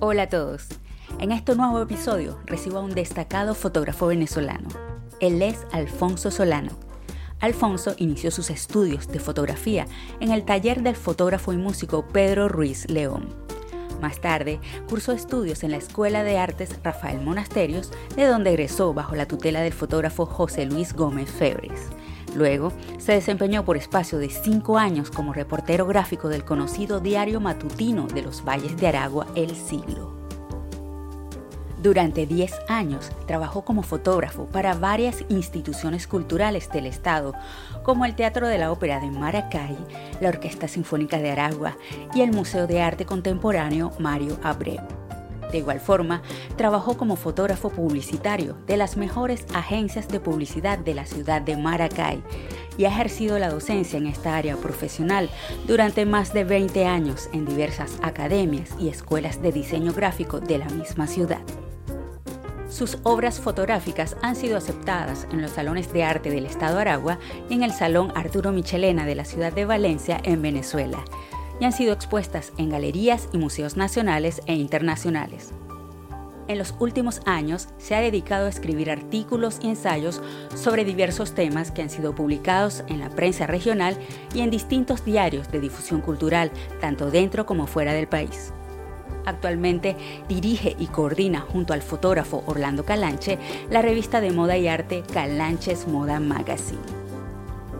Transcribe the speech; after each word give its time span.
Hola 0.00 0.24
a 0.24 0.28
todos. 0.28 0.66
En 1.20 1.30
este 1.30 1.54
nuevo 1.54 1.80
episodio 1.80 2.40
recibo 2.46 2.78
a 2.78 2.82
un 2.82 2.94
destacado 2.94 3.54
fotógrafo 3.54 4.08
venezolano. 4.08 4.68
Él 5.20 5.40
es 5.40 5.64
Alfonso 5.70 6.32
Solano. 6.32 6.72
Alfonso 7.38 7.94
inició 7.98 8.32
sus 8.32 8.50
estudios 8.50 9.06
de 9.06 9.20
fotografía 9.20 9.86
en 10.18 10.32
el 10.32 10.44
taller 10.44 10.82
del 10.82 10.96
fotógrafo 10.96 11.52
y 11.52 11.58
músico 11.58 12.06
Pedro 12.08 12.48
Ruiz 12.48 12.90
León. 12.90 13.36
Más 14.02 14.20
tarde, 14.20 14.58
cursó 14.88 15.12
estudios 15.12 15.62
en 15.62 15.70
la 15.70 15.76
Escuela 15.76 16.24
de 16.24 16.38
Artes 16.38 16.76
Rafael 16.82 17.20
Monasterios, 17.20 17.92
de 18.16 18.26
donde 18.26 18.50
egresó 18.50 18.94
bajo 18.94 19.14
la 19.14 19.26
tutela 19.26 19.60
del 19.60 19.72
fotógrafo 19.72 20.26
José 20.26 20.66
Luis 20.66 20.92
Gómez 20.92 21.30
Febres. 21.30 21.88
Luego, 22.34 22.72
se 22.98 23.12
desempeñó 23.12 23.64
por 23.64 23.76
espacio 23.76 24.18
de 24.18 24.28
cinco 24.28 24.78
años 24.78 25.10
como 25.10 25.32
reportero 25.32 25.86
gráfico 25.86 26.28
del 26.28 26.44
conocido 26.44 27.00
diario 27.00 27.40
matutino 27.40 28.06
de 28.06 28.22
los 28.22 28.44
Valles 28.44 28.76
de 28.76 28.88
Aragua 28.88 29.26
El 29.34 29.54
Siglo. 29.54 30.14
Durante 31.84 32.24
10 32.24 32.50
años 32.68 33.10
trabajó 33.26 33.62
como 33.62 33.82
fotógrafo 33.82 34.46
para 34.46 34.72
varias 34.72 35.22
instituciones 35.28 36.06
culturales 36.06 36.70
del 36.72 36.86
Estado, 36.86 37.34
como 37.82 38.06
el 38.06 38.14
Teatro 38.14 38.48
de 38.48 38.56
la 38.56 38.72
Ópera 38.72 39.00
de 39.00 39.10
Maracay, 39.10 39.76
la 40.18 40.30
Orquesta 40.30 40.66
Sinfónica 40.66 41.18
de 41.18 41.30
Aragua 41.30 41.76
y 42.14 42.22
el 42.22 42.32
Museo 42.32 42.66
de 42.66 42.80
Arte 42.80 43.04
Contemporáneo 43.04 43.92
Mario 43.98 44.38
Abreu. 44.42 45.03
De 45.50 45.58
igual 45.58 45.80
forma, 45.80 46.22
trabajó 46.56 46.96
como 46.96 47.16
fotógrafo 47.16 47.70
publicitario 47.70 48.56
de 48.66 48.76
las 48.76 48.96
mejores 48.96 49.46
agencias 49.54 50.08
de 50.08 50.20
publicidad 50.20 50.78
de 50.78 50.94
la 50.94 51.06
ciudad 51.06 51.42
de 51.42 51.56
Maracay 51.56 52.22
y 52.76 52.84
ha 52.84 52.88
ejercido 52.88 53.38
la 53.38 53.50
docencia 53.50 53.98
en 53.98 54.06
esta 54.06 54.36
área 54.36 54.56
profesional 54.56 55.30
durante 55.66 56.06
más 56.06 56.32
de 56.32 56.44
20 56.44 56.86
años 56.86 57.28
en 57.32 57.44
diversas 57.46 57.98
academias 58.02 58.70
y 58.78 58.88
escuelas 58.88 59.42
de 59.42 59.52
diseño 59.52 59.92
gráfico 59.92 60.40
de 60.40 60.58
la 60.58 60.68
misma 60.68 61.06
ciudad. 61.06 61.40
Sus 62.68 62.98
obras 63.04 63.38
fotográficas 63.38 64.16
han 64.20 64.34
sido 64.34 64.56
aceptadas 64.56 65.28
en 65.30 65.40
los 65.40 65.52
salones 65.52 65.92
de 65.92 66.02
arte 66.02 66.30
del 66.30 66.44
Estado 66.44 66.80
Aragua 66.80 67.20
y 67.48 67.54
en 67.54 67.62
el 67.62 67.70
Salón 67.70 68.10
Arturo 68.16 68.50
Michelena 68.50 69.06
de 69.06 69.14
la 69.14 69.24
ciudad 69.24 69.52
de 69.52 69.64
Valencia, 69.64 70.20
en 70.24 70.42
Venezuela, 70.42 71.04
y 71.60 71.64
han 71.64 71.72
sido 71.72 71.92
expuestas 71.92 72.52
en 72.58 72.70
galerías 72.70 73.28
y 73.32 73.38
museos 73.38 73.76
nacionales 73.76 74.42
e 74.46 74.54
internacionales. 74.54 75.52
En 76.46 76.58
los 76.58 76.74
últimos 76.78 77.22
años 77.24 77.68
se 77.78 77.94
ha 77.94 78.00
dedicado 78.00 78.46
a 78.46 78.50
escribir 78.50 78.90
artículos 78.90 79.58
y 79.62 79.68
ensayos 79.68 80.20
sobre 80.54 80.84
diversos 80.84 81.34
temas 81.34 81.70
que 81.70 81.80
han 81.80 81.88
sido 81.88 82.14
publicados 82.14 82.84
en 82.88 83.00
la 83.00 83.08
prensa 83.08 83.46
regional 83.46 83.96
y 84.34 84.40
en 84.40 84.50
distintos 84.50 85.04
diarios 85.04 85.50
de 85.50 85.60
difusión 85.60 86.02
cultural, 86.02 86.50
tanto 86.80 87.10
dentro 87.10 87.46
como 87.46 87.66
fuera 87.66 87.94
del 87.94 88.08
país. 88.08 88.52
Actualmente 89.24 89.96
dirige 90.28 90.76
y 90.78 90.86
coordina 90.86 91.40
junto 91.40 91.72
al 91.72 91.80
fotógrafo 91.80 92.42
Orlando 92.46 92.84
Calanche 92.84 93.38
la 93.70 93.80
revista 93.80 94.20
de 94.20 94.32
moda 94.32 94.58
y 94.58 94.68
arte 94.68 95.02
Calanches 95.12 95.88
Moda 95.88 96.20
Magazine. 96.20 97.03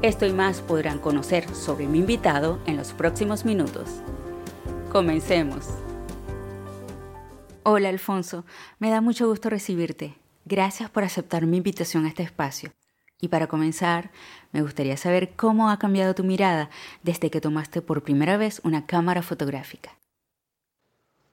Esto 0.04 0.26
y 0.26 0.34
más 0.34 0.60
podrán 0.60 0.98
conocer 0.98 1.48
sobre 1.54 1.86
mi 1.86 2.00
invitado 2.00 2.60
en 2.66 2.76
los 2.76 2.92
próximos 2.92 3.46
minutos. 3.46 3.88
Comencemos. 4.92 5.66
Hola 7.62 7.88
Alfonso, 7.88 8.44
me 8.78 8.90
da 8.90 9.00
mucho 9.00 9.26
gusto 9.26 9.48
recibirte. 9.48 10.18
Gracias 10.44 10.90
por 10.90 11.04
aceptar 11.04 11.46
mi 11.46 11.56
invitación 11.56 12.04
a 12.04 12.08
este 12.08 12.22
espacio. 12.22 12.74
Y 13.18 13.28
para 13.28 13.46
comenzar, 13.46 14.10
me 14.52 14.60
gustaría 14.60 14.98
saber 14.98 15.36
cómo 15.36 15.70
ha 15.70 15.78
cambiado 15.78 16.14
tu 16.14 16.22
mirada 16.22 16.68
desde 17.02 17.30
que 17.30 17.40
tomaste 17.40 17.80
por 17.80 18.02
primera 18.02 18.36
vez 18.36 18.60
una 18.62 18.84
cámara 18.84 19.22
fotográfica. 19.22 19.96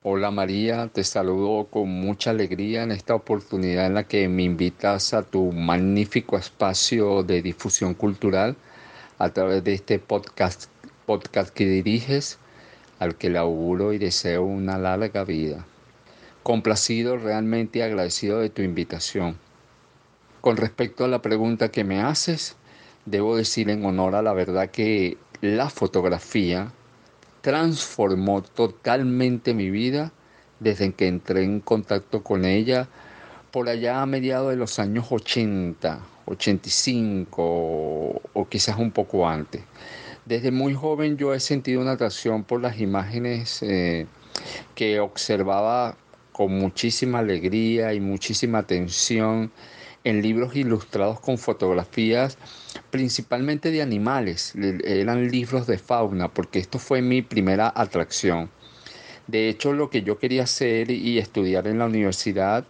Hola 0.04 0.32
María, 0.32 0.88
te 0.88 1.04
saludo 1.04 1.68
con 1.68 1.88
mucha 1.88 2.32
alegría 2.32 2.82
en 2.82 2.92
esta 2.92 3.14
oportunidad 3.14 3.86
en 3.86 3.94
la 3.94 4.08
que 4.08 4.28
me 4.30 4.42
invitas 4.42 5.14
a 5.14 5.22
tu 5.22 5.52
magnífico 5.52 6.40
espacio 6.40 7.22
de 7.22 7.44
difusión 7.44 7.94
cultural 7.94 8.56
a 9.20 9.30
través 9.30 9.64
de 9.64 9.76
este 9.76 10.00
podcast, 10.00 10.72
podcast 11.06 11.54
que 11.54 11.68
diriges, 11.68 12.40
al 12.98 13.16
que 13.16 13.30
le 13.30 13.38
auguro 13.38 13.94
y 13.94 14.00
deseo 14.00 14.42
una 14.42 14.80
larga 14.80 15.24
vida. 15.24 15.68
Complacido, 16.42 17.18
realmente 17.18 17.84
agradecido 17.84 18.40
de 18.40 18.50
tu 18.50 18.64
invitación. 18.64 19.38
Con 20.42 20.58
respecto 20.58 21.06
a 21.06 21.10
la 21.10 21.22
pregunta 21.22 21.70
que 21.70 21.84
me 21.84 22.02
haces, 22.02 22.56
debo 23.06 23.38
decir 23.38 23.70
en 23.70 23.86
honor 23.86 24.16
a 24.16 24.24
la 24.24 24.34
verdad 24.34 24.72
que 24.72 25.20
la 25.42 25.70
fotografía 25.70 26.72
transformó 27.42 28.42
totalmente 28.44 29.54
mi 29.54 29.70
vida 29.70 30.12
desde 30.60 30.94
que 30.94 31.08
entré 31.08 31.44
en 31.44 31.60
contacto 31.60 32.24
con 32.24 32.46
ella 32.46 32.88
por 33.52 33.68
allá 33.68 34.02
a 34.02 34.06
mediados 34.06 34.52
de 34.52 34.56
los 34.56 34.80
años 34.80 35.08
80, 35.12 36.00
85 36.26 37.42
o, 37.44 38.48
quizás 38.48 38.78
un 38.78 38.92
poco 38.92 39.28
antes. 39.28 39.64
Desde 40.26 40.52
muy 40.52 40.74
joven 40.74 41.18
yo 41.18 41.34
he 41.34 41.40
sentido 41.40 41.82
una 41.82 41.94
atracción 41.94 42.44
por 42.44 42.62
las 42.62 42.80
imágenes 42.80 43.62
eh, 43.64 44.06
que 44.76 45.00
observaba 45.00 45.98
con 46.32 46.58
muchísima 46.58 47.20
alegría 47.20 47.94
y 47.94 48.00
muchísima 48.00 48.60
atención 48.60 49.52
en 50.04 50.22
libros 50.22 50.56
ilustrados 50.56 51.20
con 51.20 51.38
fotografías 51.38 52.38
principalmente 52.90 53.72
de 53.72 53.82
animales, 53.82 54.54
eran 54.84 55.30
libros 55.30 55.68
de 55.68 55.78
fauna, 55.78 56.28
porque 56.30 56.60
esto 56.60 56.80
fue 56.80 57.02
mi 57.02 57.22
primera 57.22 57.72
atracción. 57.76 58.50
De 59.28 59.50
hecho, 59.50 59.74
lo 59.74 59.90
que 59.90 60.02
yo 60.04 60.18
quería 60.18 60.44
hacer 60.44 60.92
y 60.92 61.18
estudiar 61.20 61.68
en 61.68 61.80
la 61.80 61.86
universidad 61.86 62.66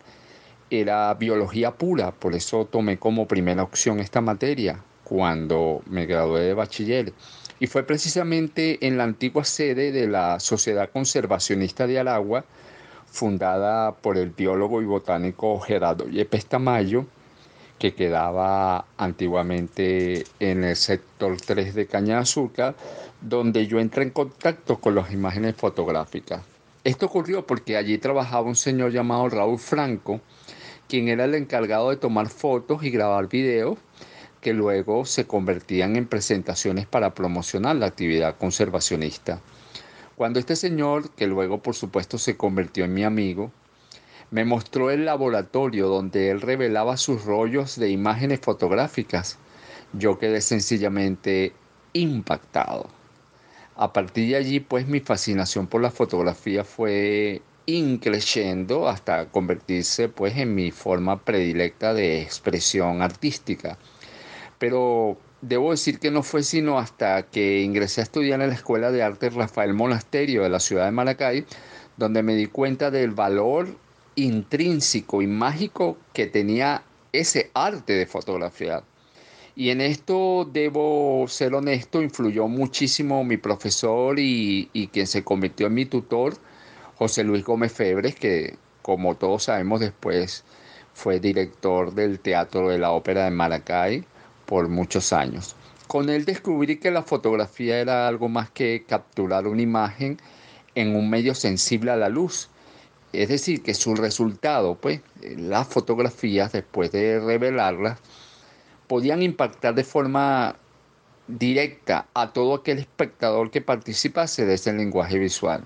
era 0.70 1.14
biología 1.16 1.72
pura, 1.72 2.12
por 2.12 2.36
eso 2.36 2.66
tomé 2.66 2.98
como 2.98 3.28
primera 3.28 3.64
opción 3.64 4.00
esta 4.00 4.22
materia 4.22 4.84
cuando 5.04 5.82
me 5.88 6.06
gradué 6.06 6.42
de 6.42 6.54
bachiller. 6.54 7.14
Y 7.60 7.68
fue 7.68 7.84
precisamente 7.84 8.86
en 8.86 8.98
la 8.98 9.04
antigua 9.04 9.44
sede 9.44 9.92
de 9.92 10.08
la 10.08 10.40
Sociedad 10.40 10.90
Conservacionista 10.90 11.88
de 11.88 12.00
Aragua, 12.00 12.46
fundada 13.08 13.94
por 13.96 14.18
el 14.18 14.30
biólogo 14.30 14.82
y 14.82 14.86
botánico 14.86 15.60
Gerardo 15.60 16.08
Yepes 16.08 16.46
Tamayo, 16.46 17.06
que 17.82 17.96
quedaba 17.96 18.86
antiguamente 18.96 20.24
en 20.40 20.64
el 20.64 20.76
sector 20.76 21.36
3 21.42 21.74
de 21.74 21.88
Caña 21.88 22.20
Azúcar, 22.20 22.76
donde 23.22 23.66
yo 23.66 23.80
entré 23.80 24.04
en 24.04 24.12
contacto 24.12 24.80
con 24.80 24.94
las 24.94 25.12
imágenes 25.12 25.56
fotográficas. 25.56 26.44
Esto 26.84 27.08
ocurrió 27.08 27.48
porque 27.48 27.78
allí 27.78 27.98
trabajaba 27.98 28.48
un 28.48 28.56
señor 28.56 28.92
llamado 28.92 29.28
Raúl 29.30 29.58
Franco, 29.58 30.22
quien 30.88 31.08
era 31.08 31.26
el 31.26 31.34
encargado 31.34 31.90
de 31.90 31.98
tomar 31.98 32.30
fotos 32.30 32.84
y 32.84 32.92
grabar 32.92 33.28
videos 33.28 33.80
que 34.42 34.54
luego 34.54 35.04
se 35.04 35.26
convertían 35.26 35.96
en 35.96 36.06
presentaciones 36.06 36.86
para 36.86 37.16
promocionar 37.16 37.78
la 37.78 37.88
actividad 37.88 38.38
conservacionista. 38.38 39.42
Cuando 40.16 40.38
este 40.38 40.56
señor, 40.56 41.10
que 41.16 41.26
luego 41.26 41.64
por 41.64 41.74
supuesto 41.74 42.20
se 42.20 42.38
convirtió 42.38 42.86
en 42.86 42.94
mi 42.94 43.04
amigo, 43.04 43.52
me 44.32 44.46
mostró 44.46 44.90
el 44.90 45.06
laboratorio 45.06 45.88
donde 45.88 46.32
él 46.32 46.42
revelaba 46.42 46.96
sus 46.96 47.26
rollos 47.26 47.78
de 47.78 47.90
imágenes 47.90 48.40
fotográficas. 48.40 49.38
Yo 49.94 50.18
quedé 50.18 50.40
sencillamente 50.40 51.54
impactado. 51.92 52.88
A 53.76 53.92
partir 53.92 54.30
de 54.30 54.38
allí, 54.38 54.60
pues 54.62 54.88
mi 54.88 55.02
fascinación 55.02 55.68
por 55.68 55.82
la 55.82 55.92
fotografía 55.92 56.64
fue 56.64 57.42
increciendo 57.66 58.88
hasta 58.88 59.28
convertirse 59.28 60.08
pues 60.08 60.38
en 60.38 60.56
mi 60.56 60.72
forma 60.72 61.20
predilecta 61.20 61.94
de 61.94 62.22
expresión 62.22 63.02
artística. 63.02 63.78
Pero 64.58 65.18
debo 65.42 65.72
decir 65.72 66.00
que 66.00 66.10
no 66.10 66.24
fue 66.24 66.44
sino 66.44 66.80
hasta 66.80 67.24
que 67.24 67.62
ingresé 67.62 68.00
a 68.00 68.06
estudiar 68.06 68.42
en 68.42 68.50
la 68.50 68.56
Escuela 68.56 68.92
de 68.92 69.04
Arte 69.04 69.30
Rafael 69.30 69.74
Monasterio 69.74 70.44
de 70.44 70.50
la 70.50 70.60
ciudad 70.62 70.86
de 70.86 70.92
Maracay, 70.92 71.46
donde 71.98 72.24
me 72.24 72.36
di 72.36 72.46
cuenta 72.46 72.92
del 72.92 73.12
valor 73.12 73.68
intrínseco 74.16 75.22
y 75.22 75.28
mágico 75.28 75.98
que 76.14 76.28
tenía 76.28 76.84
ese 77.14 77.52
arte 77.54 77.94
de 77.94 78.06
fotografiar. 78.06 78.84
Y 79.56 79.70
en 79.70 79.82
esto 79.82 80.50
debo 80.52 81.26
ser 81.28 81.54
honesto, 81.54 82.02
influyó 82.02 82.48
muchísimo 82.48 83.24
mi 83.24 83.38
profesor 83.38 84.18
y, 84.18 84.70
quien 84.94 85.08
se 85.08 85.24
convirtió 85.24 85.68
en 85.68 85.74
mi 85.74 85.86
tutor, 85.86 86.36
José 86.96 87.24
Luis 87.24 87.44
Gómez 87.44 87.74
Febres, 87.74 88.16
que 88.16 88.56
como 88.82 89.16
todos 89.16 89.44
sabemos 89.44 89.80
después 89.80 90.44
fue 90.94 91.20
director 91.20 91.94
del 91.94 92.20
Teatro 92.20 92.70
de 92.70 92.78
la 92.78 92.92
Ópera 92.92 93.26
de 93.26 93.32
Maracay 93.32 94.06
por 94.46 94.70
muchos 94.70 95.14
años. 95.14 95.56
Con 95.88 96.10
él 96.10 96.26
descubrí 96.26 96.78
que 96.78 96.92
la 96.92 97.04
fotografía 97.04 97.80
era 97.80 98.08
algo 98.08 98.30
más 98.30 98.50
que 98.50 98.86
capturar 98.88 99.48
una 99.48 99.62
imagen 99.62 100.18
en 100.76 100.96
un 100.96 101.10
medio 101.10 101.36
sensible 101.36 101.92
a 101.92 101.98
la 101.98 102.08
luz. 102.08 102.50
Es 103.14 103.30
decir, 103.30 103.62
que 103.62 103.74
su 103.74 103.96
resultado, 103.96 104.76
pues, 104.76 105.02
las 105.22 105.68
fotografías, 105.68 106.52
después 106.54 106.92
de 106.92 107.20
revelarlas, 107.20 108.00
podían 108.88 109.22
impactar 109.22 109.76
de 109.76 109.84
forma 109.84 110.56
directa 111.28 112.08
a 112.14 112.34
todo 112.34 112.56
aquel 112.56 112.80
espectador 112.80 113.52
que 113.52 113.62
participase 113.62 114.46
de 114.46 114.56
ese 114.56 114.74
lenguaje 114.74 115.20
visual. 115.20 115.66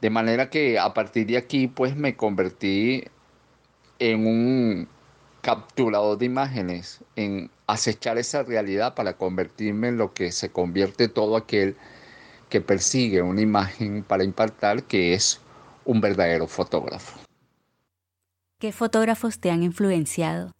De 0.00 0.10
manera 0.10 0.50
que 0.50 0.78
a 0.78 0.94
partir 0.94 1.26
de 1.26 1.36
aquí, 1.36 1.68
pues, 1.68 1.96
me 1.96 2.16
convertí 2.16 3.04
en 3.98 4.26
un 4.26 4.88
capturador 5.42 6.18
de 6.18 6.26
imágenes, 6.26 7.00
en 7.16 7.50
acechar 7.66 8.18
esa 8.18 8.42
realidad 8.42 8.94
para 8.94 9.14
convertirme 9.14 9.88
en 9.88 9.96
lo 9.98 10.12
que 10.12 10.32
se 10.32 10.50
convierte 10.50 11.08
todo 11.08 11.36
aquel 11.36 11.76
que 12.48 12.60
persigue 12.60 13.22
una 13.22 13.40
imagen 13.40 14.02
para 14.02 14.24
impactar, 14.24 14.82
que 14.84 15.14
es 15.14 15.40
un 15.90 16.00
verdadero 16.00 16.46
fotógrafo. 16.46 17.18
¿Qué 18.60 18.70
fotógrafos 18.70 19.40
te 19.40 19.50
han 19.50 19.64
influenciado? 19.64 20.52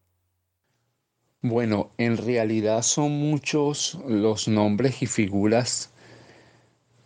Bueno, 1.40 1.90
en 1.98 2.16
realidad 2.16 2.82
son 2.82 3.12
muchos 3.12 3.98
los 4.08 4.48
nombres 4.48 5.02
y 5.02 5.06
figuras 5.06 5.90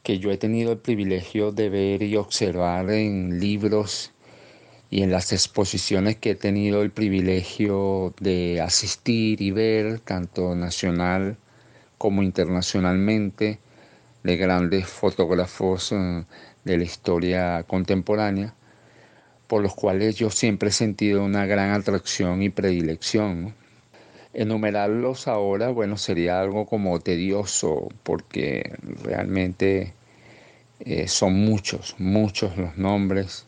que 0.03 0.19
yo 0.19 0.31
he 0.31 0.39
tenido 0.39 0.73
el 0.73 0.79
privilegio 0.79 1.53
de 1.53 1.69
ver 1.69 2.03
y 2.03 2.17
observar 2.17 2.91
en 2.91 3.41
libros 3.41 4.13
y 4.89 5.03
en 5.03 5.11
las 5.11 5.33
exposiciones 5.33 6.17
que 6.17 6.31
he 6.31 6.35
tenido 6.35 6.83
el 6.83 6.91
privilegio 6.91 8.15
de 8.21 8.63
asistir 8.63 9.43
y 9.43 9.51
ver, 9.51 10.01
tanto 10.01 10.55
nacional 10.55 11.37
como 11.99 12.23
internacionalmente, 12.23 13.59
de 14.23 14.37
grandes 14.39 14.87
fotógrafos 14.87 15.93
eh, 15.93 16.25
de 16.65 16.79
la 16.79 16.85
historia 16.85 17.65
contemporánea, 17.65 18.55
por 19.47 19.63
los 19.63 19.75
cuales 19.75 20.17
yo 20.17 20.31
siempre 20.31 20.71
he 20.71 20.73
sentido 20.73 21.25
una 21.25 21.47
gran 21.47 21.71
atracción 21.71 22.43
y 22.43 22.51
predilección. 22.51 23.55
Enumerarlos 24.33 25.29
ahora, 25.29 25.69
bueno, 25.69 25.97
sería 25.97 26.41
algo 26.41 26.67
como 26.67 26.99
tedioso, 27.01 27.89
porque 28.03 28.77
realmente 29.03 29.95
eh, 30.81 31.09
son 31.09 31.35
muchos, 31.35 31.95
muchos 31.99 32.57
los 32.57 32.77
nombres 32.77 33.47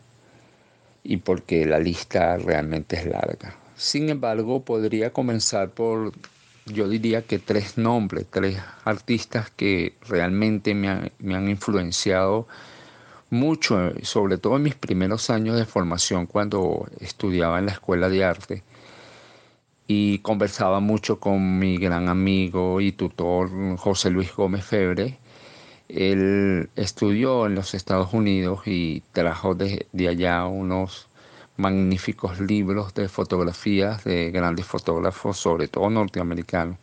y 1.03 1.17
porque 1.17 1.65
la 1.65 1.79
lista 1.79 2.37
realmente 2.37 2.95
es 2.97 3.05
larga. 3.05 3.55
Sin 3.75 4.09
embargo, 4.09 4.63
podría 4.63 5.13
comenzar 5.13 5.69
por, 5.69 6.11
yo 6.65 6.89
diría 6.89 7.21
que 7.21 7.37
tres 7.37 7.77
nombres, 7.77 8.25
tres 8.29 8.57
artistas 8.85 9.51
que 9.51 9.93
realmente 10.07 10.73
me 10.73 10.89
han, 10.89 11.49
influenciado 11.49 12.47
mucho, 13.29 13.93
sobre 14.03 14.37
todo 14.37 14.57
en 14.57 14.63
mis 14.63 14.75
primeros 14.75 15.29
años 15.29 15.57
de 15.57 15.65
formación 15.65 16.25
cuando 16.27 16.87
estudiaba 16.99 17.59
en 17.59 17.67
la 17.67 17.73
escuela 17.73 18.09
de 18.09 18.23
arte 18.23 18.63
y 19.87 20.19
conversaba 20.19 20.79
mucho 20.79 21.19
con 21.19 21.59
mi 21.59 21.77
gran 21.77 22.09
amigo 22.09 22.81
y 22.81 22.91
tutor 22.91 23.77
José 23.77 24.09
Luis 24.09 24.35
Gómez 24.35 24.65
Febre. 24.65 25.17
Él 25.87 26.69
estudió 26.75 27.45
en 27.45 27.55
los 27.55 27.73
Estados 27.73 28.13
Unidos 28.13 28.61
y 28.65 29.01
trajo 29.13 29.55
de, 29.55 29.87
allá 30.09 30.45
unos 30.45 31.07
magníficos 31.55 32.39
libros 32.41 32.93
de 32.93 33.07
fotografías 33.07 34.03
de 34.03 34.31
grandes 34.31 34.65
fotógrafos, 34.65 35.37
sobre 35.37 35.69
todo 35.69 35.89
norteamericanos. 35.89 36.77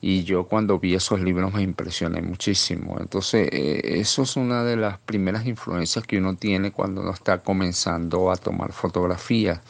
Y 0.00 0.24
yo 0.24 0.46
cuando 0.48 0.78
vi 0.78 0.94
esos 0.94 1.20
libros 1.20 1.52
me 1.52 1.62
impresioné 1.62 2.22
muchísimo. 2.22 2.98
Entonces, 3.00 3.48
eh, 3.52 3.80
eso 4.00 4.22
es 4.22 4.36
una 4.36 4.64
de 4.64 4.76
las 4.76 4.98
primeras 4.98 5.46
influencias 5.46 6.06
que 6.06 6.18
uno 6.18 6.36
tiene 6.36 6.72
cuando 6.72 7.02
uno 7.02 7.12
está 7.12 7.42
comenzando 7.42 8.30
a 8.30 8.36
tomar 8.36 8.72
fotografías, 8.72 9.60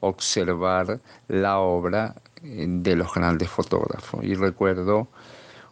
observar 0.00 1.00
la 1.28 1.58
obra 1.58 2.14
eh, 2.42 2.66
de 2.68 2.96
los 2.96 3.12
grandes 3.14 3.50
fotógrafos. 3.50 4.24
Y 4.24 4.34
recuerdo 4.34 5.08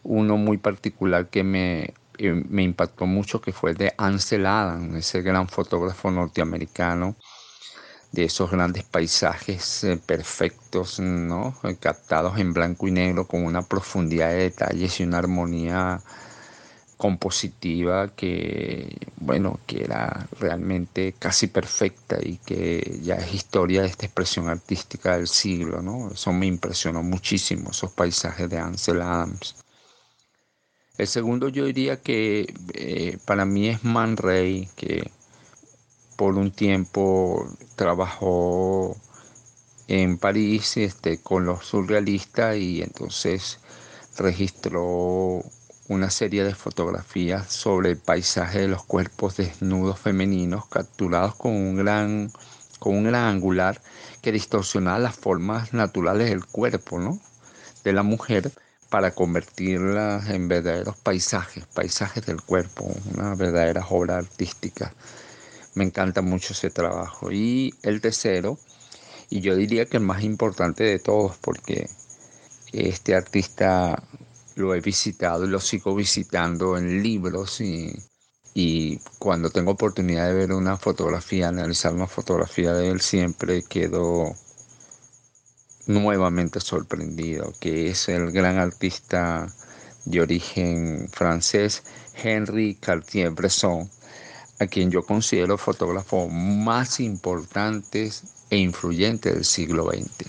uno 0.03 0.37
muy 0.37 0.59
particular 0.59 1.29
que 1.31 1.45
me, 1.45 1.95
eh, 2.19 2.33
me 2.49 2.63
impactó 2.63 3.07
mucho, 3.07 3.41
que 3.41 3.53
fue 3.53 3.73
el 3.73 3.77
de 3.77 3.95
Ansel 3.99 4.47
Adams, 4.47 4.95
ese 4.97 5.23
gran 5.23 5.49
fotógrafo 5.49 6.11
norteamericano, 6.11 7.17
de 8.15 8.25
esos 8.25 8.51
grandes 8.51 8.85
paisajes 8.85 9.85
eh, 9.85 9.97
perfectos, 10.05 11.01
¿no? 11.01 11.55
captados 11.81 12.39
en 12.39 12.53
blanco 12.53 12.87
y 12.87 12.93
negro 12.93 13.27
con 13.27 13.45
una 13.45 13.63
profundidad 13.63 14.31
de 14.31 14.51
detalles 14.51 15.01
y 15.01 15.03
una 15.03 15.19
armonía 15.19 16.01
compositiva 16.97 18.15
que, 18.15 18.97
bueno, 19.17 19.59
que 19.67 19.83
era 19.83 20.29
realmente 20.39 21.15
casi 21.19 21.49
perfecta 21.49 22.17
y 22.23 22.39
que 22.39 23.01
ya 23.03 23.17
es 23.17 23.35
historia 23.35 23.83
de 23.83 23.89
esta 23.89 24.07
expresión 24.07 24.49
artística 24.49 25.17
del 25.17 25.27
siglo, 25.27 25.83
¿no? 25.83 26.13
Eso 26.13 26.33
me 26.33 26.47
impresionó 26.47 27.03
muchísimo, 27.03 27.71
esos 27.71 27.91
paisajes 27.93 28.49
de 28.49 28.59
Ansel 28.59 29.03
Adams. 29.03 29.57
El 30.97 31.09
segundo 31.09 31.49
yo 31.49 31.65
diría 31.65 32.01
que 32.01 32.55
eh, 32.75 33.19
para 33.27 33.45
mí 33.45 33.69
es 33.69 33.83
Man 33.83 34.17
Ray, 34.17 34.69
que 34.77 35.11
por 36.17 36.37
un 36.37 36.51
tiempo 36.51 37.49
trabajó 37.77 38.97
en 39.89 40.19
París 40.19 40.77
este, 40.77 41.19
con 41.19 41.45
los 41.45 41.67
surrealistas 41.67 42.57
y 42.57 42.83
entonces 42.83 43.59
registró 44.17 45.43
una 45.89 46.11
serie 46.11 46.45
de 46.45 46.55
fotografías 46.55 47.53
sobre 47.53 47.91
el 47.91 47.99
paisaje 47.99 48.61
de 48.61 48.69
los 48.69 48.85
cuerpos 48.85 49.37
desnudos 49.37 49.99
femeninos 49.99 50.67
capturados 50.67 51.35
con 51.35 51.53
un 51.53 51.77
gran, 51.77 52.31
con 52.79 52.97
un 52.97 53.05
gran 53.05 53.27
angular 53.27 53.81
que 54.23 54.33
distorsionaba 54.33 54.99
las 54.99 55.17
formas 55.17 55.75
naturales 55.75 56.31
del 56.31 56.47
cuerpo 56.47 56.99
¿no? 56.99 57.21
de 57.85 57.93
la 57.93 58.03
mujer 58.03 58.51
para 58.89 59.11
convertirlas 59.11 60.31
en 60.31 60.49
verdaderos 60.49 60.97
paisajes, 60.97 61.67
paisajes 61.67 62.25
del 62.25 62.41
cuerpo, 62.41 62.91
una 63.13 63.35
verdadera 63.35 63.85
obra 63.91 64.17
artística. 64.17 64.95
Me 65.75 65.85
encanta 65.85 66.23
mucho 66.23 66.53
ese 66.53 66.71
trabajo. 66.71 67.33
Y 67.33 67.75
el 67.83 68.01
tercero, 68.01 68.59
y 69.31 69.41
yo 69.41 69.57
diría 69.57 69.87
que 69.87 69.97
el 69.97 70.05
más 70.05 70.23
importante 70.23 70.85
de 70.85 70.99
todos, 70.99 71.37
porque 71.39 71.89
este 72.73 73.15
artista 73.15 74.03
lo 74.57 74.75
he 74.75 74.81
visitado 74.81 75.45
y 75.45 75.49
lo 75.49 75.61
sigo 75.61 75.95
visitando 75.95 76.77
en 76.77 77.03
libros 77.03 77.61
y, 77.61 77.93
y 78.55 78.99
cuando 79.19 79.51
tengo 79.51 79.73
oportunidad 79.73 80.29
de 80.29 80.35
ver 80.35 80.53
una 80.53 80.77
fotografía, 80.77 81.49
analizar 81.49 81.93
una 81.93 82.07
fotografía 82.07 82.73
de 82.73 82.89
él, 82.89 83.01
siempre 83.01 83.65
quedo 83.65 84.35
nuevamente 85.87 86.61
sorprendido, 86.61 87.53
que 87.61 87.91
es 87.91 88.09
el 88.09 88.31
gran 88.31 88.59
artista 88.59 89.53
de 90.05 90.21
origen 90.21 91.09
francés 91.11 91.83
Henri 92.23 92.77
Cartier-Bresson, 92.77 93.91
a 94.61 94.67
quien 94.67 94.91
yo 94.91 95.03
considero 95.05 95.59
fotógrafo 95.59 96.29
más 96.29 97.01
importantes 97.01 98.23
e 98.51 98.57
influyentes 98.59 99.35
del 99.35 99.45
siglo 99.45 99.91
XX. 99.91 100.29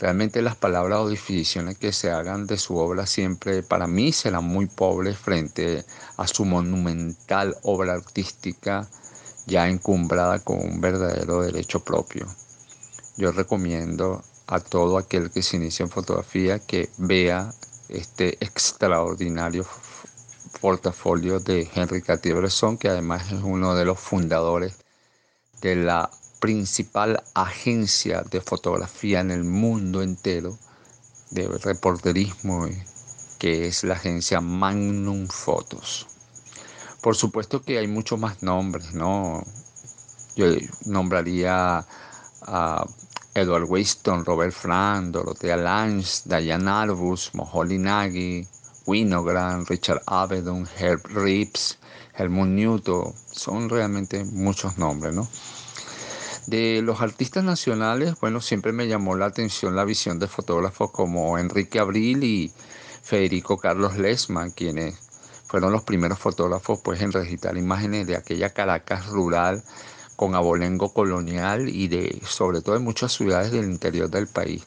Realmente 0.00 0.42
las 0.42 0.54
palabras 0.54 1.00
o 1.00 1.08
definiciones 1.08 1.76
que 1.76 1.92
se 1.92 2.10
hagan 2.10 2.46
de 2.46 2.56
su 2.56 2.76
obra 2.76 3.06
siempre 3.06 3.64
para 3.64 3.88
mí 3.88 4.12
serán 4.12 4.44
muy 4.44 4.66
pobres 4.66 5.18
frente 5.18 5.84
a 6.16 6.28
su 6.28 6.44
monumental 6.44 7.56
obra 7.62 7.94
artística 7.94 8.88
ya 9.46 9.68
encumbrada 9.68 10.38
con 10.38 10.60
un 10.60 10.80
verdadero 10.80 11.42
derecho 11.42 11.80
propio. 11.80 12.26
Yo 13.16 13.32
recomiendo 13.32 14.22
a 14.46 14.60
todo 14.60 14.98
aquel 14.98 15.30
que 15.30 15.42
se 15.42 15.56
inicia 15.56 15.82
en 15.82 15.90
fotografía 15.90 16.60
que 16.60 16.90
vea 16.98 17.52
este 17.88 18.36
extraordinario 18.44 19.66
portafolio 20.60 21.40
de 21.40 21.68
Henry 21.74 22.02
Cartier-Bresson, 22.02 22.78
que 22.78 22.88
además 22.88 23.30
es 23.32 23.40
uno 23.42 23.74
de 23.74 23.84
los 23.84 23.98
fundadores 23.98 24.76
de 25.60 25.76
la 25.76 26.10
principal 26.40 27.22
agencia 27.34 28.22
de 28.22 28.40
fotografía 28.40 29.20
en 29.20 29.30
el 29.30 29.44
mundo 29.44 30.02
entero 30.02 30.58
de 31.30 31.48
reporterismo, 31.48 32.66
que 33.38 33.66
es 33.66 33.84
la 33.84 33.94
agencia 33.94 34.40
Magnum 34.40 35.26
Photos. 35.26 36.06
Por 37.00 37.16
supuesto 37.16 37.62
que 37.62 37.78
hay 37.78 37.86
muchos 37.86 38.18
más 38.18 38.42
nombres, 38.42 38.92
¿no? 38.94 39.44
yo 40.38 40.46
nombraría 40.86 41.84
a 42.42 42.86
Edward 43.34 43.66
Winston, 43.68 44.24
Robert 44.24 44.52
Frank, 44.52 45.10
Dorothea 45.10 45.56
Lange, 45.56 46.22
Diane 46.24 46.70
Arbus, 46.70 47.34
Moholy 47.34 47.78
Nagy, 47.78 48.46
Winogrand, 48.88 49.68
Richard 49.68 50.00
Avedon, 50.06 50.66
Herb 50.78 51.04
Reeves, 51.08 51.78
Helmut 52.16 52.48
Newton, 52.48 53.12
son 53.30 53.68
realmente 53.68 54.24
muchos 54.24 54.78
nombres, 54.78 55.14
¿no? 55.14 55.28
De 56.46 56.80
los 56.80 57.02
artistas 57.02 57.44
nacionales, 57.44 58.14
bueno, 58.18 58.40
siempre 58.40 58.72
me 58.72 58.88
llamó 58.88 59.14
la 59.14 59.26
atención 59.26 59.76
la 59.76 59.84
visión 59.84 60.18
de 60.18 60.26
fotógrafos 60.26 60.90
como 60.90 61.36
Enrique 61.36 61.78
Abril 61.78 62.24
y 62.24 62.50
Federico 63.02 63.58
Carlos 63.58 63.98
Lesman, 63.98 64.52
quienes 64.52 64.96
fueron 65.44 65.70
los 65.72 65.82
primeros 65.82 66.18
fotógrafos 66.18 66.80
pues 66.82 67.02
en 67.02 67.12
registrar 67.12 67.58
imágenes 67.58 68.06
de 68.06 68.16
aquella 68.16 68.54
Caracas 68.54 69.06
rural 69.08 69.62
con 70.16 70.34
abolengo 70.34 70.92
colonial 70.94 71.68
y 71.68 71.88
de 71.88 72.20
sobre 72.26 72.62
todo 72.62 72.76
en 72.76 72.84
muchas 72.84 73.12
ciudades 73.12 73.52
del 73.52 73.66
interior 73.66 74.08
del 74.08 74.28
país. 74.28 74.64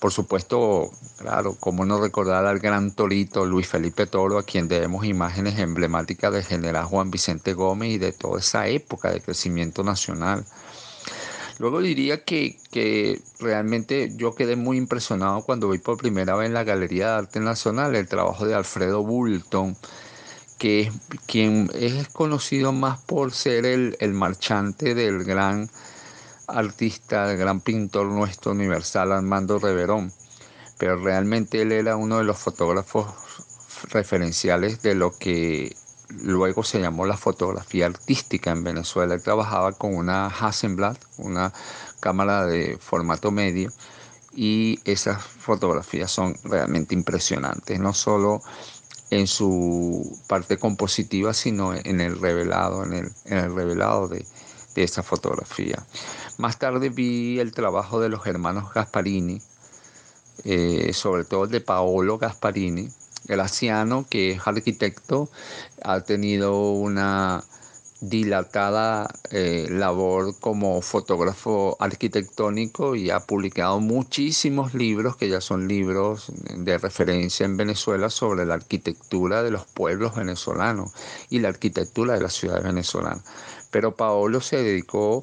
Por 0.00 0.12
supuesto, 0.12 0.90
claro, 1.18 1.56
cómo 1.60 1.84
no 1.84 2.00
recordar 2.00 2.46
al 2.46 2.58
gran 2.58 2.90
torito 2.90 3.44
Luis 3.44 3.68
Felipe 3.68 4.06
Toro, 4.06 4.38
a 4.38 4.42
quien 4.44 4.66
debemos 4.66 5.04
imágenes 5.04 5.58
emblemáticas 5.58 6.32
del 6.32 6.42
general 6.42 6.86
Juan 6.86 7.10
Vicente 7.10 7.52
Gómez 7.52 7.90
y 7.90 7.98
de 7.98 8.12
toda 8.12 8.40
esa 8.40 8.66
época 8.66 9.10
de 9.12 9.20
crecimiento 9.20 9.84
nacional. 9.84 10.46
Luego 11.58 11.82
diría 11.82 12.24
que, 12.24 12.56
que, 12.70 13.20
realmente 13.40 14.10
yo 14.16 14.34
quedé 14.34 14.56
muy 14.56 14.78
impresionado 14.78 15.42
cuando 15.42 15.68
vi 15.68 15.76
por 15.76 15.98
primera 15.98 16.34
vez 16.34 16.46
en 16.46 16.54
la 16.54 16.64
Galería 16.64 17.08
de 17.08 17.14
Arte 17.18 17.40
Nacional 17.40 17.94
el 17.94 18.08
trabajo 18.08 18.46
de 18.46 18.54
Alfredo 18.54 19.02
Bulton, 19.02 19.76
que 20.56 20.80
es 20.80 20.92
quien 21.26 21.70
es 21.74 22.08
conocido 22.08 22.72
más 22.72 23.02
por 23.02 23.32
ser 23.32 23.66
el, 23.66 23.98
el 24.00 24.14
marchante 24.14 24.94
del 24.94 25.24
gran 25.24 25.68
artista, 26.50 27.30
el 27.30 27.38
gran 27.38 27.60
pintor 27.60 28.06
nuestro 28.06 28.52
universal 28.52 29.12
Armando 29.12 29.58
Reverón. 29.58 30.12
Pero 30.78 30.96
realmente 30.96 31.62
él 31.62 31.72
era 31.72 31.96
uno 31.96 32.18
de 32.18 32.24
los 32.24 32.38
fotógrafos 32.38 33.06
referenciales 33.90 34.82
de 34.82 34.94
lo 34.94 35.16
que 35.16 35.76
luego 36.08 36.64
se 36.64 36.80
llamó 36.80 37.06
la 37.06 37.16
fotografía 37.16 37.86
artística 37.86 38.50
en 38.50 38.64
Venezuela. 38.64 39.14
Él 39.14 39.22
trabajaba 39.22 39.72
con 39.72 39.94
una 39.94 40.26
Hasselblad, 40.26 40.96
una 41.18 41.52
cámara 42.00 42.46
de 42.46 42.78
formato 42.80 43.30
medio, 43.30 43.70
y 44.34 44.78
esas 44.84 45.22
fotografías 45.22 46.10
son 46.10 46.34
realmente 46.44 46.94
impresionantes, 46.94 47.78
no 47.80 47.92
solo 47.92 48.40
en 49.10 49.26
su 49.26 50.18
parte 50.28 50.56
compositiva, 50.56 51.34
sino 51.34 51.74
en 51.74 52.00
el 52.00 52.20
revelado, 52.20 52.84
en 52.84 53.12
el, 53.24 53.54
revelado 53.54 54.06
de, 54.08 54.24
de 54.74 54.88
fotografía. 54.88 55.84
Más 56.40 56.58
tarde 56.58 56.88
vi 56.88 57.38
el 57.38 57.52
trabajo 57.52 58.00
de 58.00 58.08
los 58.08 58.26
hermanos 58.26 58.72
Gasparini, 58.72 59.42
eh, 60.44 60.90
sobre 60.94 61.24
todo 61.24 61.44
el 61.44 61.50
de 61.50 61.60
Paolo 61.60 62.16
Gasparini, 62.16 62.88
Graciano, 63.26 64.06
que 64.08 64.30
es 64.30 64.40
arquitecto, 64.46 65.28
ha 65.82 66.00
tenido 66.00 66.70
una 66.70 67.44
dilatada 68.00 69.10
eh, 69.30 69.66
labor 69.68 70.34
como 70.40 70.80
fotógrafo 70.80 71.76
arquitectónico 71.78 72.96
y 72.96 73.10
ha 73.10 73.20
publicado 73.20 73.78
muchísimos 73.78 74.72
libros 74.72 75.16
que 75.16 75.28
ya 75.28 75.42
son 75.42 75.68
libros 75.68 76.32
de 76.56 76.78
referencia 76.78 77.44
en 77.44 77.58
Venezuela 77.58 78.08
sobre 78.08 78.46
la 78.46 78.54
arquitectura 78.54 79.42
de 79.42 79.50
los 79.50 79.66
pueblos 79.66 80.16
venezolanos 80.16 80.92
y 81.28 81.40
la 81.40 81.50
arquitectura 81.50 82.14
de 82.14 82.22
la 82.22 82.30
ciudad 82.30 82.62
venezolana. 82.62 83.22
Pero 83.70 83.94
Paolo 83.94 84.40
se 84.40 84.56
dedicó 84.56 85.22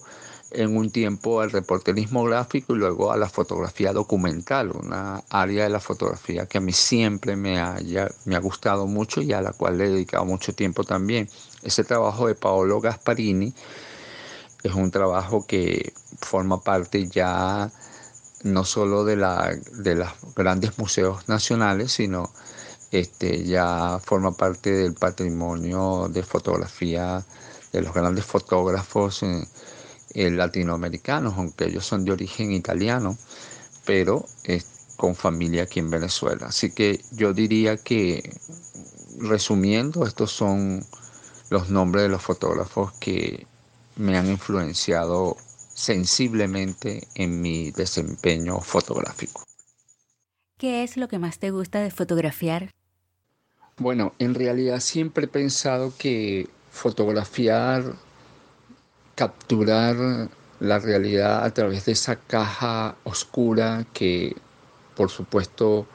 en 0.51 0.77
un 0.77 0.89
tiempo 0.89 1.41
al 1.41 1.51
reporterismo 1.51 2.23
gráfico 2.23 2.73
y 2.73 2.77
luego 2.77 3.11
a 3.11 3.17
la 3.17 3.29
fotografía 3.29 3.93
documental, 3.93 4.71
una 4.71 5.23
área 5.29 5.63
de 5.63 5.69
la 5.69 5.79
fotografía 5.79 6.45
que 6.45 6.57
a 6.57 6.61
mí 6.61 6.71
siempre 6.71 7.35
me 7.35 7.59
ha, 7.59 7.77
me 8.25 8.35
ha 8.35 8.39
gustado 8.39 8.87
mucho 8.87 9.21
y 9.21 9.33
a 9.33 9.41
la 9.41 9.53
cual 9.53 9.77
le 9.77 9.85
he 9.85 9.89
dedicado 9.89 10.25
mucho 10.25 10.53
tiempo 10.53 10.83
también. 10.83 11.29
Ese 11.63 11.83
trabajo 11.83 12.27
de 12.27 12.35
Paolo 12.35 12.79
Gasparini 12.79 13.53
es 14.63 14.73
un 14.73 14.91
trabajo 14.91 15.45
que 15.45 15.93
forma 16.21 16.61
parte 16.61 17.07
ya 17.07 17.71
no 18.43 18.63
solo 18.63 19.03
de, 19.03 19.15
la, 19.15 19.51
de 19.73 19.95
los 19.95 20.09
grandes 20.35 20.77
museos 20.77 21.27
nacionales, 21.27 21.91
sino 21.91 22.31
este, 22.91 23.43
ya 23.43 23.99
forma 24.03 24.31
parte 24.31 24.71
del 24.71 24.93
patrimonio 24.93 26.07
de 26.09 26.23
fotografía 26.23 27.25
de 27.73 27.81
los 27.81 27.93
grandes 27.93 28.25
fotógrafos. 28.25 29.23
Eh, 30.13 30.27
eh, 30.27 30.31
latinoamericanos, 30.31 31.33
aunque 31.35 31.65
ellos 31.65 31.85
son 31.85 32.05
de 32.05 32.11
origen 32.11 32.51
italiano, 32.51 33.17
pero 33.85 34.25
con 34.97 35.15
familia 35.15 35.63
aquí 35.63 35.79
en 35.79 35.89
Venezuela. 35.89 36.47
Así 36.47 36.71
que 36.71 36.99
yo 37.11 37.33
diría 37.33 37.77
que, 37.77 38.35
resumiendo, 39.19 40.05
estos 40.05 40.31
son 40.31 40.83
los 41.49 41.69
nombres 41.69 42.03
de 42.03 42.09
los 42.09 42.21
fotógrafos 42.21 42.91
que 42.93 43.45
me 43.95 44.17
han 44.17 44.27
influenciado 44.27 45.37
sensiblemente 45.73 47.07
en 47.15 47.41
mi 47.41 47.71
desempeño 47.71 48.59
fotográfico. 48.59 49.43
¿Qué 50.57 50.83
es 50.83 50.97
lo 50.97 51.07
que 51.07 51.19
más 51.19 51.37
te 51.37 51.51
gusta 51.51 51.79
de 51.79 51.91
fotografiar? 51.91 52.71
Bueno, 53.77 54.13
en 54.17 54.33
realidad 54.33 54.79
siempre 54.79 55.25
he 55.25 55.27
pensado 55.27 55.93
que 55.95 56.49
fotografiar 56.71 57.93
capturar 59.17 60.29
la 60.59 60.77
realidad 60.77 61.43
a 61.43 61.51
través 61.51 61.85
de 61.85 61.93
esa 61.93 62.17
caja 62.17 62.95
oscura 63.03 63.87
que 63.91 64.35
por 64.95 65.09
supuesto 65.09 65.87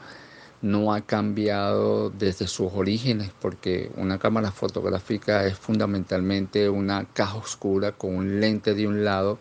no 0.61 0.93
ha 0.93 1.01
cambiado 1.01 2.09
desde 2.09 2.47
sus 2.47 2.73
orígenes 2.73 3.31
porque 3.39 3.89
una 3.95 4.19
cámara 4.19 4.51
fotográfica 4.51 5.45
es 5.45 5.57
fundamentalmente 5.57 6.69
una 6.69 7.05
caja 7.13 7.37
oscura 7.37 7.93
con 7.93 8.13
un 8.13 8.41
lente 8.41 8.73
de 8.73 8.87
un 8.87 9.05
lado 9.05 9.39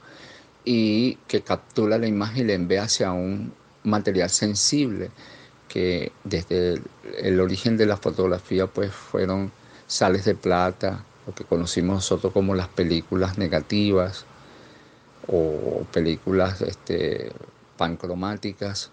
y 0.65 1.17
que 1.27 1.43
captura 1.43 1.99
la 1.99 2.07
imagen 2.07 2.45
y 2.45 2.47
la 2.49 2.53
envía 2.55 2.85
hacia 2.85 3.11
un 3.11 3.53
material 3.83 4.31
sensible 4.31 5.11
que 5.67 6.13
desde 6.23 6.81
el, 7.19 7.41
origen 7.41 7.77
de 7.77 7.87
la 7.87 7.97
fotografía 7.97 8.69
pues 8.69 8.93
fueron 8.93 9.51
sales 9.89 10.25
de 10.25 10.37
plata, 10.37 11.05
lo 11.27 11.35
que 11.35 11.45
conocimos 11.45 11.97
nosotros 11.97 12.33
como 12.33 12.55
las 12.55 12.69
películas 12.69 13.39
negativas 13.39 14.27
o 15.29 15.85
películas 15.93 16.61
este, 16.63 17.33
pancromáticas. 17.77 18.91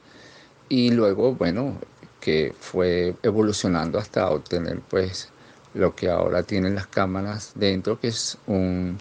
Y 0.70 0.92
luego 0.92 1.34
bueno 1.34 1.76
que 2.20 2.54
fue 2.60 3.16
evolucionando 3.24 3.98
hasta 3.98 4.30
obtener 4.30 4.82
pues 4.90 5.30
lo 5.74 5.96
que 5.96 6.10
ahora 6.10 6.44
tienen 6.44 6.76
las 6.76 6.88
cámaras 6.88 7.54
dentro 7.56 8.00
que 8.00 8.10
es 8.10 8.38
un, 8.48 8.98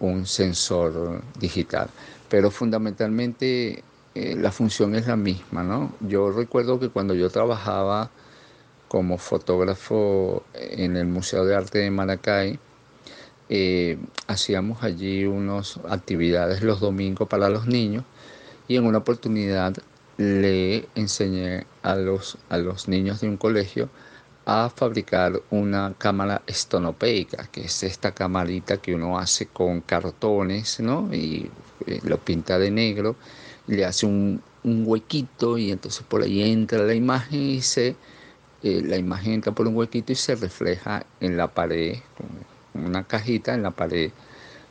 un 0.00 0.26
sensor 0.26 1.22
digital. 1.38 1.88
Pero 2.28 2.50
fundamentalmente 2.50 3.82
eh, 4.14 4.36
la 4.36 4.52
función 4.52 4.94
es 4.94 5.06
la 5.06 5.16
misma 5.16 5.62
no 5.62 5.92
yo 6.00 6.30
recuerdo 6.30 6.80
que 6.80 6.88
cuando 6.88 7.14
yo 7.14 7.28
trabajaba 7.30 8.10
como 8.88 9.18
fotógrafo 9.18 10.44
en 10.54 10.96
el 10.96 11.06
Museo 11.06 11.44
de 11.44 11.54
Arte 11.56 11.78
de 11.78 11.90
Maracay. 11.90 12.58
Eh, 13.48 13.98
hacíamos 14.26 14.82
allí 14.82 15.24
unas 15.24 15.78
actividades 15.88 16.62
los 16.62 16.80
domingos 16.80 17.28
para 17.28 17.48
los 17.48 17.66
niños 17.66 18.04
y 18.66 18.76
en 18.76 18.86
una 18.86 18.98
oportunidad 18.98 19.74
le 20.16 20.88
enseñé 20.94 21.66
a 21.82 21.94
los, 21.94 22.38
a 22.48 22.58
los 22.58 22.88
niños 22.88 23.20
de 23.20 23.28
un 23.28 23.36
colegio 23.36 23.88
a 24.46 24.70
fabricar 24.70 25.42
una 25.50 25.94
cámara 25.98 26.42
estonopeica, 26.46 27.48
que 27.50 27.64
es 27.64 27.82
esta 27.82 28.12
camarita 28.12 28.76
que 28.78 28.94
uno 28.94 29.18
hace 29.18 29.46
con 29.46 29.80
cartones, 29.80 30.80
¿no? 30.80 31.12
Y 31.12 31.50
eh, 31.86 32.00
lo 32.04 32.18
pinta 32.18 32.58
de 32.58 32.70
negro, 32.70 33.16
le 33.66 33.84
hace 33.84 34.06
un, 34.06 34.40
un 34.62 34.84
huequito 34.86 35.58
y 35.58 35.72
entonces 35.72 36.04
por 36.06 36.22
ahí 36.22 36.50
entra 36.50 36.78
la 36.84 36.94
imagen 36.94 37.42
y 37.42 37.60
se 37.60 37.96
eh, 38.66 38.82
la 38.84 38.96
imagen 38.96 39.34
entra 39.34 39.52
por 39.52 39.66
un 39.68 39.76
huequito 39.76 40.12
y 40.12 40.16
se 40.16 40.34
refleja 40.34 41.06
en 41.20 41.36
la 41.36 41.48
pared, 41.48 41.98
una 42.74 43.04
cajita 43.04 43.54
en 43.54 43.62
la 43.62 43.70
pared, 43.70 44.10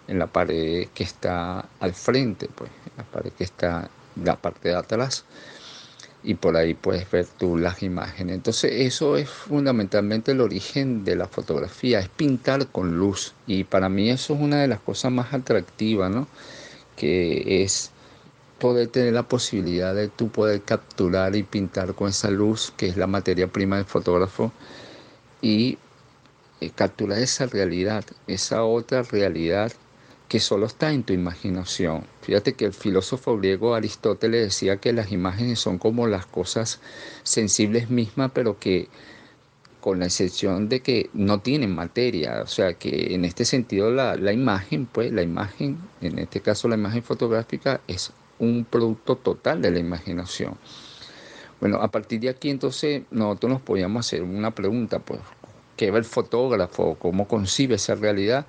en 0.07 0.19
la 0.19 0.27
pared 0.27 0.87
que 0.93 1.03
está 1.03 1.65
al 1.79 1.93
frente, 1.93 2.49
pues, 2.53 2.71
la 2.97 3.03
pared 3.03 3.31
que 3.31 3.43
está 3.45 3.89
la 4.23 4.35
parte 4.35 4.69
de 4.69 4.75
atrás 4.75 5.25
y 6.25 6.33
por 6.33 6.57
ahí 6.57 6.73
puedes 6.73 7.09
ver 7.09 7.27
tú 7.37 7.57
las 7.57 7.83
imágenes. 7.83 8.35
Entonces 8.35 8.71
eso 8.73 9.15
es 9.15 9.29
fundamentalmente 9.29 10.31
el 10.31 10.41
origen 10.41 11.05
de 11.05 11.15
la 11.15 11.27
fotografía, 11.27 11.99
es 11.99 12.09
pintar 12.09 12.67
con 12.67 12.97
luz 12.97 13.33
y 13.47 13.63
para 13.63 13.89
mí 13.89 14.09
eso 14.09 14.33
es 14.33 14.41
una 14.41 14.61
de 14.61 14.67
las 14.67 14.79
cosas 14.79 15.11
más 15.11 15.33
atractivas, 15.33 16.11
¿no? 16.11 16.27
Que 16.97 17.63
es 17.63 17.91
poder 18.59 18.87
tener 18.87 19.13
la 19.13 19.23
posibilidad 19.23 19.93
de 19.93 20.07
tú 20.07 20.29
poder 20.29 20.61
capturar 20.61 21.35
y 21.35 21.43
pintar 21.43 21.93
con 21.93 22.09
esa 22.09 22.29
luz 22.29 22.73
que 22.77 22.87
es 22.87 22.97
la 22.97 23.07
materia 23.07 23.47
prima 23.47 23.77
del 23.77 23.85
fotógrafo 23.85 24.51
y 25.41 25.77
eh, 26.61 26.71
capturar 26.73 27.19
esa 27.19 27.47
realidad, 27.47 28.05
esa 28.27 28.63
otra 28.63 29.03
realidad 29.03 29.71
que 30.29 30.39
solo 30.39 30.65
está 30.65 30.91
en 30.91 31.03
tu 31.03 31.13
imaginación. 31.13 32.03
Fíjate 32.21 32.53
que 32.53 32.65
el 32.65 32.73
filósofo 32.73 33.37
griego 33.37 33.75
Aristóteles 33.75 34.43
decía 34.45 34.77
que 34.77 34.93
las 34.93 35.11
imágenes 35.11 35.59
son 35.59 35.77
como 35.77 36.07
las 36.07 36.25
cosas 36.25 36.79
sensibles 37.23 37.89
mismas, 37.89 38.31
pero 38.33 38.57
que 38.57 38.87
con 39.81 39.99
la 39.99 40.05
excepción 40.05 40.67
de 40.67 40.79
que 40.79 41.11
no 41.13 41.41
tienen 41.41 41.75
materia, 41.75 42.41
o 42.41 42.47
sea 42.47 42.73
que 42.73 43.13
en 43.13 43.23
este 43.23 43.45
sentido 43.45 43.91
la, 43.91 44.15
la 44.15 44.33
imagen, 44.33 44.87
pues 44.87 45.11
la 45.11 45.21
imagen, 45.21 45.77
en 46.01 46.17
este 46.17 46.41
caso 46.41 46.67
la 46.67 46.75
imagen 46.75 47.03
fotográfica, 47.03 47.81
es 47.87 48.11
un 48.39 48.65
producto 48.65 49.15
total 49.15 49.61
de 49.61 49.71
la 49.71 49.79
imaginación. 49.79 50.57
Bueno, 51.59 51.77
a 51.77 51.89
partir 51.89 52.19
de 52.19 52.29
aquí 52.29 52.49
entonces 52.49 53.03
nosotros 53.11 53.53
nos 53.53 53.61
podíamos 53.61 54.05
hacer 54.05 54.23
una 54.23 54.51
pregunta, 54.51 54.99
pues, 54.99 55.21
¿qué 55.77 55.91
ve 55.91 55.99
el 55.99 56.05
fotógrafo? 56.05 56.95
¿Cómo 56.99 57.27
concibe 57.27 57.75
esa 57.75 57.95
realidad? 57.95 58.45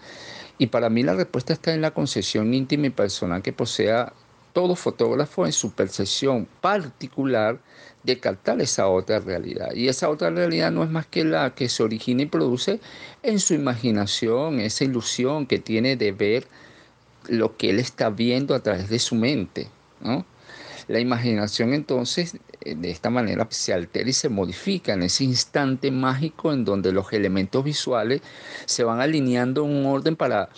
Y 0.59 0.69
para 0.69 0.90
mí 0.90 1.02
la 1.02 1.14
respuesta 1.14 1.52
está 1.52 1.73
en 1.75 1.83
la 1.83 1.93
concepción 1.93 2.52
íntima 2.55 2.87
y 2.87 2.90
personal 2.90 3.43
que 3.43 3.52
posea 3.52 4.12
todo 4.52 4.75
fotógrafo 4.75 5.45
en 5.45 5.52
su 5.52 5.73
percepción 5.73 6.49
particular 6.62 7.59
de 8.05 8.19
captar 8.19 8.61
esa 8.62 8.88
otra 8.88 9.21
realidad. 9.21 9.75
Y 9.75 9.88
esa 9.88 10.09
otra 10.09 10.31
realidad 10.31 10.71
no 10.71 10.83
es 10.83 10.88
más 10.88 11.07
que 11.07 11.25
la 11.25 11.55
que 11.55 11.69
se 11.69 11.83
origina 11.83 12.23
y 12.23 12.26
produce 12.26 12.81
en 13.23 13.38
su 13.38 13.52
imaginación, 13.52 14.61
esa 14.61 14.85
ilusión 14.85 15.47
que 15.47 15.59
tiene 15.59 15.97
de 15.97 16.12
ver 16.12 16.47
lo 17.28 17.57
que 17.57 17.71
él 17.71 17.78
está 17.78 18.09
viendo 18.09 18.55
a 18.55 18.61
través 18.61 18.88
de 18.88 18.99
su 18.99 19.14
mente. 19.14 19.69
La 20.88 21.00
imaginación 21.00 21.74
entonces 21.74 22.36
de 22.64 22.90
esta 22.90 23.10
manera 23.10 23.46
se 23.50 23.72
altera 23.72 24.08
y 24.08 24.12
se 24.12 24.28
modifica 24.28 24.92
en 24.92 25.02
ese 25.02 25.24
instante 25.24 25.90
mágico 25.90 26.52
en 26.52 26.64
donde 26.64 26.92
los 26.92 27.12
elementos 27.12 27.64
visuales 27.64 28.20
se 28.64 28.84
van 28.84 29.00
alineando 29.00 29.64
en 29.64 29.70
un 29.72 29.86
orden 29.86 30.16
para 30.16 30.48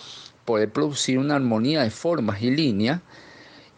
poder 0.45 0.71
producir 0.71 1.17
una 1.19 1.35
armonía 1.35 1.83
de 1.83 1.91
formas 1.91 2.41
y 2.41 2.51
líneas 2.51 3.01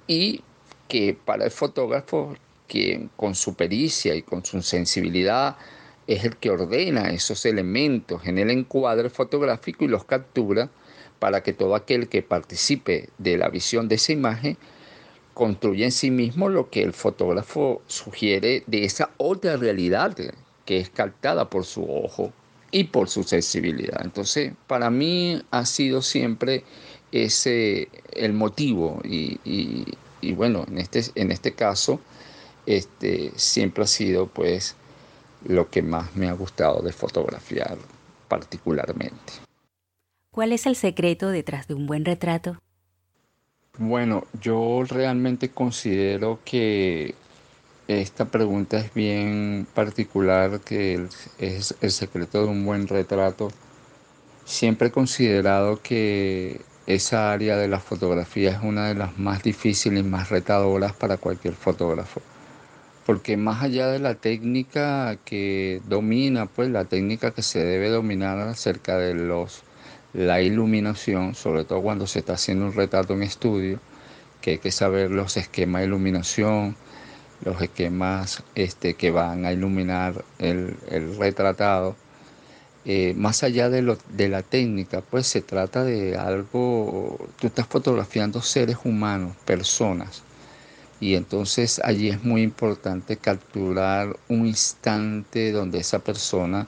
y 0.07 0.41
que 0.87 1.17
para 1.25 1.45
el 1.45 1.51
fotógrafo 1.51 2.35
que 2.67 3.09
con 3.15 3.35
su 3.35 3.55
pericia 3.55 4.15
y 4.15 4.21
con 4.21 4.45
su 4.45 4.61
sensibilidad 4.61 5.57
es 6.07 6.23
el 6.23 6.37
que 6.37 6.49
ordena 6.49 7.09
esos 7.11 7.45
elementos 7.45 8.25
en 8.25 8.37
el 8.37 8.49
encuadre 8.49 9.09
fotográfico 9.09 9.85
y 9.85 9.89
los 9.89 10.05
captura 10.05 10.69
para 11.19 11.43
que 11.43 11.53
todo 11.53 11.75
aquel 11.75 12.09
que 12.09 12.23
participe 12.23 13.09
de 13.17 13.37
la 13.37 13.49
visión 13.49 13.87
de 13.87 13.95
esa 13.95 14.11
imagen 14.11 14.57
construye 15.33 15.85
en 15.85 15.91
sí 15.91 16.11
mismo 16.11 16.49
lo 16.49 16.69
que 16.69 16.83
el 16.83 16.93
fotógrafo 16.93 17.81
sugiere 17.87 18.63
de 18.67 18.83
esa 18.83 19.11
otra 19.17 19.57
realidad 19.57 20.15
que 20.65 20.77
es 20.77 20.89
captada 20.89 21.49
por 21.49 21.65
su 21.65 21.83
ojo 21.83 22.31
y 22.71 22.85
por 22.85 23.09
su 23.09 23.23
sensibilidad. 23.23 24.01
Entonces, 24.03 24.53
para 24.67 24.89
mí 24.89 25.41
ha 25.51 25.65
sido 25.65 26.01
siempre 26.01 26.63
ese 27.11 27.89
el 28.13 28.33
motivo 28.33 29.01
y, 29.03 29.39
y, 29.43 30.33
bueno, 30.33 30.65
en 30.67 30.77
este, 30.77 31.03
en 31.15 31.31
este 31.31 31.53
caso, 31.53 31.99
este, 32.65 33.31
siempre 33.35 33.83
ha 33.83 33.87
sido 33.87 34.27
pues 34.27 34.75
lo 35.45 35.69
que 35.69 35.81
más 35.81 36.15
me 36.15 36.29
ha 36.29 36.33
gustado 36.33 36.81
de 36.81 36.93
fotografiar 36.93 37.77
particularmente. 38.27 39.33
¿Cuál 40.31 40.53
es 40.53 40.65
el 40.65 40.75
secreto 40.75 41.29
detrás 41.29 41.67
de 41.67 41.73
un 41.73 41.87
buen 41.87 42.05
retrato? 42.05 42.59
Bueno, 43.83 44.27
yo 44.39 44.83
realmente 44.87 45.49
considero 45.49 46.39
que 46.45 47.15
esta 47.87 48.25
pregunta 48.25 48.77
es 48.77 48.93
bien 48.93 49.65
particular, 49.73 50.59
que 50.59 51.07
es 51.39 51.75
el 51.81 51.89
secreto 51.89 52.43
de 52.43 52.49
un 52.49 52.63
buen 52.63 52.87
retrato. 52.87 53.49
Siempre 54.45 54.89
he 54.89 54.91
considerado 54.91 55.81
que 55.81 56.61
esa 56.85 57.31
área 57.31 57.57
de 57.57 57.67
la 57.67 57.79
fotografía 57.79 58.51
es 58.51 58.61
una 58.61 58.87
de 58.87 58.93
las 58.93 59.17
más 59.17 59.41
difíciles 59.41 60.01
y 60.01 60.07
más 60.07 60.29
retadoras 60.29 60.93
para 60.93 61.17
cualquier 61.17 61.55
fotógrafo. 61.55 62.21
Porque 63.07 63.35
más 63.35 63.63
allá 63.63 63.87
de 63.87 63.97
la 63.97 64.13
técnica 64.13 65.17
que 65.25 65.81
domina, 65.87 66.45
pues 66.45 66.69
la 66.69 66.85
técnica 66.85 67.31
que 67.31 67.41
se 67.41 67.65
debe 67.65 67.89
dominar 67.89 68.37
acerca 68.37 68.97
de 68.99 69.15
los 69.15 69.63
la 70.13 70.41
iluminación, 70.41 71.35
sobre 71.35 71.63
todo 71.63 71.81
cuando 71.81 72.07
se 72.07 72.19
está 72.19 72.33
haciendo 72.33 72.65
un 72.65 72.73
retrato 72.73 73.13
en 73.13 73.23
estudio, 73.23 73.79
que 74.41 74.51
hay 74.51 74.57
que 74.57 74.71
saber 74.71 75.11
los 75.11 75.37
esquemas 75.37 75.81
de 75.81 75.87
iluminación, 75.87 76.75
los 77.43 77.61
esquemas 77.61 78.43
este, 78.55 78.95
que 78.95 79.11
van 79.11 79.45
a 79.45 79.51
iluminar 79.51 80.23
el, 80.39 80.75
retratado. 81.17 81.95
Eh, 82.83 83.13
más 83.15 83.43
allá 83.43 83.69
de, 83.69 83.83
lo, 83.83 83.97
de 84.09 84.27
la 84.27 84.41
técnica, 84.41 85.01
pues 85.01 85.27
se 85.27 85.41
trata 85.41 85.83
de 85.83 86.17
algo, 86.17 87.29
tú 87.39 87.47
estás 87.47 87.67
fotografiando 87.67 88.41
seres 88.41 88.77
humanos, 88.83 89.35
personas, 89.45 90.23
y 90.99 91.15
entonces 91.15 91.79
allí 91.83 92.09
es 92.09 92.23
muy 92.23 92.41
importante 92.41 93.17
capturar 93.17 94.17
un 94.29 94.47
instante 94.47 95.51
donde 95.51 95.79
esa 95.79 95.99
persona 95.99 96.67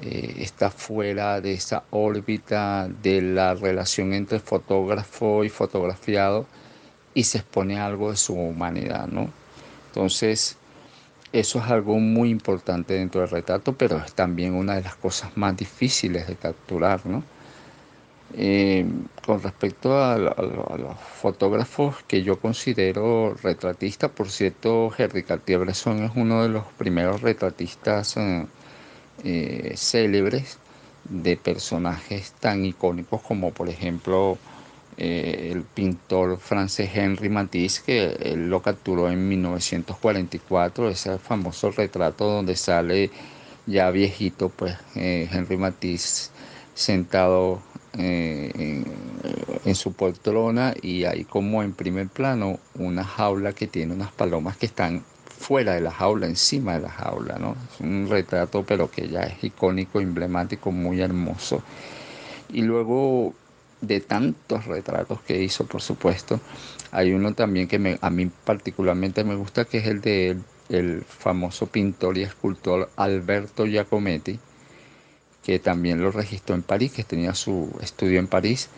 eh, 0.00 0.36
está 0.38 0.70
fuera 0.70 1.40
de 1.40 1.52
esa 1.52 1.84
órbita 1.90 2.88
de 3.02 3.20
la 3.22 3.54
relación 3.54 4.14
entre 4.14 4.40
fotógrafo 4.40 5.44
y 5.44 5.48
fotografiado 5.48 6.46
y 7.14 7.24
se 7.24 7.38
expone 7.38 7.78
algo 7.78 8.10
de 8.10 8.16
su 8.16 8.34
humanidad, 8.34 9.06
¿no? 9.06 9.30
Entonces, 9.88 10.56
eso 11.32 11.58
es 11.58 11.64
algo 11.70 11.98
muy 11.98 12.30
importante 12.30 12.94
dentro 12.94 13.20
del 13.20 13.30
retrato, 13.30 13.74
pero 13.74 13.98
es 13.98 14.14
también 14.14 14.54
una 14.54 14.74
de 14.76 14.82
las 14.82 14.96
cosas 14.96 15.36
más 15.36 15.56
difíciles 15.56 16.26
de 16.26 16.36
capturar, 16.36 17.04
¿no? 17.06 17.22
Eh, 18.34 18.86
con 19.26 19.42
respecto 19.42 20.02
a, 20.02 20.16
los 20.16 20.98
fotógrafos 21.20 22.02
que 22.04 22.22
yo 22.22 22.40
considero 22.40 23.34
retratistas, 23.42 24.10
por 24.10 24.30
cierto, 24.30 24.90
Henri 24.96 25.22
Cartier-Bresson 25.22 26.04
es 26.04 26.12
uno 26.16 26.42
de 26.42 26.48
los 26.48 26.64
primeros 26.78 27.20
retratistas 27.20 28.16
eh, 29.24 29.74
célebres 29.76 30.58
de 31.04 31.36
personajes 31.36 32.32
tan 32.40 32.64
icónicos 32.64 33.20
como 33.22 33.52
por 33.52 33.68
ejemplo 33.68 34.38
eh, 34.96 35.48
el 35.52 35.62
pintor 35.62 36.38
francés 36.38 36.90
Henri 36.94 37.28
Matisse, 37.28 37.80
que 37.80 38.16
él 38.20 38.50
lo 38.50 38.60
capturó 38.60 39.10
en 39.10 39.26
1944, 39.26 40.90
ese 40.90 41.18
famoso 41.18 41.70
retrato 41.70 42.26
donde 42.28 42.56
sale 42.56 43.10
ya 43.66 43.90
viejito, 43.90 44.50
pues 44.50 44.76
eh, 44.94 45.28
Henri 45.32 45.56
Matisse 45.56 46.30
sentado 46.74 47.62
en, 47.94 48.84
en, 49.64 49.74
su 49.74 49.92
poltrona 49.92 50.74
y 50.80 51.04
hay 51.04 51.24
como 51.24 51.62
en 51.62 51.72
primer 51.72 52.08
plano 52.08 52.58
una 52.74 53.04
jaula 53.04 53.52
que 53.52 53.66
tiene 53.66 53.94
unas 53.94 54.12
palomas 54.12 54.56
que 54.56 54.66
están 54.66 55.04
fuera 55.42 55.74
de 55.74 55.80
la 55.80 55.90
jaula, 55.90 56.26
encima 56.26 56.74
de 56.74 56.80
la 56.80 56.90
jaula, 56.90 57.36
¿no? 57.38 57.56
Es 57.74 57.80
un 57.80 58.08
retrato, 58.08 58.64
pero 58.64 58.90
que 58.90 59.08
ya 59.08 59.22
es 59.22 59.42
icónico, 59.42 60.00
emblemático, 60.00 60.70
muy 60.70 61.00
hermoso. 61.00 61.62
Y 62.50 62.62
luego 62.62 63.34
de 63.80 64.00
tantos 64.00 64.66
retratos 64.66 65.20
que 65.22 65.42
hizo, 65.42 65.66
por 65.66 65.82
supuesto, 65.82 66.40
hay 66.92 67.12
uno 67.12 67.34
también 67.34 67.66
que 67.66 67.98
a 68.00 68.10
mí 68.10 68.30
particularmente 68.44 69.24
me 69.24 69.34
gusta, 69.34 69.64
que 69.64 69.78
es 69.78 69.86
el 69.86 70.00
de 70.00 70.38
el 70.68 71.02
famoso 71.02 71.66
pintor 71.66 72.16
y 72.16 72.22
escultor 72.22 72.88
Alberto 72.96 73.66
Giacometti, 73.66 74.38
que 75.42 75.58
también 75.58 76.00
lo 76.00 76.12
registró 76.12 76.54
en 76.54 76.62
París, 76.62 76.92
que 76.92 77.04
tenía 77.04 77.34
su 77.34 77.76
estudio 77.82 78.20
en 78.20 78.28
París, 78.28 78.68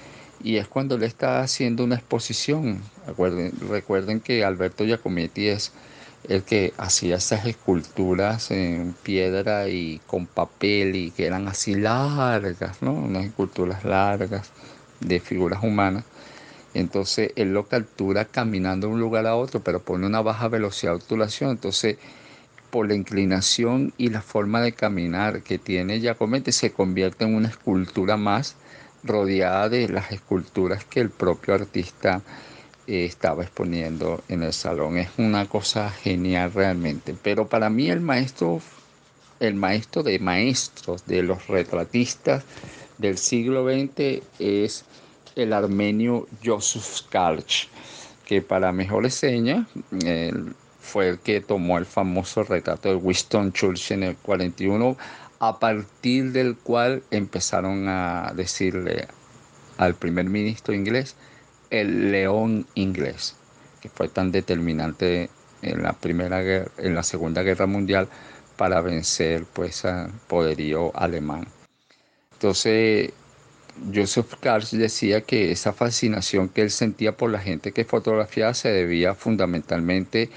y 0.42 0.56
es 0.56 0.66
cuando 0.66 0.96
le 0.98 1.06
está 1.06 1.40
haciendo 1.40 1.84
una 1.84 1.96
exposición. 1.96 2.80
Recuerden, 3.06 3.52
recuerden 3.68 4.20
que 4.20 4.44
Alberto 4.44 4.84
Giacometti 4.84 5.48
es 5.48 5.72
el 6.28 6.42
que 6.42 6.72
hacía 6.78 7.16
esas 7.16 7.46
esculturas 7.46 8.50
en 8.50 8.94
piedra 9.02 9.68
y 9.68 10.00
con 10.06 10.26
papel 10.26 10.96
y 10.96 11.10
que 11.10 11.26
eran 11.26 11.48
así 11.48 11.74
largas, 11.74 12.82
¿no? 12.82 12.92
Unas 12.92 13.26
esculturas 13.26 13.84
largas 13.84 14.50
de 15.00 15.20
figuras 15.20 15.62
humanas. 15.62 16.04
Entonces 16.72 17.32
él 17.36 17.52
lo 17.52 17.68
captura 17.68 18.24
caminando 18.24 18.88
de 18.88 18.94
un 18.94 19.00
lugar 19.00 19.26
a 19.26 19.36
otro, 19.36 19.60
pero 19.60 19.80
pone 19.80 20.06
una 20.06 20.22
baja 20.22 20.48
velocidad 20.48 20.92
de 20.92 20.96
obturación. 20.96 21.50
Entonces, 21.50 21.98
por 22.70 22.88
la 22.88 22.94
inclinación 22.94 23.92
y 23.96 24.08
la 24.08 24.22
forma 24.22 24.60
de 24.60 24.72
caminar 24.72 25.42
que 25.42 25.58
tiene 25.58 26.00
Giacometti, 26.00 26.50
se 26.52 26.72
convierte 26.72 27.24
en 27.24 27.34
una 27.34 27.48
escultura 27.48 28.16
más 28.16 28.56
rodeada 29.04 29.68
de 29.68 29.88
las 29.88 30.10
esculturas 30.10 30.84
que 30.84 31.00
el 31.00 31.10
propio 31.10 31.54
artista 31.54 32.22
estaba 32.86 33.42
exponiendo 33.42 34.22
en 34.28 34.42
el 34.42 34.52
salón. 34.52 34.98
Es 34.98 35.08
una 35.18 35.46
cosa 35.46 35.90
genial 35.90 36.52
realmente. 36.52 37.14
Pero 37.22 37.48
para 37.48 37.70
mí 37.70 37.90
el 37.90 38.00
maestro, 38.00 38.60
el 39.40 39.54
maestro 39.54 40.02
de 40.02 40.18
maestros, 40.18 41.06
de 41.06 41.22
los 41.22 41.46
retratistas 41.48 42.44
del 42.98 43.18
siglo 43.18 43.64
XX 43.68 44.22
es 44.38 44.84
el 45.36 45.52
armenio 45.52 46.28
Joseph 46.44 47.08
Karch, 47.10 47.68
que 48.24 48.40
para 48.40 48.72
mejores 48.72 49.14
señas 49.14 49.66
fue 50.80 51.08
el 51.08 51.18
que 51.18 51.40
tomó 51.40 51.78
el 51.78 51.86
famoso 51.86 52.44
retrato 52.44 52.90
de 52.90 52.96
Winston 52.96 53.52
Churchill 53.52 53.96
en 53.96 54.02
el 54.04 54.16
41, 54.16 54.96
a 55.40 55.58
partir 55.58 56.32
del 56.32 56.56
cual 56.56 57.02
empezaron 57.10 57.88
a 57.88 58.32
decirle 58.36 59.08
al 59.76 59.94
primer 59.94 60.26
ministro 60.26 60.72
inglés 60.72 61.16
el 61.80 62.12
león 62.12 62.66
inglés, 62.74 63.36
que 63.80 63.88
fue 63.88 64.08
tan 64.08 64.30
determinante 64.32 65.30
en 65.62 65.82
la 65.82 65.92
primera 65.92 66.40
en 66.42 66.94
la 66.94 67.02
segunda 67.02 67.42
guerra 67.42 67.66
mundial 67.66 68.08
para 68.56 68.80
vencer 68.80 69.44
pues 69.52 69.84
al 69.84 70.10
poderío 70.28 70.94
alemán. 70.96 71.46
Entonces 72.34 73.12
Joseph 73.92 74.34
Karch 74.40 74.70
decía 74.72 75.22
que 75.22 75.50
esa 75.50 75.72
fascinación 75.72 76.48
que 76.48 76.62
él 76.62 76.70
sentía 76.70 77.16
por 77.16 77.30
la 77.30 77.40
gente 77.40 77.72
que 77.72 77.84
fotografiaba 77.84 78.54
se 78.54 78.70
debía 78.70 79.14
fundamentalmente 79.14 80.30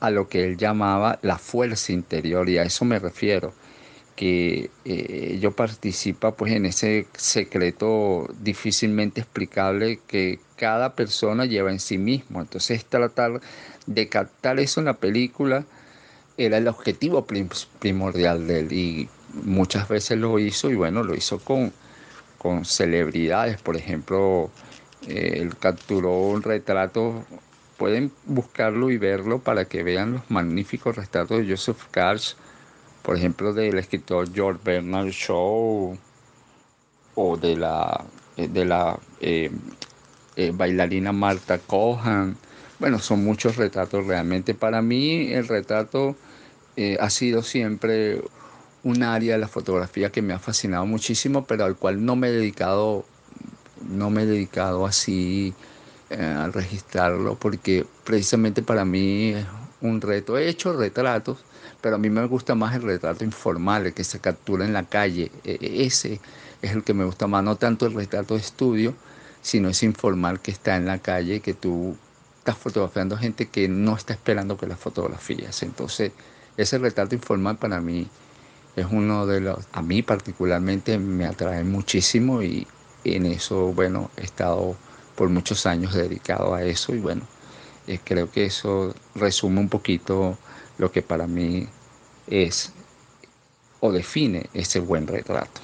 a 0.00 0.10
lo 0.10 0.28
que 0.28 0.44
él 0.44 0.56
llamaba 0.56 1.18
la 1.22 1.38
fuerza 1.38 1.92
interior 1.92 2.48
y 2.48 2.58
a 2.58 2.62
eso 2.62 2.84
me 2.84 2.98
refiero 2.98 3.52
que 4.16 4.70
eh, 4.84 5.38
yo 5.40 5.52
participa 5.52 6.32
pues 6.32 6.52
en 6.52 6.66
ese 6.66 7.06
secreto 7.16 8.28
difícilmente 8.40 9.20
explicable 9.20 10.00
que 10.06 10.38
cada 10.56 10.94
persona 10.94 11.46
lleva 11.46 11.70
en 11.70 11.80
sí 11.80 11.98
mismo. 11.98 12.40
Entonces 12.40 12.84
tratar 12.84 13.40
de 13.86 14.08
captar 14.08 14.60
eso 14.60 14.80
en 14.80 14.86
la 14.86 14.94
película 14.94 15.64
era 16.36 16.58
el 16.58 16.68
objetivo 16.68 17.26
primordial 17.80 18.46
de 18.46 18.60
él 18.60 18.72
y 18.72 19.08
muchas 19.44 19.88
veces 19.88 20.18
lo 20.18 20.38
hizo 20.38 20.70
y 20.70 20.74
bueno 20.74 21.02
lo 21.02 21.14
hizo 21.14 21.38
con 21.38 21.72
con 22.44 22.66
celebridades, 22.66 23.56
por 23.62 23.74
ejemplo, 23.74 24.50
eh, 25.08 25.38
él 25.40 25.56
capturó 25.56 26.12
un 26.12 26.42
retrato, 26.42 27.24
pueden 27.78 28.12
buscarlo 28.26 28.90
y 28.90 28.98
verlo 28.98 29.38
para 29.38 29.64
que 29.64 29.82
vean 29.82 30.12
los 30.12 30.30
magníficos 30.30 30.94
retratos 30.94 31.38
de 31.38 31.48
Joseph 31.48 31.84
Karch, 31.90 32.36
por 33.04 33.16
ejemplo, 33.16 33.52
del 33.52 33.78
escritor 33.78 34.32
George 34.34 34.60
Bernard 34.64 35.10
Shaw 35.10 35.96
o 37.14 37.36
de 37.36 37.56
la, 37.56 38.04
eh, 38.36 38.48
de 38.48 38.64
la 38.64 38.98
eh, 39.20 39.52
bailarina 40.52 41.12
Marta 41.12 41.58
Cohan. 41.58 42.36
Bueno, 42.80 42.98
son 42.98 43.24
muchos 43.24 43.56
retratos 43.56 44.04
realmente. 44.06 44.54
Para 44.54 44.82
mí 44.82 45.32
el 45.32 45.46
retrato 45.46 46.16
ha 46.98 47.08
sido 47.08 47.44
siempre 47.44 48.20
un 48.84 49.02
área 49.02 49.34
de 49.34 49.38
la 49.38 49.48
fotografía 49.48 50.12
que 50.12 50.22
me 50.22 50.34
ha 50.34 50.38
fascinado 50.38 50.84
muchísimo, 50.86 51.46
pero 51.46 51.64
al 51.64 51.76
cual 51.76 52.04
no 52.04 52.16
me 52.16 52.28
he 52.28 52.32
dedicado, 52.32 53.04
no 53.88 54.10
me 54.10 54.22
he 54.22 54.26
dedicado 54.26 54.86
así 54.86 55.54
eh, 56.10 56.22
a 56.22 56.48
registrarlo, 56.48 57.34
porque 57.36 57.86
precisamente 58.04 58.62
para 58.62 58.84
mí 58.84 59.30
es 59.30 59.46
un 59.80 60.02
reto. 60.02 60.36
He 60.36 60.48
hecho 60.48 60.74
retratos, 60.74 61.44
pero 61.84 61.96
a 61.96 61.98
mí 61.98 62.08
me 62.08 62.24
gusta 62.24 62.54
más 62.54 62.74
el 62.74 62.80
retrato 62.80 63.24
informal, 63.24 63.84
el 63.84 63.92
que 63.92 64.04
se 64.04 64.18
captura 64.18 64.64
en 64.64 64.72
la 64.72 64.84
calle. 64.84 65.30
E, 65.44 65.58
e, 65.60 65.84
ese 65.84 66.18
es 66.62 66.72
el 66.72 66.82
que 66.82 66.94
me 66.94 67.04
gusta 67.04 67.26
más, 67.26 67.44
no 67.44 67.56
tanto 67.56 67.84
el 67.84 67.92
retrato 67.92 68.36
de 68.36 68.40
estudio, 68.40 68.94
sino 69.42 69.68
ese 69.68 69.84
informal 69.84 70.40
que 70.40 70.50
está 70.50 70.76
en 70.76 70.86
la 70.86 71.00
calle, 71.00 71.40
que 71.40 71.52
tú 71.52 71.94
estás 72.38 72.56
fotografiando 72.56 73.18
gente 73.18 73.48
que 73.50 73.68
no 73.68 73.96
está 73.96 74.14
esperando 74.14 74.56
que 74.56 74.66
las 74.66 74.78
fotografías. 74.78 75.62
Entonces, 75.62 76.12
ese 76.56 76.78
retrato 76.78 77.16
informal 77.16 77.58
para 77.58 77.82
mí 77.82 78.08
es 78.76 78.86
uno 78.90 79.26
de 79.26 79.42
los, 79.42 79.58
a 79.72 79.82
mí 79.82 80.00
particularmente 80.00 80.96
me 80.96 81.26
atrae 81.26 81.64
muchísimo 81.64 82.42
y 82.42 82.66
en 83.04 83.26
eso, 83.26 83.74
bueno, 83.74 84.10
he 84.16 84.22
estado 84.22 84.74
por 85.16 85.28
muchos 85.28 85.66
años 85.66 85.92
dedicado 85.92 86.54
a 86.54 86.62
eso 86.62 86.94
y 86.94 87.00
bueno, 87.00 87.26
eh, 87.86 87.98
creo 88.02 88.30
que 88.30 88.46
eso 88.46 88.94
resume 89.14 89.60
un 89.60 89.68
poquito 89.68 90.38
lo 90.78 90.90
que 90.92 91.02
para 91.02 91.26
mí 91.26 91.68
es 92.26 92.72
o 93.80 93.92
define 93.92 94.48
ese 94.54 94.80
buen 94.80 95.06
retrato. 95.06 95.60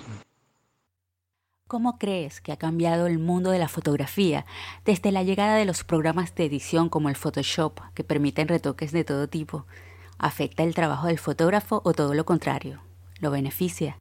¿Cómo 1.66 1.98
crees 1.98 2.40
que 2.40 2.52
ha 2.52 2.56
cambiado 2.56 3.06
el 3.06 3.18
mundo 3.18 3.50
de 3.52 3.60
la 3.60 3.68
fotografía 3.68 4.44
desde 4.84 5.12
la 5.12 5.22
llegada 5.22 5.54
de 5.56 5.64
los 5.64 5.84
programas 5.84 6.34
de 6.34 6.44
edición 6.44 6.88
como 6.88 7.08
el 7.08 7.16
Photoshop, 7.16 7.80
que 7.94 8.02
permiten 8.02 8.48
retoques 8.48 8.90
de 8.90 9.04
todo 9.04 9.28
tipo? 9.28 9.66
¿Afecta 10.18 10.64
el 10.64 10.74
trabajo 10.74 11.06
del 11.06 11.18
fotógrafo 11.18 11.80
o 11.84 11.92
todo 11.92 12.14
lo 12.14 12.24
contrario? 12.24 12.80
lo 13.20 13.30
beneficia. 13.30 14.00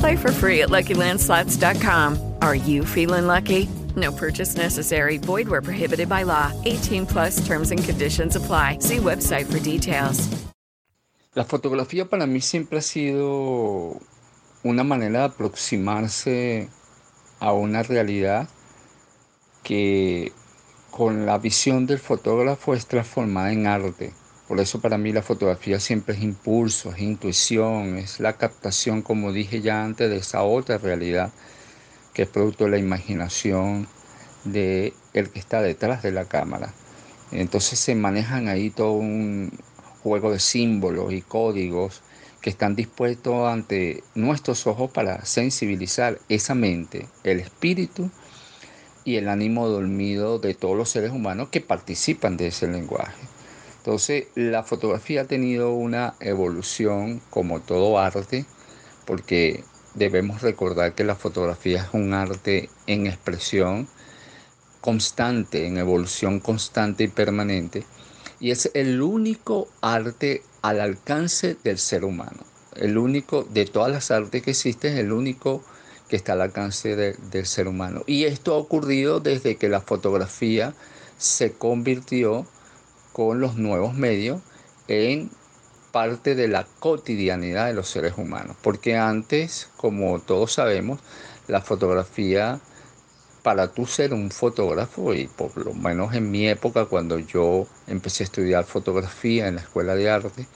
Play 0.00 0.16
for 0.16 0.32
free 0.32 0.62
at 0.62 0.70
LuckyLandSlots.com. 0.70 2.18
Are 2.40 2.54
you 2.54 2.84
feeling 2.86 3.26
lucky? 3.26 3.68
No 3.96 4.10
purchase 4.12 4.56
necessary. 4.56 5.18
Void 5.18 5.46
where 5.48 5.60
prohibited 5.60 6.08
by 6.08 6.22
law. 6.24 6.52
18 6.64 7.06
plus 7.06 7.46
terms 7.46 7.70
and 7.70 7.84
conditions 7.84 8.34
apply. 8.34 8.78
See 8.80 8.96
website 8.96 9.46
for 9.46 9.58
details. 9.60 10.26
La 11.34 11.44
fotografía 11.44 12.08
para 12.08 12.26
mí 12.26 12.40
siempre 12.40 12.78
ha 12.78 12.82
sido 12.82 14.00
una 14.64 14.82
manera 14.84 15.20
de 15.20 15.24
aproximarse 15.26 16.68
a 17.38 17.52
una 17.52 17.82
realidad 17.82 18.48
que 19.62 20.32
con 20.90 21.26
la 21.26 21.38
visión 21.38 21.86
del 21.86 21.98
fotógrafo 21.98 22.74
es 22.74 22.86
transformada 22.86 23.52
en 23.52 23.66
arte. 23.66 24.12
Por 24.50 24.58
eso 24.58 24.80
para 24.80 24.98
mí 24.98 25.12
la 25.12 25.22
fotografía 25.22 25.78
siempre 25.78 26.16
es 26.16 26.24
impulso, 26.24 26.90
es 26.90 26.98
intuición, 26.98 27.98
es 27.98 28.18
la 28.18 28.32
captación, 28.32 29.00
como 29.00 29.32
dije 29.32 29.60
ya 29.60 29.84
antes, 29.84 30.10
de 30.10 30.16
esa 30.16 30.42
otra 30.42 30.76
realidad 30.76 31.30
que 32.14 32.22
es 32.22 32.28
producto 32.28 32.64
de 32.64 32.70
la 32.70 32.78
imaginación 32.78 33.86
de 34.42 34.92
el 35.14 35.30
que 35.30 35.38
está 35.38 35.62
detrás 35.62 36.02
de 36.02 36.10
la 36.10 36.24
cámara. 36.24 36.74
Entonces 37.30 37.78
se 37.78 37.94
manejan 37.94 38.48
ahí 38.48 38.70
todo 38.70 38.94
un 38.94 39.52
juego 40.02 40.32
de 40.32 40.40
símbolos 40.40 41.12
y 41.12 41.22
códigos 41.22 42.02
que 42.42 42.50
están 42.50 42.74
dispuestos 42.74 43.46
ante 43.46 44.02
nuestros 44.16 44.66
ojos 44.66 44.90
para 44.90 45.24
sensibilizar 45.26 46.18
esa 46.28 46.56
mente, 46.56 47.08
el 47.22 47.38
espíritu 47.38 48.10
y 49.04 49.14
el 49.14 49.28
ánimo 49.28 49.68
dormido 49.68 50.40
de 50.40 50.54
todos 50.54 50.76
los 50.76 50.90
seres 50.90 51.12
humanos 51.12 51.50
que 51.50 51.60
participan 51.60 52.36
de 52.36 52.48
ese 52.48 52.66
lenguaje. 52.66 53.29
Entonces, 53.80 54.26
la 54.34 54.62
fotografía 54.62 55.22
ha 55.22 55.24
tenido 55.24 55.72
una 55.72 56.12
evolución 56.20 57.22
como 57.30 57.60
todo 57.60 57.98
arte, 57.98 58.44
porque 59.06 59.64
debemos 59.94 60.42
recordar 60.42 60.94
que 60.94 61.02
la 61.02 61.14
fotografía 61.14 61.84
es 61.84 61.94
un 61.94 62.12
arte 62.12 62.68
en 62.86 63.06
expresión 63.06 63.88
constante, 64.82 65.66
en 65.66 65.78
evolución 65.78 66.40
constante 66.40 67.04
y 67.04 67.08
permanente, 67.08 67.84
y 68.38 68.50
es 68.50 68.70
el 68.74 69.00
único 69.00 69.66
arte 69.80 70.42
al 70.60 70.82
alcance 70.82 71.56
del 71.64 71.78
ser 71.78 72.04
humano. 72.04 72.44
El 72.76 72.98
único, 72.98 73.44
de 73.44 73.64
todas 73.64 73.90
las 73.90 74.10
artes 74.10 74.42
que 74.42 74.50
existen, 74.50 74.98
el 74.98 75.10
único 75.10 75.64
que 76.06 76.16
está 76.16 76.34
al 76.34 76.42
alcance 76.42 76.96
del 76.96 77.46
ser 77.46 77.66
humano. 77.66 78.02
Y 78.06 78.24
esto 78.24 78.52
ha 78.52 78.58
ocurrido 78.58 79.20
desde 79.20 79.56
que 79.56 79.70
la 79.70 79.80
fotografía 79.80 80.74
se 81.16 81.52
convirtió 81.52 82.46
con 83.20 83.38
los 83.38 83.56
nuevos 83.56 83.92
medios 83.92 84.40
en 84.88 85.28
parte 85.92 86.34
de 86.34 86.48
la 86.48 86.66
cotidianidad 86.78 87.66
de 87.66 87.74
los 87.74 87.86
seres 87.86 88.14
humanos. 88.16 88.56
Porque 88.62 88.96
antes, 88.96 89.68
como 89.76 90.20
todos 90.20 90.54
sabemos, 90.54 91.00
la 91.46 91.60
fotografía, 91.60 92.60
para 93.42 93.72
tú 93.72 93.84
ser 93.84 94.14
un 94.14 94.30
fotógrafo, 94.30 95.12
y 95.12 95.26
por 95.26 95.54
lo 95.58 95.74
menos 95.74 96.14
en 96.14 96.30
mi 96.30 96.48
época, 96.48 96.86
cuando 96.86 97.18
yo 97.18 97.66
empecé 97.86 98.22
a 98.22 98.28
estudiar 98.28 98.64
fotografía 98.64 99.48
en 99.48 99.56
la 99.56 99.60
escuela 99.60 99.94
de 99.94 100.08
arte, 100.08 100.46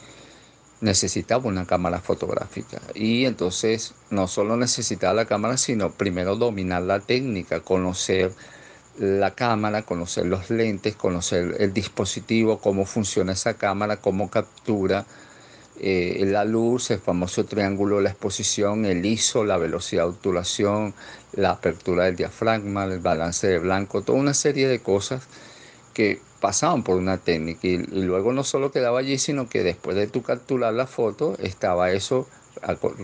necesitaba 0.81 1.46
una 1.46 1.66
cámara 1.66 2.00
fotográfica. 2.00 2.81
Y 2.94 3.27
entonces 3.27 3.92
no 4.09 4.27
solo 4.27 4.57
necesitaba 4.57 5.12
la 5.12 5.27
cámara, 5.27 5.59
sino 5.59 5.90
primero 5.90 6.37
dominar 6.37 6.81
la 6.81 7.00
técnica, 7.00 7.61
conocer 7.61 8.33
la 8.98 9.33
cámara, 9.33 9.83
conocer 9.83 10.26
los 10.26 10.50
lentes, 10.50 10.96
conocer 10.96 11.57
el 11.59 11.72
dispositivo, 11.72 12.59
cómo 12.59 12.87
funciona 12.87 13.33
esa 13.33 13.54
cámara, 13.54 13.96
cómo 13.96 14.30
captura 14.30 15.04
eh, 15.80 16.22
la 16.26 16.44
luz, 16.44 16.92
el 16.92 17.00
famoso 17.00 17.44
triángulo 17.44 18.00
la 18.00 18.11
exposición, 18.11 18.85
el 18.85 19.04
ISO, 19.04 19.44
la 19.44 19.59
velocidad 19.59 20.04
de 20.04 20.11
obturación, 20.11 20.94
la 21.33 21.50
apertura 21.50 22.04
del 22.04 22.14
diafragma, 22.14 22.85
el 22.85 23.00
balance 23.00 23.48
de 23.48 23.59
blanco, 23.59 24.02
toda 24.02 24.18
una 24.18 24.35
serie 24.35 24.68
de 24.68 24.78
cosas 24.78 25.24
que 25.92 26.20
pasaban 26.40 26.85
por 26.85 26.96
una 26.96 27.18
técnica. 27.18 27.66
Y, 27.66 27.78
luego 27.78 28.33
no 28.33 28.44
solo 28.44 28.70
quedaba 28.70 29.00
allí, 29.00 29.18
sino 29.18 29.48
que 29.48 29.62
después 29.64 29.96
de 29.96 30.07
tu 30.07 30.22
capturar 30.22 30.74
la 30.74 30.87
foto 30.87 31.37
estaba 31.40 31.90
eso, 31.90 32.28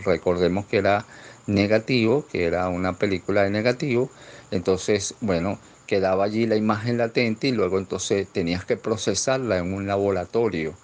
recordemos 0.05 0.66
que 0.66 0.76
era 0.79 1.05
negativo, 1.46 2.24
que 2.31 2.44
era 2.44 2.68
una 2.68 2.92
película 2.92 3.42
de 3.42 3.50
negativo, 3.50 4.11
entonces, 4.50 5.14
bueno, 5.20 5.59
quedaba 5.90 6.22
allí 6.22 6.46
la 6.46 6.55
imagen 6.55 6.98
latente 6.98 7.48
y 7.48 7.50
luego 7.50 7.76
entonces 7.76 8.29
tenías 8.29 8.64
que 8.64 8.76
procesarla 8.76 9.59
en 9.59 9.74
un 9.74 9.88
laboratorio. 9.88 10.74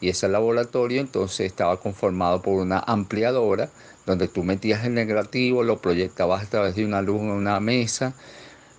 Y 0.00 0.08
ese 0.08 0.28
laboratorio 0.28 1.02
entonces 1.02 1.46
estaba 1.46 1.78
conformado 1.78 2.40
por 2.40 2.54
una 2.54 2.78
ampliadora 2.78 3.68
donde 4.06 4.28
tú 4.28 4.44
metías 4.44 4.86
el 4.86 4.94
negativo, 4.94 5.62
lo 5.62 5.76
proyectabas 5.82 6.44
a 6.44 6.48
través 6.48 6.74
de 6.74 6.86
una 6.86 7.02
luz 7.02 7.20
en 7.20 7.32
una 7.32 7.60
mesa 7.60 8.14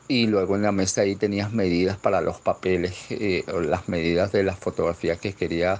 y 0.07 0.25
luego 0.25 0.55
en 0.55 0.63
la 0.63 0.71
mesa 0.71 1.01
ahí 1.01 1.15
tenías 1.15 1.53
medidas 1.53 1.97
para 1.97 2.21
los 2.21 2.39
papeles, 2.39 2.95
eh, 3.11 3.43
las 3.61 3.87
medidas 3.87 4.31
de 4.31 4.41
las 4.41 4.57
fotografías 4.57 5.19
que 5.19 5.33
quería 5.33 5.79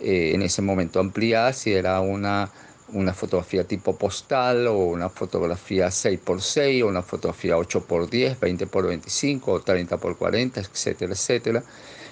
eh, 0.00 0.32
en 0.34 0.40
ese 0.40 0.62
momento 0.62 0.98
ampliar, 0.98 1.52
si 1.52 1.74
era 1.74 2.00
una, 2.00 2.50
una 2.88 3.12
fotografía 3.12 3.64
tipo 3.64 3.96
postal 3.96 4.66
o 4.68 4.78
una 4.78 5.08
fotografía 5.08 5.88
6x6 5.88 6.84
o 6.84 6.88
una 6.88 7.02
fotografía 7.02 7.56
8x10, 7.56 8.38
20x25 8.38 9.40
o 9.46 9.64
30x40, 9.64 10.58
etcétera, 10.58 11.12
etcétera. 11.12 11.64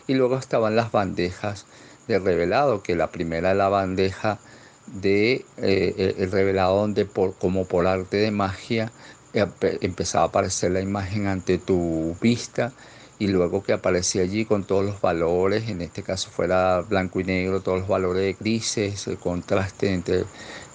Y 0.07 0.15
luego 0.15 0.37
estaban 0.37 0.77
las 0.77 0.93
bandejas 0.93 1.67
de 2.09 2.19
revelado, 2.19 2.83
que 2.83 2.97
la 2.97 3.11
primera 3.11 3.53
es 3.53 3.57
la 3.57 3.69
bandeja 3.69 4.39
de 4.87 5.45
eh, 5.57 6.15
el 6.19 6.31
revelado 6.31 6.77
donde 6.77 7.07
por, 7.07 7.35
como 7.35 7.67
por 7.67 7.87
arte 7.87 8.19
de 8.19 8.31
magia 8.31 8.93
empezaba 9.33 10.25
a 10.25 10.29
aparecer 10.29 10.71
la 10.71 10.81
imagen 10.81 11.27
ante 11.27 11.59
tu 11.59 12.17
vista 12.21 12.73
y 13.19 13.29
luego 13.29 13.63
que 13.63 13.73
aparecía 13.73 14.23
allí 14.23 14.45
con 14.45 14.65
todos 14.65 14.85
los 14.85 15.01
valores, 15.01 15.69
en 15.69 15.81
este 15.83 16.03
caso 16.03 16.31
fuera 16.31 16.81
blanco 16.81 17.21
y 17.21 17.25
negro, 17.25 17.61
todos 17.61 17.81
los 17.81 17.89
valores 17.89 18.37
grises, 18.39 19.07
el 19.07 19.19
contraste 19.19 19.93
entre, 19.93 20.25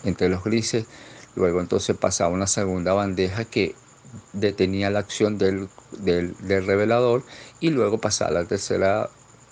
entre 0.04 0.30
los 0.30 0.44
grises, 0.44 0.86
luego 1.36 1.62
entonces 1.62 1.96
pasaba 1.96 2.34
una 2.34 2.48
segunda 2.48 2.94
bandeja 2.94 3.46
que 3.46 3.76
detenía 4.34 4.90
la 4.90 5.00
acción 5.00 5.38
del, 5.38 5.70
del, 6.00 6.36
revelador 6.42 7.24
y 7.60 7.70
luego 7.70 8.00
pasaba 8.00 8.32
la 8.32 8.46
tercera 8.46 9.10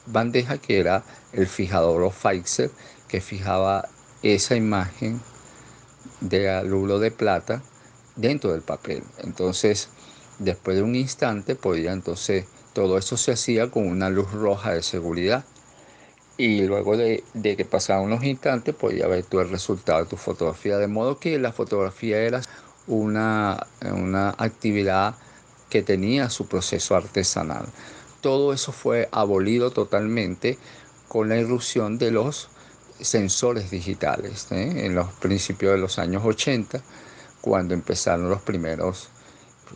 bandeja 0.08 0.58
que 0.58 0.80
era 0.80 1.04
el 1.34 1.48
fijador 1.48 2.02
o 2.04 2.12
fixer 2.12 2.72
que 3.08 3.22
fijaba 3.22 3.88
esa 4.24 4.56
imagen 4.56 5.22
de 6.22 6.50
alulo 6.50 7.00
de 7.00 7.12
plata 7.12 7.62
dentro 8.16 8.52
del 8.52 8.62
papel. 8.62 9.04
Entonces, 9.20 9.90
después 10.40 10.78
de 10.78 10.84
un 10.84 10.96
instante, 10.96 11.56
podía 11.56 11.94
entonces, 11.94 12.46
todo 12.74 12.98
eso 12.98 13.18
se 13.18 13.32
hacía 13.32 13.70
con 13.70 13.88
una 13.88 14.10
luz 14.10 14.32
roja 14.32 14.74
de 14.74 14.84
seguridad. 14.84 15.46
Y 16.38 16.62
luego 16.62 16.96
de, 16.98 17.24
que 17.34 17.66
pasaban 17.66 18.06
unos 18.06 18.24
instantes, 18.24 18.76
podía 18.76 19.08
ver 19.08 19.24
todo 19.24 19.42
el 19.42 19.50
resultado 19.50 20.04
de 20.04 20.10
tu 20.10 20.18
fotografía. 20.18 20.78
De 20.78 20.88
modo 20.88 21.20
que 21.20 21.40
la 21.40 21.52
fotografía 21.52 22.20
era 22.20 22.42
una, 22.86 23.66
una 23.82 24.30
actividad 24.38 25.16
que 25.70 25.82
tenía 25.82 26.30
su 26.30 26.48
proceso 26.48 26.96
artesanal. 26.96 27.66
Todo 28.22 28.54
eso 28.54 28.72
fue 28.72 29.10
abolido 29.12 29.72
totalmente 29.72 30.58
con 31.08 31.30
la 31.30 31.38
irrupción 31.38 31.98
de 31.98 32.12
los 32.12 32.50
sensores 33.00 33.70
digitales 33.70 34.48
¿eh? 34.52 34.86
en 34.86 34.96
los 34.96 35.12
principios 35.14 35.74
de 35.74 35.78
los 35.78 36.00
años 36.00 36.24
80 36.26 36.82
cuando 37.42 37.74
empezaron 37.74 38.30
los 38.30 38.42
primeros 38.42 39.10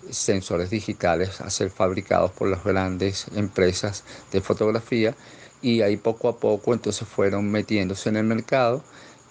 sensores 0.09 0.69
digitales 0.69 1.41
a 1.41 1.49
ser 1.49 1.69
fabricados 1.69 2.31
por 2.31 2.47
las 2.47 2.63
grandes 2.63 3.27
empresas 3.35 4.03
de 4.31 4.41
fotografía 4.41 5.15
y 5.61 5.81
ahí 5.81 5.97
poco 5.97 6.29
a 6.29 6.37
poco 6.37 6.73
entonces 6.73 7.07
fueron 7.07 7.49
metiéndose 7.51 8.09
en 8.09 8.17
el 8.17 8.23
mercado 8.23 8.83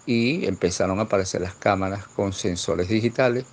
y 0.07 0.47
empezaron 0.47 0.99
a 0.99 1.03
aparecer 1.03 1.41
las 1.41 1.55
cámaras 1.55 2.07
con 2.07 2.33
sensores 2.33 2.89
digitales 2.89 3.45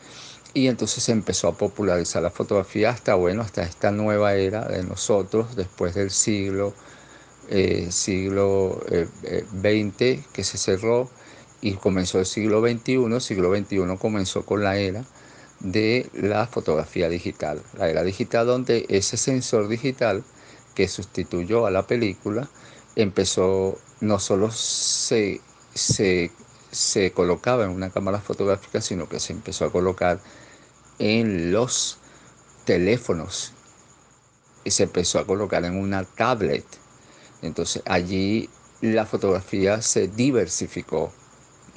y 0.54 0.68
entonces 0.68 1.04
se 1.04 1.12
empezó 1.12 1.50
a 1.50 1.58
popularizar 1.58 2.24
la 2.24 2.32
fotografía 2.32 2.90
hasta 2.90 3.16
bueno 3.16 3.42
hasta 3.42 3.64
esta 3.64 3.92
nueva 3.92 4.36
era 4.36 4.66
de 4.68 4.84
nosotros 4.84 5.56
después 5.56 5.96
del 5.96 6.12
siglo 6.12 6.74
eh, 7.50 7.88
siglo 7.92 8.84
XX 8.90 10.02
eh, 10.02 10.24
que 10.34 10.44
se 10.44 10.58
cerró 10.58 11.10
y 11.62 11.74
comenzó 11.74 12.20
el 12.20 12.26
siglo 12.26 12.62
XXI. 12.62 13.20
siglo 13.20 13.56
XXI 13.56 13.98
comenzó 14.00 14.46
con 14.46 14.64
la 14.64 14.78
era 14.78 15.06
de 15.60 16.10
la 16.14 16.46
fotografía 16.46 17.10
digital. 17.10 17.62
La 17.78 17.90
era 17.90 18.04
digital 18.04 18.46
donde 18.46 18.86
ese 18.90 19.18
sensor 19.18 19.68
digital 19.68 20.24
que 20.78 20.88
sustituyó 20.88 21.66
a 21.66 21.72
la 21.72 21.88
película 21.88 22.48
empezó, 22.96 23.80
no 24.00 24.20
solo 24.20 24.52
se, 24.52 25.42
se, 25.74 26.32
se 26.70 27.12
colocaba 27.14 27.64
en 27.64 27.72
una 27.72 27.90
cámara 27.90 28.20
fotográfica, 28.20 28.80
sino 28.80 29.10
que 29.10 29.20
se 29.20 29.34
empezó 29.34 29.66
a 29.66 29.72
colocar 29.72 30.20
en 31.00 31.52
los 31.52 31.98
teléfonos. 32.64 33.54
Y 34.66 34.70
se 34.70 34.84
empezó 34.84 35.18
a 35.18 35.26
colocar 35.26 35.66
en 35.66 35.80
una 35.80 36.04
tablet. 36.04 36.66
Entonces 37.42 37.82
allí 37.88 38.48
la 38.80 39.08
fotografía 39.08 39.82
se 39.82 40.08
diversificó. 40.08 41.12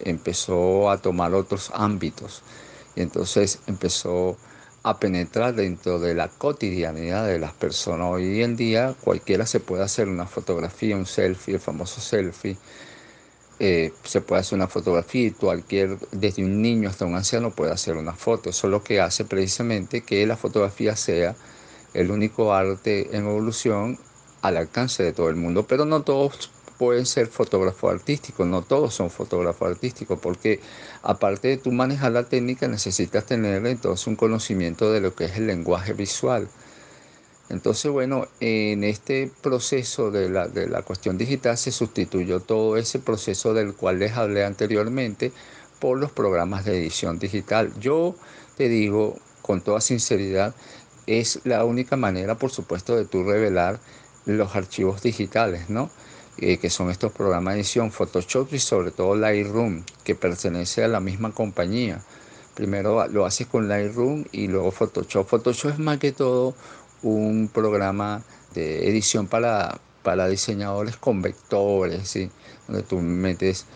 Empezó 0.01 0.91
a 0.91 0.99
tomar 0.99 1.33
otros 1.33 1.71
ámbitos. 1.73 2.43
Y 2.95 3.01
entonces 3.01 3.61
empezó 3.67 4.37
a 4.83 4.99
penetrar 4.99 5.55
dentro 5.55 5.99
de 5.99 6.15
la 6.15 6.29
cotidianidad 6.29 7.27
de 7.27 7.39
las 7.39 7.53
personas. 7.53 8.09
Hoy 8.11 8.43
en 8.43 8.57
día 8.57 8.95
cualquiera 9.03 9.47
se 9.47 9.61
puede 9.61 9.83
hacer 9.83 10.09
una 10.09 10.27
fotografía, 10.27 10.97
un 10.97 11.07
selfie, 11.07 11.55
el 11.55 11.61
famoso 11.61 12.01
selfie. 12.01 12.57
Eh, 13.59 13.93
se 14.05 14.23
puede 14.23 14.41
hacer 14.41 14.57
una 14.57 14.69
fotografía 14.69 15.27
y 15.27 15.31
cualquier, 15.33 15.99
desde 16.13 16.43
un 16.43 16.63
niño 16.63 16.89
hasta 16.89 17.05
un 17.05 17.15
anciano 17.15 17.51
puede 17.51 17.73
hacer 17.73 17.97
una 17.97 18.15
foto. 18.15 18.49
Eso 18.49 18.69
es 18.69 18.71
lo 18.71 18.83
que 18.83 19.01
hace 19.01 19.27
precisamente 19.27 20.01
que 20.01 20.27
la 20.27 20.39
fotografía 20.39 20.97
sea 20.97 21.37
el 21.93 22.11
único 22.11 22.55
arte 22.55 23.15
en 23.15 23.27
evolución 23.27 23.99
al 24.41 24.57
alcance 24.57 25.03
de 25.03 25.13
todo 25.13 25.29
el 25.29 25.37
mundo. 25.37 25.67
Pero 25.67 25.85
no 25.85 26.03
todos 26.03 26.51
pueden 26.81 27.05
ser 27.05 27.27
fotógrafos 27.27 27.93
artísticos, 27.93 28.47
no 28.47 28.63
todos 28.63 28.95
son 28.95 29.11
fotógrafos 29.11 29.69
artísticos, 29.69 30.19
porque 30.19 30.61
aparte 31.03 31.49
de 31.49 31.57
tú 31.59 31.73
manejar 31.73 32.13
la 32.13 32.25
técnica 32.25 32.69
necesitas 32.69 33.27
tener 33.27 33.67
entonces 33.67 34.07
un 34.07 34.17
conocimiento 34.17 34.91
de 34.91 35.03
lo 35.03 35.15
que 35.15 35.27
es 35.27 35.37
el 35.37 35.47
lenguaje 35.47 35.93
visual. 35.93 36.49
Entonces, 37.51 37.93
bueno, 37.93 38.29
en 38.41 38.83
este 38.83 39.31
proceso 39.43 40.11
de 40.11 40.31
la, 40.31 40.49
de 40.49 40.69
la 40.69 40.81
cuestión 40.81 41.19
digital 41.19 41.59
se 41.59 41.71
sustituyó 41.71 42.41
todo 42.41 42.79
ese 42.79 42.99
proceso 42.99 43.53
del 43.53 43.75
cual 43.75 43.99
les 43.99 44.13
hablé 44.13 44.47
anteriormente 44.47 45.33
por 45.81 45.99
los 45.99 46.11
programas 46.11 46.65
de 46.65 46.79
edición 46.79 47.19
digital. 47.19 47.75
Yo 47.79 48.15
te 48.57 48.71
digo 48.71 49.19
con 49.43 49.61
toda 49.61 49.83
sinceridad, 49.83 50.55
es 51.07 51.41
la 51.45 51.63
única 51.67 51.99
manera, 51.99 52.39
por 52.39 52.51
supuesto, 52.51 52.97
de 52.97 53.05
tú 53.05 53.23
revelar 53.23 53.81
los 54.25 54.57
archivos 54.57 55.03
digitales, 55.03 55.69
¿no? 55.69 55.91
Eh, 56.43 56.57
que 56.57 56.71
son 56.71 56.91
estos 56.91 57.13
programas 57.13 57.53
de 57.53 57.61
edición, 57.61 57.93
Photoshop 57.93 58.55
y 58.55 58.59
sobre 58.59 58.93
todo 58.93 59.15
Lightroom, 59.15 59.85
que 60.05 60.15
pertenece 60.15 60.83
a 60.83 60.89
la 60.89 60.99
misma 60.99 61.33
compañía. 61.33 62.03
Primero 62.55 63.07
lo 63.09 63.27
haces 63.27 63.47
con 63.47 63.69
Lightroom 63.69 64.25
y 64.33 64.49
luego 64.49 64.71
Photoshop. 64.71 65.29
Photoshop 65.29 65.73
es 65.73 65.79
más 65.79 65.99
que 65.99 66.13
todo 66.13 66.55
un 67.03 67.51
programa 67.53 68.23
de 68.55 68.89
edición 68.89 69.27
para, 69.27 69.81
para 70.03 70.29
diseñadores 70.29 70.97
con 70.97 71.21
vectores, 71.21 72.19
donde 72.67 72.85
tú 72.85 73.01
metes, 73.01 73.67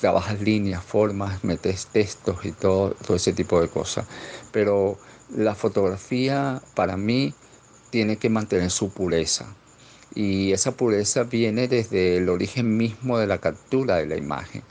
trabajas 0.00 0.40
líneas, 0.40 0.82
formas, 0.82 1.44
metes 1.44 1.86
textos 1.88 2.46
y 2.46 2.52
todo, 2.52 2.92
todo 3.06 3.18
ese 3.18 3.34
tipo 3.34 3.60
de 3.60 3.68
cosas. 3.68 4.06
Pero 4.52 4.96
la 5.36 5.54
fotografía 5.54 6.62
para 6.74 6.96
mí 6.96 7.34
tiene 7.90 8.16
que 8.16 8.30
mantener 8.30 8.70
su 8.70 8.88
pureza 8.88 9.54
y 10.16 10.52
esa 10.52 10.72
pureza 10.72 11.24
viene 11.24 11.68
desde 11.68 12.16
el 12.16 12.30
origen 12.30 12.76
mismo 12.76 13.18
de 13.18 13.26
la 13.26 13.38
captura 13.38 13.96
de 13.96 14.06
la 14.06 14.16
imagen. 14.16 14.62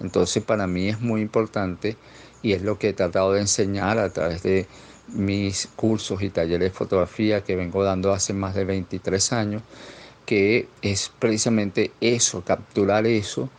Entonces 0.00 0.42
para 0.42 0.66
mí 0.66 0.88
es 0.88 1.00
muy 1.00 1.20
importante 1.20 1.96
y 2.42 2.52
es 2.52 2.62
lo 2.62 2.78
que 2.78 2.88
he 2.88 2.92
tratado 2.94 3.34
de 3.34 3.42
enseñar 3.42 3.98
a 3.98 4.08
través 4.08 4.42
de 4.42 4.66
mis 5.08 5.68
cursos 5.76 6.22
y 6.22 6.30
talleres 6.30 6.72
de 6.72 6.76
fotografía 6.76 7.44
que 7.44 7.54
vengo 7.54 7.84
dando 7.84 8.14
hace 8.14 8.32
más 8.32 8.54
de 8.54 8.64
23 8.64 9.32
años, 9.34 9.62
que 10.24 10.68
es 10.80 11.12
precisamente 11.18 11.92
eso, 12.00 12.42
capturar 12.42 13.06
eso, 13.06 13.50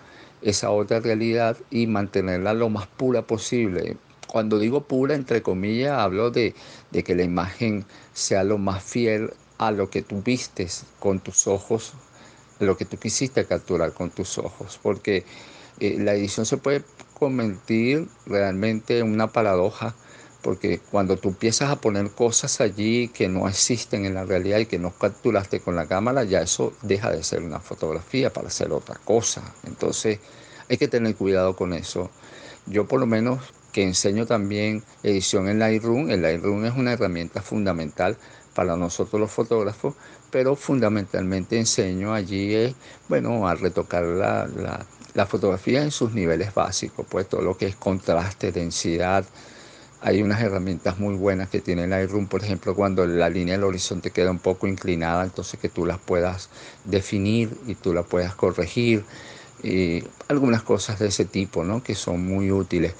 esa 0.41 0.71
otra 0.71 0.99
realidad 0.99 1.57
y 1.69 1.85
mantenerla 1.85 2.55
lo 2.55 2.69
más 2.69 2.87
pura 2.87 3.21
posible. 3.21 3.97
Cuando 4.27 4.57
digo 4.57 4.81
pura, 4.81 5.13
entre 5.13 5.43
comillas, 5.43 5.99
hablo 5.99 6.31
de, 6.31 6.55
de 6.91 7.03
que 7.03 7.13
la 7.13 7.23
imagen 7.23 7.85
sea 8.13 8.43
lo 8.43 8.57
más 8.57 8.83
fiel 8.83 9.31
a 9.57 9.71
lo 9.71 9.89
que 9.89 10.01
tú 10.01 10.21
vistes 10.21 10.85
con 10.99 11.19
tus 11.19 11.47
ojos, 11.47 11.93
lo 12.59 12.77
que 12.77 12.85
tú 12.85 12.97
quisiste 12.97 13.45
capturar 13.45 13.93
con 13.93 14.09
tus 14.09 14.37
ojos, 14.37 14.79
porque 14.81 15.25
eh, 15.79 15.97
la 15.99 16.13
edición 16.13 16.45
se 16.45 16.57
puede 16.57 16.83
convertir 17.13 18.07
realmente 18.25 18.99
en 18.99 19.11
una 19.11 19.31
paradoja 19.31 19.95
porque 20.45 20.79
cuando 20.91 21.17
tú 21.17 21.29
empiezas 21.29 21.71
a 21.71 21.81
poner 21.81 22.11
cosas 22.11 22.61
allí 22.61 23.07
que 23.07 23.27
no 23.27 23.49
existen 23.49 24.05
en 24.05 24.13
la 24.13 24.25
realidad 24.25 24.59
y 24.59 24.67
que 24.67 24.77
no 24.77 24.91
capturaste 24.91 25.59
con 25.59 25.75
la 25.75 25.87
cámara, 25.87 26.23
ya 26.23 26.39
eso 26.39 26.71
deja 26.83 27.09
de 27.09 27.23
ser 27.23 27.41
una 27.41 27.59
fotografía 27.59 28.31
para 28.31 28.51
ser 28.51 28.71
otra 28.71 28.93
cosa. 29.03 29.41
Entonces 29.63 30.19
hay 30.69 30.77
que 30.77 30.87
tener 30.87 31.15
cuidado 31.15 31.55
con 31.55 31.73
eso. 31.73 32.11
Yo 32.67 32.87
por 32.87 32.99
lo 32.99 33.07
menos 33.07 33.39
que 33.71 33.81
enseño 33.81 34.27
también 34.27 34.83
edición 35.01 35.49
en 35.49 35.57
Lightroom, 35.57 36.11
el 36.11 36.21
Lightroom 36.21 36.65
es 36.65 36.75
una 36.75 36.93
herramienta 36.93 37.41
fundamental 37.41 38.15
para 38.55 38.75
nosotros 38.75 39.19
los 39.19 39.31
fotógrafos, 39.31 39.93
pero 40.31 40.55
fundamentalmente 40.55 41.59
enseño 41.59 42.13
allí, 42.13 42.75
bueno, 43.07 43.47
a 43.47 43.53
retocar 43.53 44.03
la, 44.03 44.47
la, 44.47 44.85
la 45.13 45.25
fotografía 45.27 45.83
en 45.83 45.91
sus 45.91 46.13
niveles 46.13 46.53
básicos, 46.53 47.05
pues 47.07 47.29
todo 47.29 47.41
lo 47.41 47.55
que 47.57 47.67
es 47.67 47.75
contraste, 47.75 48.51
densidad, 48.51 49.25
hay 50.05 50.21
unas 50.21 50.39
herramientas 50.41 50.99
muy 50.99 51.15
buenas 51.15 51.49
que 51.49 51.61
tiene 51.61 51.87
Lightroom, 51.87 52.27
por 52.27 52.43
ejemplo, 52.43 52.75
cuando 52.75 53.07
la 53.07 53.27
línea 53.27 53.55
del 53.55 53.63
horizonte 53.63 54.11
queda 54.11 54.29
un 54.29 54.37
poco 54.37 54.67
inclinada, 54.67 55.23
entonces 55.23 55.59
que 55.59 55.67
tú 55.67 55.85
las 55.85 55.97
puedas 55.97 56.49
definir 56.83 57.57
y 57.65 57.73
tú 57.73 57.91
las 57.91 58.05
puedas 58.05 58.35
corregir. 58.35 59.03
Y 59.63 60.03
algunas 60.27 60.61
cosas 60.61 60.99
de 60.99 61.07
ese 61.07 61.25
tipo, 61.25 61.63
¿no? 61.63 61.81
Que 61.81 61.95
son 61.95 62.23
muy 62.23 62.51
útiles, 62.51 62.93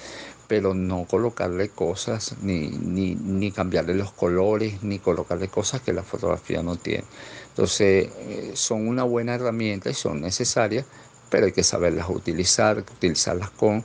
pero 0.48 0.74
no 0.74 1.04
colocarle 1.04 1.68
cosas, 1.68 2.36
ni, 2.42 2.68
ni, 2.68 3.14
ni 3.14 3.50
cambiarle 3.50 3.94
los 3.94 4.12
colores, 4.12 4.82
ni 4.82 4.98
colocarle 4.98 5.48
cosas 5.48 5.80
que 5.80 5.92
la 5.92 6.02
fotografía 6.02 6.62
no 6.62 6.76
tiene. 6.76 7.04
Entonces, 7.48 8.08
eh, 8.18 8.52
son 8.54 8.86
una 8.86 9.02
buena 9.02 9.34
herramienta 9.34 9.90
y 9.90 9.94
son 9.94 10.20
necesarias, 10.20 10.86
pero 11.30 11.46
hay 11.46 11.52
que 11.52 11.64
saberlas 11.64 12.08
utilizar, 12.08 12.78
utilizarlas 12.78 13.50
con, 13.50 13.84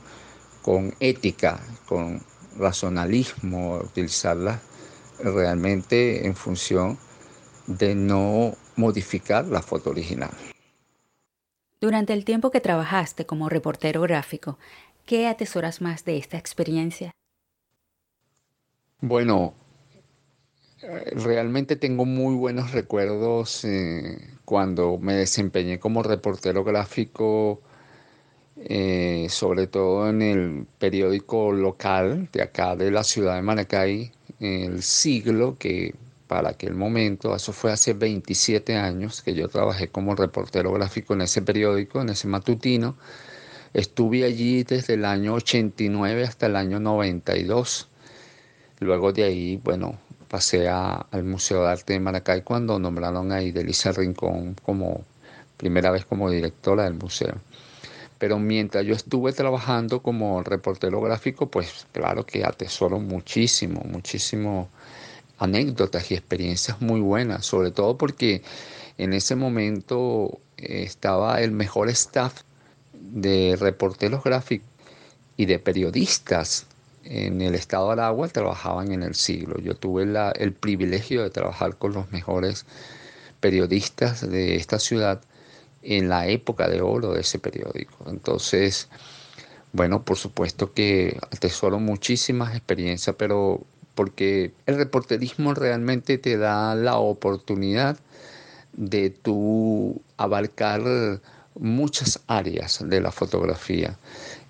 con 0.62 0.94
ética, 1.00 1.60
con 1.86 2.22
racionalismo, 2.58 3.78
utilizarla 3.78 4.60
realmente 5.22 6.26
en 6.26 6.34
función 6.34 6.98
de 7.66 7.94
no 7.94 8.54
modificar 8.76 9.46
la 9.46 9.62
foto 9.62 9.90
original. 9.90 10.30
Durante 11.80 12.12
el 12.12 12.24
tiempo 12.24 12.52
que 12.52 12.60
trabajaste 12.60 13.26
como 13.26 13.48
reportero 13.48 14.02
gráfico, 14.02 14.56
¿qué 15.06 15.26
atesoras 15.28 15.80
más 15.80 16.04
de 16.04 16.16
esta 16.16 16.38
experiencia? 16.38 17.10
Bueno, 19.00 19.54
realmente 21.12 21.76
tengo 21.76 22.04
muy 22.04 22.34
buenos 22.34 22.72
recuerdos 22.72 23.64
eh, 23.64 24.18
cuando 24.44 24.98
me 24.98 25.14
desempeñé 25.14 25.78
como 25.78 26.02
reportero 26.02 26.64
gráfico 26.64 27.60
eh, 28.64 29.26
sobre 29.28 29.66
todo 29.66 30.08
en 30.08 30.22
el 30.22 30.66
periódico 30.78 31.52
local 31.52 32.28
de 32.32 32.42
acá 32.42 32.76
de 32.76 32.90
la 32.90 33.02
ciudad 33.02 33.34
de 33.34 33.42
Maracay, 33.42 34.12
El 34.40 34.82
Siglo, 34.82 35.56
que 35.58 35.94
para 36.28 36.50
aquel 36.50 36.74
momento, 36.74 37.34
eso 37.34 37.52
fue 37.52 37.72
hace 37.72 37.92
27 37.94 38.76
años 38.76 39.22
que 39.22 39.34
yo 39.34 39.48
trabajé 39.48 39.88
como 39.88 40.14
reportero 40.14 40.72
gráfico 40.72 41.14
en 41.14 41.22
ese 41.22 41.42
periódico, 41.42 42.00
en 42.02 42.10
ese 42.10 42.28
matutino. 42.28 42.96
Estuve 43.74 44.24
allí 44.24 44.64
desde 44.64 44.94
el 44.94 45.04
año 45.06 45.34
89 45.34 46.24
hasta 46.24 46.46
el 46.46 46.56
año 46.56 46.78
92. 46.78 47.88
Luego 48.80 49.12
de 49.12 49.24
ahí, 49.24 49.60
bueno, 49.64 49.98
pasé 50.28 50.68
al 50.68 51.24
Museo 51.24 51.62
de 51.62 51.70
Arte 51.70 51.92
de 51.94 52.00
Maracay 52.00 52.42
cuando 52.42 52.78
nombraron 52.78 53.32
a 53.32 53.42
Idelisa 53.42 53.92
Rincón 53.92 54.56
como 54.62 55.04
primera 55.56 55.90
vez 55.90 56.04
como 56.04 56.28
directora 56.28 56.84
del 56.84 56.94
museo. 56.94 57.34
Pero 58.18 58.38
mientras 58.38 58.84
yo 58.84 58.94
estuve 58.94 59.32
trabajando 59.32 60.02
como 60.02 60.42
reportero 60.42 61.00
gráfico, 61.00 61.50
pues 61.50 61.86
claro 61.92 62.26
que 62.26 62.44
atesoro 62.44 63.00
muchísimo, 63.00 63.82
muchísimo 63.84 64.68
anécdotas 65.38 66.10
y 66.10 66.14
experiencias 66.14 66.80
muy 66.80 67.00
buenas, 67.00 67.46
sobre 67.46 67.70
todo 67.70 67.96
porque 67.96 68.42
en 68.98 69.12
ese 69.12 69.34
momento 69.34 70.40
estaba 70.56 71.40
el 71.40 71.52
mejor 71.52 71.88
staff 71.88 72.42
de 73.10 73.56
reporteros 73.58 74.22
gráficos 74.22 74.68
y 75.36 75.46
de 75.46 75.58
periodistas 75.58 76.66
en 77.04 77.40
el 77.40 77.54
estado 77.54 77.86
de 77.88 77.92
Aragua 77.94 78.28
trabajaban 78.28 78.92
en 78.92 79.02
el 79.02 79.14
siglo. 79.14 79.58
Yo 79.58 79.74
tuve 79.74 80.04
el 80.38 80.52
privilegio 80.52 81.22
de 81.22 81.30
trabajar 81.30 81.76
con 81.76 81.92
los 81.92 82.10
mejores 82.12 82.64
periodistas 83.40 84.28
de 84.28 84.56
esta 84.56 84.78
ciudad 84.78 85.20
en 85.82 86.08
la 86.08 86.28
época 86.28 86.68
de 86.68 86.80
oro 86.80 87.12
de 87.12 87.22
ese 87.22 87.38
periódico. 87.38 88.08
Entonces, 88.08 88.88
bueno, 89.72 90.04
por 90.04 90.16
supuesto 90.16 90.72
que 90.72 91.18
atesoro 91.32 91.80
muchísimas 91.80 92.54
experiencias, 92.54 93.16
pero 93.18 93.64
porque 93.94 94.52
el 94.66 94.76
reporterismo 94.76 95.54
realmente 95.54 96.18
te 96.18 96.36
da 96.36 96.74
la 96.74 96.98
oportunidad 96.98 97.98
de 98.72 99.10
tú 99.10 100.00
abarcar 100.16 101.20
muchas 101.58 102.20
áreas 102.26 102.80
de 102.86 103.00
la 103.00 103.12
fotografía 103.12 103.98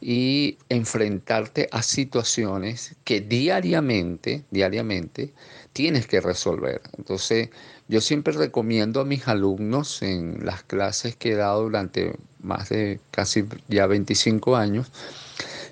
y 0.00 0.58
enfrentarte 0.68 1.68
a 1.72 1.82
situaciones 1.82 2.96
que 3.04 3.20
diariamente, 3.20 4.44
diariamente 4.50 5.32
tienes 5.72 6.06
que 6.06 6.20
resolver. 6.20 6.80
Entonces, 6.96 7.50
yo 7.88 8.00
siempre 8.00 8.32
recomiendo 8.32 9.00
a 9.00 9.04
mis 9.04 9.28
alumnos 9.28 10.02
en 10.02 10.44
las 10.44 10.62
clases 10.62 11.16
que 11.16 11.32
he 11.32 11.36
dado 11.36 11.62
durante 11.62 12.14
más 12.40 12.68
de 12.68 13.00
casi 13.10 13.44
ya 13.68 13.86
25 13.86 14.56
años, 14.56 14.90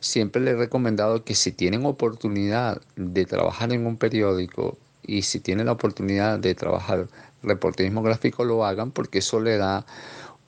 siempre 0.01 0.43
les 0.43 0.55
he 0.55 0.59
recomendado 0.59 1.25
que 1.25 1.35
si 1.35 1.53
tienen 1.53 1.85
oportunidad 1.87 2.81
de 2.97 3.25
trabajar 3.27 3.73
en 3.73 3.87
un 3.87 3.97
periódico 3.97 4.79
y 5.03 5.23
si 5.23 5.41
tienen 5.41 5.67
la 5.67 5.73
oportunidad 5.73 6.39
de 6.39 6.55
trabajar 6.55 7.09
reporterismo 7.43 8.03
gráfico, 8.03 8.45
lo 8.45 8.65
hagan 8.65 8.91
porque 8.91 9.19
eso 9.19 9.41
le 9.41 9.57
da 9.57 9.87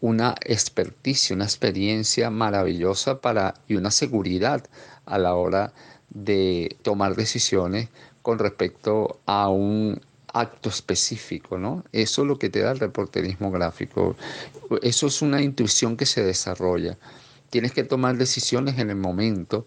una 0.02 0.34
experticia, 0.44 1.34
una 1.34 1.44
experiencia 1.44 2.28
maravillosa 2.28 3.20
para 3.20 3.54
y 3.68 3.76
una 3.76 3.92
seguridad 3.92 4.66
a 5.06 5.16
la 5.16 5.36
hora 5.36 5.72
de 6.10 6.76
tomar 6.82 7.14
decisiones 7.14 7.88
con 8.20 8.40
respecto 8.40 9.20
a 9.26 9.48
un 9.48 10.00
acto 10.32 10.70
específico, 10.70 11.56
¿no? 11.56 11.84
Eso 11.92 12.22
es 12.22 12.28
lo 12.28 12.36
que 12.36 12.50
te 12.50 12.60
da 12.60 12.72
el 12.72 12.80
reporterismo 12.80 13.52
gráfico. 13.52 14.16
Eso 14.82 15.06
es 15.06 15.22
una 15.22 15.40
intuición 15.40 15.96
que 15.96 16.06
se 16.06 16.24
desarrolla. 16.24 16.98
Tienes 17.50 17.70
que 17.70 17.84
tomar 17.84 18.16
decisiones 18.16 18.80
en 18.80 18.90
el 18.90 18.96
momento 18.96 19.66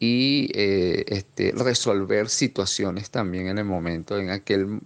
y 0.00 0.50
eh, 0.54 1.04
este, 1.06 1.52
resolver 1.52 2.28
situaciones 2.28 3.10
también 3.10 3.46
en 3.46 3.58
el 3.58 3.66
momento. 3.66 4.18
En 4.18 4.30
aquel, 4.30 4.80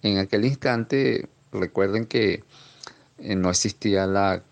en 0.00 0.16
aquel 0.16 0.46
instante, 0.46 1.28
recuerden 1.52 2.06
que 2.06 2.44
no 3.22 3.50
existía 3.50 4.06
la, 4.06 4.42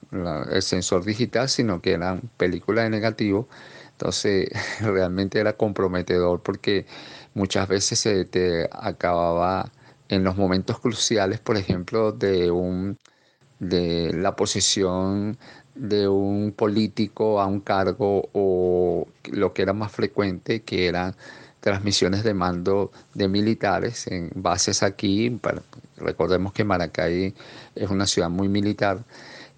el 0.50 0.62
sensor 0.62 1.04
digital, 1.04 1.48
sino 1.48 1.80
que 1.80 1.92
eran 1.92 2.22
películas 2.36 2.84
de 2.84 2.90
negativo. 2.90 3.48
Entonces, 3.92 4.48
realmente 4.80 5.38
era 5.40 5.54
comprometedor 5.56 6.42
porque 6.42 6.86
muchas 7.34 7.68
veces 7.68 7.98
se 8.00 8.24
te 8.24 8.68
acababa 8.72 9.70
en 10.08 10.24
los 10.24 10.36
momentos 10.36 10.80
cruciales, 10.80 11.40
por 11.40 11.56
ejemplo, 11.56 12.12
de, 12.12 12.50
un, 12.50 12.98
de 13.58 14.12
la 14.14 14.36
posición 14.36 15.38
de 15.74 16.08
un 16.08 16.52
político 16.52 17.40
a 17.40 17.46
un 17.46 17.60
cargo 17.60 18.28
o 18.32 19.06
lo 19.32 19.52
que 19.54 19.62
era 19.62 19.72
más 19.72 19.92
frecuente, 19.92 20.62
que 20.62 20.86
eran 20.88 21.14
transmisiones 21.60 22.24
de 22.24 22.34
mando 22.34 22.90
de 23.14 23.28
militares 23.28 24.06
en 24.06 24.30
bases 24.34 24.82
aquí. 24.82 25.38
recordemos 25.96 26.52
que 26.52 26.64
Maracay 26.64 27.34
es 27.74 27.90
una 27.90 28.06
ciudad 28.06 28.30
muy 28.30 28.48
militar 28.48 29.04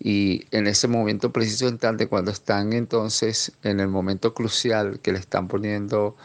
y 0.04 0.46
en 0.50 0.66
ese 0.66 0.88
momento 0.88 1.32
preciso 1.32 1.68
instante, 1.68 2.08
cuando 2.08 2.32
están 2.32 2.72
entonces 2.72 3.52
en 3.62 3.78
el 3.78 3.86
momento 3.86 4.34
crucial 4.34 4.98
que 5.00 5.12
le 5.12 5.20
están 5.20 5.46
poniendo 5.46 6.16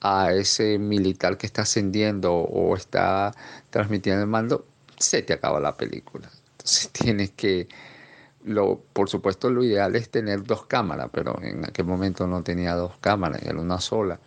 a 0.00 0.32
ese 0.32 0.78
militar 0.78 1.36
que 1.36 1.46
está 1.46 1.62
ascendiendo 1.62 2.32
o 2.32 2.74
está 2.74 3.34
transmitiendo 3.68 4.22
el 4.22 4.28
mando, 4.28 4.64
se 4.98 5.22
te 5.22 5.34
acaba 5.34 5.60
la 5.60 5.76
película. 5.76 6.30
Entonces 6.52 6.88
tienes 6.92 7.30
que, 7.32 7.68
lo, 8.44 8.80
por 8.94 9.10
supuesto 9.10 9.50
lo 9.50 9.62
ideal 9.62 9.96
es 9.96 10.10
tener 10.10 10.42
dos 10.44 10.64
cámaras, 10.64 11.10
pero 11.12 11.38
en 11.42 11.66
aquel 11.66 11.84
momento 11.84 12.26
no 12.26 12.42
tenía 12.42 12.74
dos 12.74 12.96
cámaras, 13.02 13.42
era 13.42 13.60
una 13.60 13.80
sola. 13.80 14.18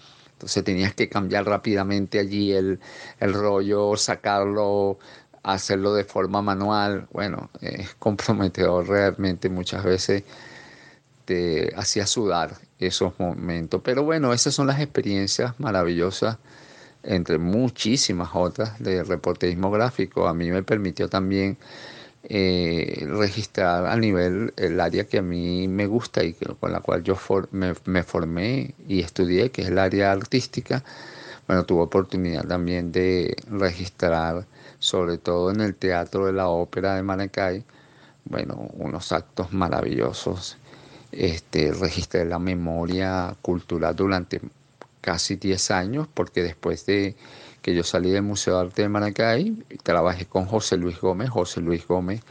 Entonces 0.44 0.66
tenías 0.66 0.94
que 0.94 1.08
cambiar 1.08 1.46
rápidamente 1.46 2.20
allí 2.20 2.52
el, 2.52 2.78
el 3.22 3.34
rollo, 3.34 3.96
sacarlo, 3.96 5.00
hacerlo 5.42 5.94
de 5.94 6.04
forma 6.04 6.42
manual. 6.42 7.08
Bueno, 7.14 7.50
es 7.62 7.96
comprometedor 7.96 8.86
realmente 8.90 9.48
muchas 9.48 9.86
veces 9.86 10.24
te 11.24 11.74
hacía 11.78 12.06
sudar 12.06 12.58
esos 12.78 13.18
momentos. 13.18 13.80
Pero 13.86 14.04
bueno, 14.04 14.34
esas 14.34 14.54
son 14.54 14.68
las 14.68 14.82
experiencias 14.82 15.58
maravillosas, 15.62 16.40
entre 17.04 17.38
muchísimas 17.38 18.32
otras, 18.34 18.84
de 18.84 19.02
reporterismo 19.02 19.72
gráfico. 19.72 20.28
A 20.28 20.34
mí 20.34 20.52
me 20.52 20.62
permitió 20.64 21.08
también 21.08 21.58
eh, 22.24 23.06
registrar 23.10 23.86
a 23.86 23.98
nivel 23.98 24.54
el 24.56 24.80
área 24.80 25.06
que 25.06 25.18
a 25.20 25.22
mí 25.22 25.68
me 25.68 25.88
gusta 25.88 26.24
y 26.24 26.34
con 26.34 26.72
la 26.72 26.80
cual 26.80 27.04
yo 27.04 27.18
me, 27.52 27.74
me, 27.86 28.04
formé 28.04 28.74
y 28.88 29.02
estudié, 29.02 29.52
que 29.52 29.64
es 29.64 29.68
el 29.68 29.78
área 29.78 30.12
artística. 30.12 30.84
Bueno, 31.48 31.66
tuve 31.66 31.82
oportunidad 31.84 32.46
también 32.48 32.92
de 32.92 33.36
registrar, 33.50 34.46
sobre 34.80 35.18
todo 35.18 35.52
en 35.52 35.62
el 35.62 35.76
Teatro 35.76 36.26
de 36.28 36.34
la 36.34 36.48
Ópera 36.48 36.96
de 36.96 37.04
Maracay, 37.04 37.66
bueno, 38.26 38.70
unos 38.76 39.12
actos 39.12 39.52
maravillosos. 39.52 40.58
Este, 41.12 41.74
registré 41.74 42.26
la 42.26 42.40
memoria 42.40 43.36
cultural 43.42 43.96
durante 43.96 44.42
casi 45.02 45.36
10 45.36 45.72
años, 45.72 46.08
porque 46.14 46.42
después 46.42 46.86
de 46.86 47.16
que 47.64 47.74
yo 47.74 47.84
salí 47.84 48.12
del 48.12 48.24
Museo 48.24 48.56
de 48.56 48.66
Arte 48.66 48.82
de 48.84 48.90
Maracay, 48.90 49.58
trabajé 49.82 50.26
con 50.26 50.46
José 50.46 50.76
Luis 50.76 51.00
Gómez. 51.00 51.30
José 51.30 51.62
Luis 51.62 51.88
Gómez, 51.88 52.22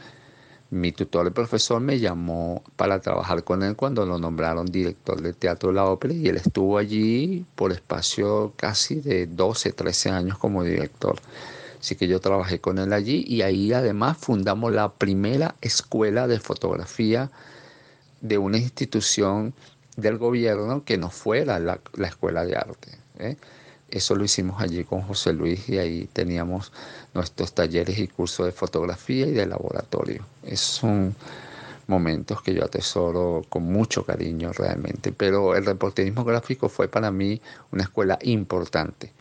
mi 0.69 0.91
tutor 0.91 1.25
y 1.25 1.31
profesor, 1.31 1.81
me 1.81 1.99
llamó 1.99 2.63
para 2.75 3.01
trabajar 3.01 3.43
con 3.43 3.63
él 3.63 3.75
cuando 3.75 4.05
lo 4.05 4.19
nombraron 4.19 4.67
director 4.67 5.19
del 5.19 5.35
Teatro 5.35 5.69
de 5.69 5.75
la 5.75 5.85
Ópera 5.85 6.13
y 6.13 6.27
él 6.27 6.37
estuvo 6.37 6.77
allí 6.77 7.47
por 7.55 7.71
espacio 7.71 8.53
casi 8.55 9.01
de 9.01 9.25
12, 9.25 9.73
13 9.73 10.11
años 10.11 10.37
como 10.37 10.63
director. 10.63 11.19
Así 11.79 11.95
que 11.95 12.07
yo 12.07 12.19
trabajé 12.19 12.61
con 12.61 12.77
él 12.77 12.93
allí 12.93 13.25
y 13.27 13.41
ahí 13.41 13.73
además 13.73 14.17
fundamos 14.19 14.71
la 14.71 14.93
primera 14.93 15.55
escuela 15.61 16.27
de 16.27 16.39
fotografía 16.39 17.31
de 18.21 18.37
una 18.37 18.59
institución 18.59 19.55
del 19.97 20.19
gobierno 20.19 20.85
que 20.85 20.99
no 20.99 21.09
fuera 21.09 21.59
la, 21.59 21.79
escuela 22.05 22.45
de 22.45 22.55
arte. 22.55 22.91
¿eh? 23.17 23.35
Eso 23.93 24.15
lo 24.15 24.23
hicimos 24.23 24.59
allí 24.59 24.83
con 24.85 25.03
José 25.03 25.33
Luis 25.33 25.69
y 25.69 25.77
ahí 25.77 26.09
teníamos 26.11 26.71
nuestros 27.13 27.53
talleres 27.53 27.99
y 27.99 28.07
cursos 28.07 28.47
de 28.47 28.51
fotografía 28.51 29.27
y 29.27 29.31
de 29.33 29.45
laboratorio. 29.45 30.25
Esos 30.41 30.65
son 30.65 31.15
momentos 31.85 32.41
que 32.41 32.55
yo 32.55 32.65
atesoro 32.65 33.43
con 33.49 33.71
mucho 33.71 34.03
cariño 34.03 34.51
realmente, 34.51 35.11
pero 35.11 35.55
el 35.55 35.63
reporterismo 35.63 36.23
gráfico 36.23 36.69
fue 36.69 36.87
para 36.87 37.11
mí 37.11 37.39
una 37.71 37.83
escuela 37.83 38.17
importante 38.23 39.13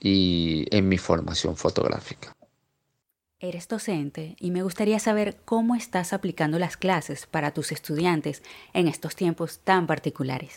y 0.00 0.64
en 0.70 0.88
mi 0.88 0.96
formación 0.96 1.54
fotográfica. 1.54 2.32
Eres 3.40 3.68
docente 3.68 4.36
y 4.40 4.52
me 4.52 4.62
gustaría 4.62 4.98
saber 5.00 5.36
cómo 5.44 5.74
estás 5.74 6.14
aplicando 6.14 6.58
las 6.58 6.78
clases 6.78 7.26
para 7.26 7.50
tus 7.52 7.72
estudiantes 7.72 8.42
en 8.72 8.88
estos 8.88 9.14
tiempos 9.16 9.58
tan 9.58 9.86
particulares. 9.86 10.56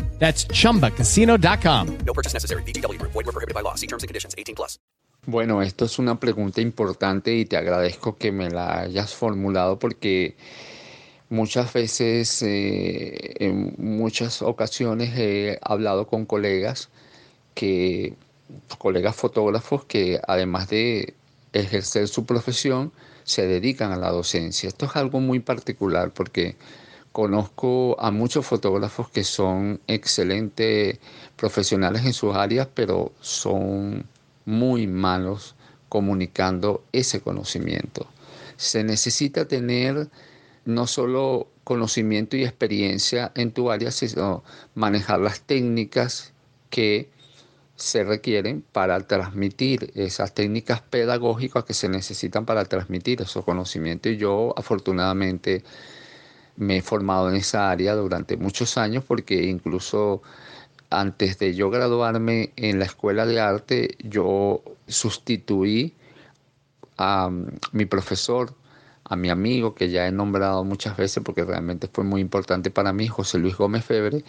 That's 0.21 0.47
chumbacasino.com. 0.47 1.97
No 2.05 2.13
purchase 2.13 2.35
necessary. 2.35 2.63
BGW. 2.63 3.01
Void 3.01 3.25
were 3.25 3.33
prohibited 3.33 3.55
by 3.55 3.63
law. 3.63 3.75
See 3.75 3.87
terms 3.87 4.03
and 4.03 4.07
conditions 4.07 4.35
18 4.37 4.55
plus. 4.55 4.79
Bueno, 5.25 5.61
esto 5.61 5.85
es 5.85 5.99
una 5.99 6.19
pregunta 6.19 6.61
importante 6.61 7.35
y 7.35 7.45
te 7.45 7.55
agradezco 7.55 8.17
que 8.17 8.31
me 8.31 8.49
la 8.49 8.81
hayas 8.81 9.13
formulado 9.13 9.77
porque 9.77 10.35
muchas 11.29 11.71
veces, 11.73 12.41
eh, 12.41 13.35
en 13.39 13.75
muchas 13.77 14.41
ocasiones 14.41 15.11
he 15.15 15.59
hablado 15.61 16.07
con 16.07 16.25
colegas 16.25 16.89
que, 17.53 18.15
colegas 18.79 19.15
fotógrafos 19.15 19.85
que 19.85 20.19
además 20.27 20.69
de 20.69 21.13
ejercer 21.53 22.07
su 22.07 22.25
profesión, 22.25 22.91
se 23.23 23.45
dedican 23.45 23.91
a 23.91 23.97
la 23.97 24.09
docencia. 24.09 24.69
Esto 24.69 24.87
es 24.87 24.95
algo 24.95 25.19
muy 25.19 25.39
particular 25.39 26.11
porque 26.11 26.55
conozco 27.11 27.99
a 27.99 28.11
muchos 28.11 28.45
fotógrafos 28.45 29.09
que 29.09 29.23
son 29.23 29.81
excelentes 29.87 30.99
profesionales 31.35 32.05
en 32.05 32.13
sus 32.13 32.35
áreas, 32.35 32.67
pero 32.73 33.11
son 33.19 34.05
muy 34.45 34.87
malos 34.87 35.55
comunicando 35.89 36.83
ese 36.93 37.21
conocimiento. 37.21 38.07
Se 38.55 38.83
necesita 38.83 39.47
tener 39.47 40.09
no 40.65 40.87
solo 40.87 41.47
conocimiento 41.63 42.37
y 42.37 42.43
experiencia 42.43 43.31
en 43.35 43.51
tu 43.51 43.71
área, 43.71 43.91
sino 43.91 44.43
manejar 44.75 45.19
las 45.19 45.41
técnicas 45.41 46.33
que 46.69 47.09
se 47.75 48.03
requieren 48.03 48.63
para 48.71 48.99
transmitir 49.01 49.91
esas 49.95 50.33
técnicas 50.33 50.81
pedagógicas 50.81 51.63
que 51.65 51.73
se 51.73 51.89
necesitan 51.89 52.45
para 52.45 52.65
transmitir 52.65 53.21
esos 53.21 53.43
conocimientos. 53.43 54.11
Y 54.11 54.17
yo 54.17 54.53
afortunadamente 54.55 55.63
me 56.61 56.77
he 56.77 56.81
formado 56.83 57.27
en 57.29 57.35
esa 57.35 57.71
área 57.71 57.95
durante 57.95 58.37
muchos 58.37 58.77
años 58.77 59.03
porque 59.03 59.43
incluso 59.45 60.21
antes 60.91 61.39
de 61.39 61.55
yo 61.55 61.71
graduarme 61.71 62.53
en 62.55 62.77
la 62.77 62.85
escuela 62.85 63.25
de 63.25 63.39
arte, 63.39 63.97
yo 64.03 64.61
sustituí 64.87 65.95
a 66.97 67.29
mm, 67.29 67.47
mi 67.71 67.85
profesor 67.85 68.53
a 69.05 69.15
mi 69.17 69.29
amigo 69.29 69.73
que 69.75 69.89
ya 69.89 70.07
he 70.07 70.11
nombrado 70.11 70.63
muchas 70.63 70.95
veces 70.95 71.21
porque 71.23 71.43
realmente 71.43 71.89
fue 71.91 72.05
muy 72.05 72.21
importante 72.21 72.71
para 72.71 72.93
mí, 72.93 73.07
José 73.07 73.39
Luis 73.39 73.57
Gómez 73.57 73.83
Febre, 73.83 74.23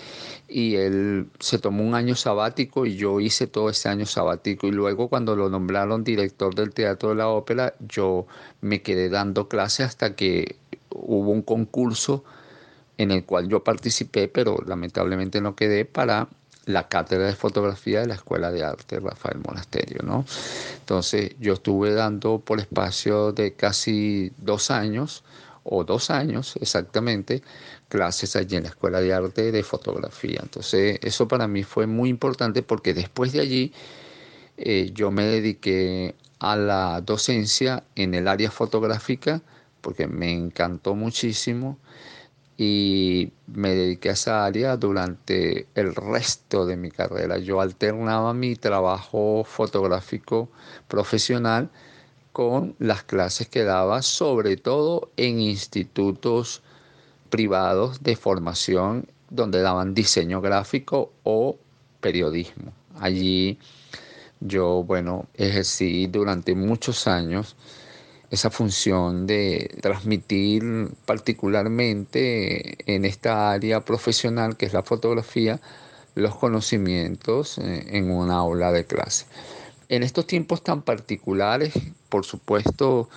y 0.49 0.75
él 0.75 1.29
se 1.39 1.59
tomó 1.59 1.85
un 1.85 1.95
año 1.95 2.17
sabático 2.17 2.85
y 2.85 2.97
yo 2.97 3.21
hice 3.21 3.47
todo 3.47 3.71
ese 3.71 3.89
año 3.89 4.07
sabático. 4.07 4.67
Y 4.67 4.73
luego 4.73 5.09
cuando 5.09 5.37
lo 5.37 5.49
nombraron 5.51 6.03
director 6.03 6.55
del 6.57 6.73
Teatro 6.73 7.11
de 7.11 7.15
la 7.15 7.29
Ópera, 7.29 7.75
yo 7.79 8.27
me 8.61 8.83
quedé 8.83 9.09
dando 9.09 9.49
clase 9.49 9.85
hasta 9.85 10.17
que 10.17 10.57
hubo 10.95 11.31
un 11.31 11.43
concurso 11.43 12.25
en 12.99 13.11
el 13.11 13.25
cual 13.25 13.49
yo 13.49 13.65
participé, 13.65 14.29
pero 14.29 14.59
lamentablemente 14.67 15.41
no 15.41 15.57
quedé 15.57 15.85
para 15.85 16.29
la 16.65 16.89
cátedra 16.89 17.27
de 17.27 17.35
fotografía 17.35 18.01
de 18.01 18.07
la 18.07 18.15
Escuela 18.15 18.53
de 18.53 18.65
Arte 18.65 19.01
Rafael 19.01 19.39
Monasterio, 19.45 20.03
¿no? 20.05 20.25
Entonces 20.79 21.33
yo 21.41 21.55
estuve 21.55 21.93
dando 21.93 22.39
por 22.39 22.61
espacio 22.61 23.33
de 23.33 23.55
casi 23.55 24.33
dos 24.39 24.71
años, 24.71 25.25
o 25.65 25.85
dos 25.85 26.11
años 26.11 26.57
exactamente, 26.61 27.43
clases 27.89 28.37
allí 28.37 28.57
en 28.57 28.65
la 28.65 28.71
Escuela 28.71 29.01
de 29.01 29.13
Arte 29.13 29.53
de 29.53 29.63
Fotografía. 29.63 30.41
Entonces 30.43 30.99
eso 31.03 31.29
para 31.29 31.49
mí 31.49 31.63
fue 31.63 31.87
muy 31.87 32.09
importante 32.09 32.63
porque 32.63 32.95
después 32.95 33.33
de 33.33 33.41
allí 33.41 33.73
eh, 34.57 34.91
yo 34.95 35.11
me 35.11 35.25
dediqué 35.25 36.15
a 36.39 36.57
la 36.57 37.01
docencia 37.01 37.85
en 37.95 38.15
el 38.15 38.29
área 38.29 38.51
fotográfica 38.51 39.43
porque 39.83 40.07
me 40.07 40.33
encantó 40.33 40.95
muchísimo 40.95 41.79
y 42.57 43.33
me 43.47 43.75
dediqué 43.75 44.11
a 44.11 44.13
esa 44.13 44.45
área 44.45 44.77
durante 44.77 45.67
el 45.75 45.95
resto 45.95 46.65
de 46.65 46.77
mi 46.77 46.91
carrera. 46.91 47.39
Yo 47.39 47.61
alternaba 47.61 48.33
mi 48.33 48.57
trabajo 48.57 49.45
fotográfico 49.45 50.49
profesional 50.89 51.71
con 52.33 52.75
las 52.79 53.03
clases 53.03 53.49
que 53.49 53.65
daba, 53.65 54.01
sobre 54.03 54.57
todo 54.57 55.11
en 55.17 55.41
institutos 55.41 56.63
privados 57.29 58.03
de 58.03 58.17
formación 58.17 59.07
donde 59.29 59.61
daban 59.61 59.95
diseño 59.95 60.41
gráfico 60.41 61.13
o 61.25 61.59
periodismo. 62.01 62.73
Allí 63.01 63.59
yo, 64.41 64.83
bueno, 64.83 65.27
ejercí 65.35 66.07
durante 66.07 66.55
muchos 66.55 67.07
años 67.07 67.57
esa 68.33 68.51
función 68.51 69.27
de 69.27 69.77
transmitir 69.83 70.89
particularmente 71.05 72.79
en 72.93 73.05
esta 73.05 73.51
área 73.51 73.85
profesional 73.85 74.57
que 74.57 74.65
es 74.65 74.73
la 74.73 74.83
fotografía 74.83 75.61
los 76.15 76.35
conocimientos 76.37 77.59
eh, 77.59 77.85
en 77.91 78.11
una 78.11 78.37
aula 78.37 78.73
de 78.73 78.87
clase. 78.87 79.27
En 79.91 80.03
estos 80.03 80.27
tiempos 80.27 80.65
tan 80.65 80.81
particulares, 80.81 81.75
por 82.09 82.25
supuesto, 82.25 83.11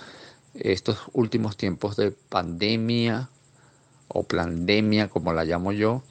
estos 0.53 0.97
últimos 1.13 1.55
tiempos 1.55 1.95
de 1.95 2.11
pandemia 2.11 3.29
o 4.09 4.23
pandemia, 4.23 5.07
como 5.07 5.31
la 5.31 5.45
llamo 5.45 5.71
yo, 5.71 6.03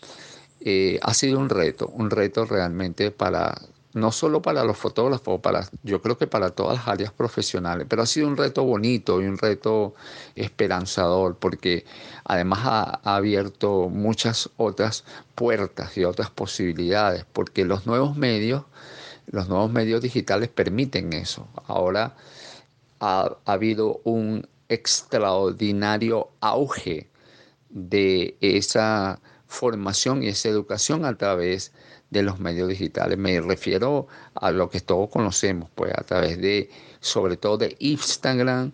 eh, 0.61 0.99
ha 1.03 1.13
sido 1.13 1.39
un 1.41 1.51
reto, 1.51 1.89
un 1.89 2.09
reto 2.09 2.47
realmente 2.47 3.11
para 3.11 3.55
no 3.95 4.11
solo 4.11 4.43
para 4.43 4.65
los 4.65 4.77
fotógrafos, 4.77 5.41
para, 5.41 5.69
yo 5.85 6.03
creo 6.03 6.19
que 6.19 6.27
para 6.27 6.51
todas 6.51 6.79
las 6.79 6.89
áreas 6.89 7.13
profesionales, 7.13 7.87
pero 7.89 8.03
ha 8.03 8.07
sido 8.07 8.27
un 8.27 8.37
reto 8.37 8.65
bonito 8.65 9.23
y 9.23 9.27
un 9.27 9.39
reto 9.39 9.95
esperanzador 10.35 11.37
porque 11.37 11.85
además 12.25 12.61
ha, 12.65 13.01
abierto 13.15 13.89
muchas 13.89 14.51
otras 14.57 15.05
puertas 15.37 15.97
y 15.97 16.05
otras 16.05 16.29
posibilidades, 16.29 17.25
porque 17.33 17.65
los 17.65 17.87
nuevos 17.87 18.17
medios, 18.17 18.65
los 19.27 19.49
nuevos 19.49 19.71
medios 19.71 20.03
digitales 20.03 20.49
permiten 20.49 21.13
eso. 21.13 21.47
Ahora 21.69 22.17
ha, 22.99 23.37
ha 23.45 23.53
habido 23.53 24.01
un 24.03 24.49
extraordinario 24.69 26.31
auge 26.41 27.09
de 27.71 28.37
esa 28.41 29.21
formación 29.47 30.25
y 30.25 30.29
esa 30.29 30.49
educación 30.49 31.05
a 31.05 31.17
través 31.17 31.71
de 31.71 31.85
los 32.23 32.41
medios 32.41 32.69
digitales. 32.69 33.19
Me 33.19 33.41
refiero 33.41 34.07
a 34.35 34.51
lo 34.51 34.71
que 34.71 34.81
todos 34.81 35.11
conocemos, 35.11 35.69
pues 35.75 35.93
a 35.97 36.03
través 36.03 36.41
de, 36.41 36.71
sobre 37.01 37.37
todo 37.37 37.59
de 37.59 37.77
Instagram, 37.79 38.73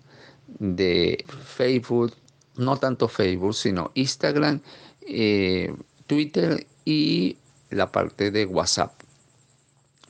de 0.59 1.25
Facebook, 1.45 2.13
no 2.57 2.77
tanto 2.77 3.09
Facebook, 3.09 3.55
sino 3.55 3.91
Instagram, 3.95 4.61
eh, 5.03 5.75
Twitter 6.07 6.67
y 6.85 7.37
la 7.71 7.91
parte 7.91 8.31
de 8.31 8.47
WhatsApp. 8.47 8.93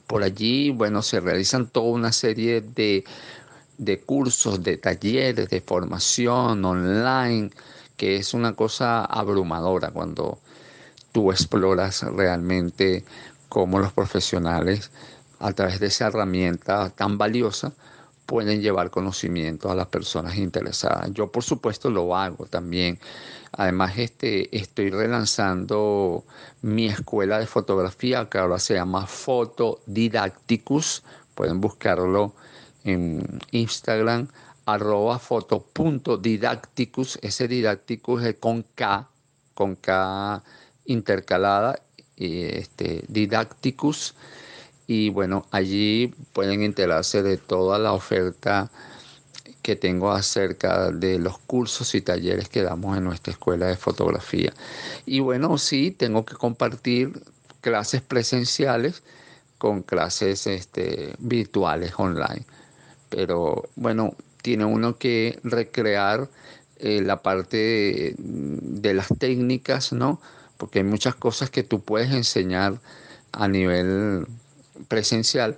Por 0.07 0.23
allí, 0.23 0.71
bueno, 0.71 1.03
se 1.03 1.21
realizan 1.21 1.69
toda 1.69 1.93
una 1.93 2.13
serie 2.13 2.63
de, 2.63 3.05
de 3.79 4.01
cursos, 4.01 4.63
de 4.63 4.77
talleres, 4.77 5.49
de 5.49 5.61
formación 5.61 6.65
online, 6.65 7.51
que 7.97 8.17
es 8.17 8.35
una 8.35 8.55
cosa 8.55 9.05
abrumadora 9.05 9.91
cuando 9.91 10.41
tú 11.13 11.31
exploras 11.31 12.03
realmente 12.03 13.05
cómo 13.49 13.79
los 13.79 13.93
profesionales, 13.93 14.91
a 15.39 15.53
través 15.53 15.81
de 15.81 15.87
esa 15.87 16.07
herramienta 16.07 16.91
tan 16.91 17.19
valiosa, 17.19 17.73
pueden 18.27 18.61
llevar 18.61 18.91
conocimiento 18.91 19.73
a 19.73 19.75
las 19.75 19.89
personas 19.89 20.37
interesadas. 20.37 21.11
Yo 21.13 21.33
por 21.33 21.43
supuesto 21.43 21.91
lo 21.91 22.17
hago 22.17 22.47
también. 22.47 23.01
Además 23.51 23.99
este, 23.99 24.57
estoy 24.57 24.91
relanzando 24.91 26.25
mi 26.63 26.87
escuela 26.87 27.41
de 27.41 27.47
fotografía 27.47 28.29
que 28.31 28.39
ahora 28.39 28.61
se 28.61 28.75
llama 28.75 29.07
Fotodidacticus. 29.07 31.03
Pueden 31.35 31.61
buscarlo 31.61 32.35
en 32.85 33.41
Instagram 33.51 34.29
arroba 34.65 35.19
foto.didacticus. 35.19 37.19
Ese 37.23 37.49
didacticus 37.49 38.23
es 38.23 38.37
con 38.37 38.65
K, 38.77 39.09
con 39.55 39.75
K 39.75 40.45
intercalada, 40.91 41.81
este, 42.17 43.05
didacticus 43.09 44.15
y 44.87 45.11
bueno, 45.11 45.47
allí 45.53 46.13
pueden 46.33 46.63
enterarse 46.63 47.23
de 47.23 47.37
toda 47.37 47.79
la 47.79 47.93
oferta 47.93 48.71
que 49.63 49.77
tengo 49.77 50.11
acerca 50.11 50.91
de 50.91 51.19
los 51.19 51.39
cursos 51.39 51.95
y 51.95 52.01
talleres 52.01 52.49
que 52.49 52.63
damos 52.63 52.97
en 52.97 53.05
nuestra 53.05 53.33
escuela 53.33 53.67
de 53.67 53.77
fotografía. 53.77 54.53
Y 55.07 55.21
bueno, 55.21 55.59
sí, 55.59 55.93
tengo 55.93 56.25
que 56.25 56.35
compartir 56.35 57.23
clases 57.61 58.03
presenciales 58.03 59.03
con 59.59 59.83
clases 59.83 60.47
este, 60.47 61.15
virtuales 61.19 61.93
online. 61.97 62.45
Pero 63.11 63.69
bueno, 63.77 64.17
tiene 64.43 64.65
uno 64.65 64.97
que 64.99 65.39
recrear 65.45 66.29
eh, 66.79 67.01
la 67.03 67.23
parte 67.23 68.15
de 68.19 68.95
las 68.95 69.09
técnicas, 69.19 69.93
¿no? 69.93 70.21
Porque 70.61 70.81
hay 70.81 70.85
muchas 70.85 71.15
cosas 71.15 71.49
que 71.49 71.63
tú 71.63 71.81
puedes 71.81 72.13
enseñar 72.13 72.79
a 73.33 73.49
nivel 73.49 74.27
presencial 74.89 75.57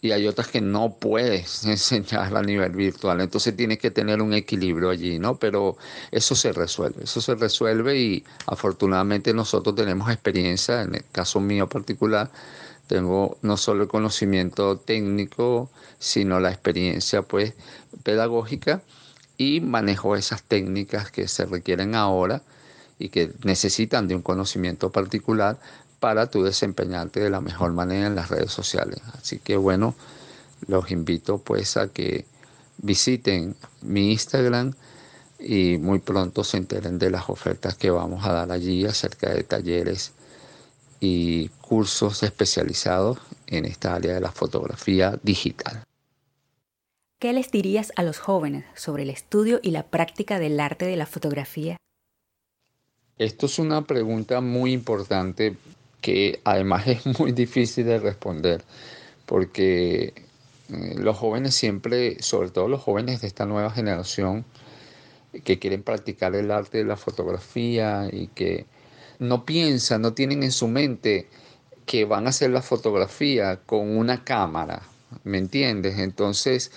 y 0.00 0.12
hay 0.12 0.26
otras 0.26 0.48
que 0.48 0.62
no 0.62 0.94
puedes 0.94 1.64
enseñar 1.66 2.34
a 2.34 2.42
nivel 2.42 2.72
virtual. 2.72 3.20
Entonces 3.20 3.54
tienes 3.54 3.78
que 3.78 3.90
tener 3.90 4.22
un 4.22 4.32
equilibrio 4.32 4.88
allí, 4.88 5.18
¿no? 5.18 5.36
Pero 5.36 5.76
eso 6.10 6.34
se 6.34 6.52
resuelve, 6.52 7.04
eso 7.04 7.20
se 7.20 7.34
resuelve 7.34 7.98
y 7.98 8.24
afortunadamente 8.46 9.34
nosotros 9.34 9.76
tenemos 9.76 10.10
experiencia, 10.10 10.80
en 10.80 10.94
el 10.94 11.04
caso 11.12 11.38
mío 11.38 11.68
particular, 11.68 12.30
tengo 12.86 13.36
no 13.42 13.58
solo 13.58 13.82
el 13.82 13.88
conocimiento 13.88 14.78
técnico, 14.78 15.70
sino 15.98 16.40
la 16.40 16.50
experiencia 16.50 17.20
pues 17.20 17.52
pedagógica 18.02 18.80
y 19.36 19.60
manejo 19.60 20.16
esas 20.16 20.42
técnicas 20.42 21.10
que 21.10 21.28
se 21.28 21.44
requieren 21.44 21.94
ahora 21.94 22.42
y 23.02 23.08
que 23.08 23.32
necesitan 23.42 24.06
de 24.06 24.14
un 24.14 24.22
conocimiento 24.22 24.92
particular 24.92 25.58
para 25.98 26.30
tú 26.30 26.44
desempeñarte 26.44 27.18
de 27.18 27.30
la 27.30 27.40
mejor 27.40 27.72
manera 27.72 28.06
en 28.06 28.14
las 28.14 28.28
redes 28.28 28.52
sociales. 28.52 29.00
Así 29.20 29.40
que 29.40 29.56
bueno, 29.56 29.96
los 30.68 30.92
invito 30.92 31.38
pues 31.38 31.76
a 31.76 31.88
que 31.88 32.26
visiten 32.78 33.56
mi 33.80 34.12
Instagram 34.12 34.74
y 35.40 35.78
muy 35.78 35.98
pronto 35.98 36.44
se 36.44 36.58
enteren 36.58 37.00
de 37.00 37.10
las 37.10 37.28
ofertas 37.28 37.74
que 37.74 37.90
vamos 37.90 38.24
a 38.24 38.32
dar 38.32 38.52
allí 38.52 38.86
acerca 38.86 39.30
de 39.30 39.42
talleres 39.42 40.12
y 41.00 41.48
cursos 41.60 42.22
especializados 42.22 43.18
en 43.48 43.64
esta 43.64 43.96
área 43.96 44.14
de 44.14 44.20
la 44.20 44.30
fotografía 44.30 45.18
digital. 45.24 45.82
¿Qué 47.18 47.32
les 47.32 47.50
dirías 47.50 47.92
a 47.96 48.04
los 48.04 48.20
jóvenes 48.20 48.64
sobre 48.76 49.02
el 49.02 49.10
estudio 49.10 49.58
y 49.60 49.72
la 49.72 49.82
práctica 49.82 50.38
del 50.38 50.60
arte 50.60 50.84
de 50.84 50.96
la 50.96 51.06
fotografía? 51.06 51.76
Esto 53.18 53.46
es 53.46 53.58
una 53.58 53.82
pregunta 53.82 54.40
muy 54.40 54.72
importante 54.72 55.56
que 56.00 56.40
además 56.44 56.86
es 56.88 57.18
muy 57.18 57.32
difícil 57.32 57.86
de 57.86 57.98
responder, 57.98 58.64
porque 59.26 60.14
eh, 60.70 60.94
los 60.96 61.16
jóvenes 61.16 61.54
siempre, 61.54 62.22
sobre 62.22 62.50
todo 62.50 62.68
los 62.68 62.80
jóvenes 62.80 63.20
de 63.20 63.28
esta 63.28 63.46
nueva 63.46 63.70
generación, 63.70 64.44
que 65.44 65.58
quieren 65.58 65.82
practicar 65.82 66.34
el 66.34 66.50
arte 66.50 66.78
de 66.78 66.84
la 66.84 66.96
fotografía 66.96 68.08
y 68.12 68.28
que 68.28 68.66
no 69.18 69.44
piensan, 69.44 70.02
no 70.02 70.12
tienen 70.12 70.42
en 70.42 70.52
su 70.52 70.68
mente 70.68 71.28
que 71.86 72.04
van 72.04 72.26
a 72.26 72.30
hacer 72.30 72.50
la 72.50 72.62
fotografía 72.62 73.60
con 73.66 73.96
una 73.96 74.24
cámara, 74.24 74.82
¿me 75.24 75.38
entiendes? 75.38 75.98
Entonces, 75.98 76.70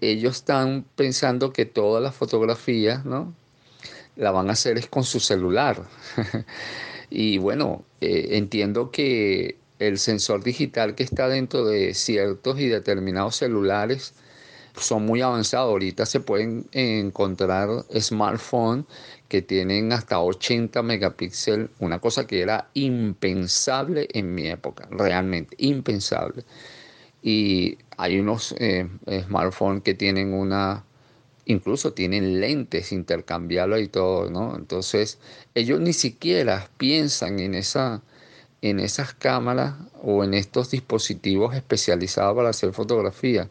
ellos 0.00 0.36
están 0.36 0.84
pensando 0.96 1.52
que 1.52 1.66
toda 1.66 2.00
la 2.00 2.12
fotografía, 2.12 3.02
¿no? 3.04 3.32
La 4.16 4.30
van 4.30 4.48
a 4.48 4.52
hacer 4.52 4.78
es 4.78 4.86
con 4.86 5.04
su 5.04 5.20
celular. 5.20 5.82
Y 7.10 7.38
bueno, 7.38 7.84
eh, 8.00 8.30
entiendo 8.32 8.90
que 8.90 9.56
el 9.78 9.98
sensor 9.98 10.42
digital 10.42 10.96
que 10.96 11.04
está 11.04 11.28
dentro 11.28 11.64
de 11.64 11.94
ciertos 11.94 12.58
y 12.58 12.66
determinados 12.66 13.36
celulares 13.36 14.14
son 14.76 15.06
muy 15.06 15.22
avanzados. 15.22 15.70
Ahorita 15.70 16.06
se 16.06 16.18
pueden 16.18 16.66
encontrar 16.72 17.84
smartphones 17.96 18.86
que 19.28 19.42
tienen 19.42 19.92
hasta 19.92 20.20
80 20.20 20.82
megapíxeles, 20.82 21.70
una 21.78 22.00
cosa 22.00 22.26
que 22.26 22.40
era 22.40 22.68
impensable 22.74 24.08
en 24.12 24.34
mi 24.34 24.48
época, 24.48 24.88
realmente 24.90 25.54
impensable. 25.58 26.44
Y 27.22 27.78
hay 27.96 28.18
unos 28.18 28.54
eh, 28.58 28.88
smartphones 29.26 29.82
que 29.84 29.94
tienen 29.94 30.34
una 30.34 30.84
incluso 31.46 31.92
tienen 31.92 32.40
lentes 32.40 32.92
intercambiables 32.92 33.84
y 33.84 33.88
todo, 33.88 34.30
¿no? 34.30 34.56
Entonces, 34.56 35.18
ellos 35.54 35.80
ni 35.80 35.92
siquiera 35.92 36.70
piensan 36.78 37.38
en, 37.38 37.54
esa, 37.54 38.02
en 38.62 38.80
esas 38.80 39.14
cámaras 39.14 39.74
o 40.02 40.24
en 40.24 40.34
estos 40.34 40.70
dispositivos 40.70 41.54
especializados 41.54 42.36
para 42.36 42.50
hacer 42.50 42.72
fotografía. 42.72 43.48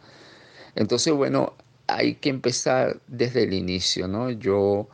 Entonces, 0.76 1.14
bueno, 1.14 1.54
hay 1.88 2.16
que 2.16 2.30
empezar 2.30 3.00
desde 3.08 3.44
el 3.44 3.54
inicio, 3.54 4.08
¿no? 4.08 4.32
Yo 4.32 4.88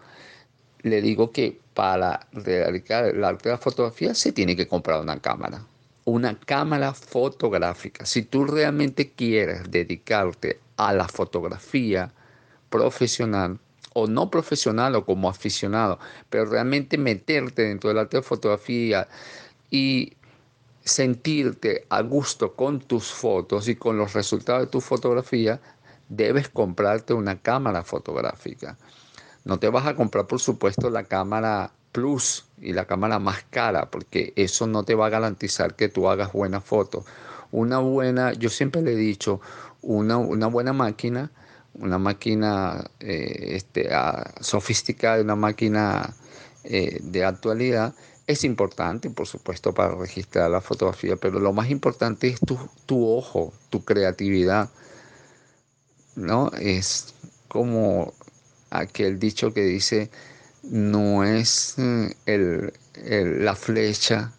le 0.82 1.02
digo 1.02 1.32
que 1.32 1.60
para 1.74 2.28
realizar 2.34 3.06
el 3.06 3.24
arte 3.24 3.50
de 3.50 3.56
la 3.56 3.60
fotografía 3.60 4.14
se 4.14 4.32
tiene 4.32 4.56
que 4.56 4.68
comprar 4.68 5.02
una 5.02 5.20
cámara, 5.22 5.66
una 6.06 6.38
cámara 6.38 6.93
fotográfica. 6.93 8.06
Si 8.06 8.24
tú 8.24 8.45
realmente 8.45 9.12
quieres 9.12 9.70
dedicarte 9.72 10.60
a 10.76 10.93
la 10.93 11.08
fotografía, 11.08 12.12
profesional 12.70 13.59
o 13.93 14.07
no 14.07 14.30
profesional 14.30 14.95
o 14.95 15.05
como 15.05 15.30
aficionado, 15.30 15.99
pero 16.30 16.45
realmente 16.45 16.97
meterte 16.97 17.63
dentro 17.63 17.89
del 17.89 17.99
arte 17.99 18.17
de 18.17 18.24
fotografía 18.24 19.07
y 19.70 20.13
sentirte 20.84 21.86
a 21.89 22.01
gusto 22.01 22.53
con 22.53 22.80
tus 22.80 23.11
fotos 23.11 23.67
y 23.67 23.76
con 23.76 23.97
los 23.97 24.13
resultados 24.13 24.61
de 24.61 24.67
tu 24.67 24.82
fotografía, 24.82 25.59
debes 26.07 26.49
comprarte 26.49 27.13
una 27.13 27.39
cámara 27.39 27.84
fotográfica. 27.84 28.78
No 29.45 29.59
te 29.59 29.70
vas 29.70 29.86
a 29.86 29.95
comprar, 29.95 30.28
por 30.28 30.39
supuesto, 30.39 30.89
la 30.89 31.03
cámara 31.03 31.72
Plus 31.91 32.45
y 32.61 32.74
la 32.74 32.86
cámara 32.86 33.17
más 33.17 33.43
cara, 33.49 33.89
porque 33.89 34.34
eso 34.36 34.67
no 34.67 34.84
te 34.84 34.93
va 34.95 35.07
a 35.07 35.09
garantizar 35.09 35.76
que 35.76 35.89
tú 35.89 36.07
hagas 36.07 36.32
buenas 36.34 36.63
fotos. 36.63 37.05
Una 37.51 37.80
buena, 37.80 38.34
yo 38.34 38.49
siempre 38.49 38.82
le 38.82 38.93
he 38.93 38.95
dicho, 38.95 39.41
una, 39.82 40.17
una 40.17 40.47
buena 40.47 40.72
máquina 40.72 41.32
una 41.80 41.97
máquina 41.97 42.91
eh, 42.99 43.55
este, 43.55 43.89
sofisticada, 44.41 45.21
una 45.21 45.36
máquina 45.36 46.15
eh, 46.63 46.99
de 47.01 47.25
actualidad, 47.25 47.95
es 48.27 48.43
importante, 48.43 49.09
por 49.09 49.27
supuesto, 49.27 49.73
para 49.73 49.95
registrar 49.95 50.51
la 50.51 50.61
fotografía, 50.61 51.15
pero 51.15 51.39
lo 51.39 51.53
más 51.53 51.69
importante 51.69 52.27
es 52.27 52.39
tu, 52.39 52.59
tu 52.86 53.09
ojo, 53.09 53.53
tu 53.69 53.84
creatividad. 53.84 54.69
¿no? 56.15 56.51
Es 56.59 57.15
como 57.47 58.13
aquel 58.69 59.17
dicho 59.17 59.53
que 59.53 59.63
dice, 59.63 60.11
no 60.63 61.23
es 61.23 61.75
mm, 61.77 62.05
el, 62.25 62.73
la 63.43 63.55
flecha, 63.55 64.34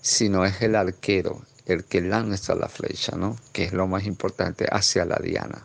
sino 0.00 0.44
es 0.44 0.60
el 0.62 0.74
arquero, 0.74 1.42
el 1.66 1.84
que 1.84 2.00
lanza 2.00 2.54
la 2.54 2.68
flecha, 2.68 3.16
¿no? 3.16 3.36
que 3.52 3.64
es 3.64 3.72
lo 3.72 3.86
más 3.86 4.06
importante 4.06 4.66
hacia 4.70 5.04
la 5.04 5.20
diana 5.22 5.64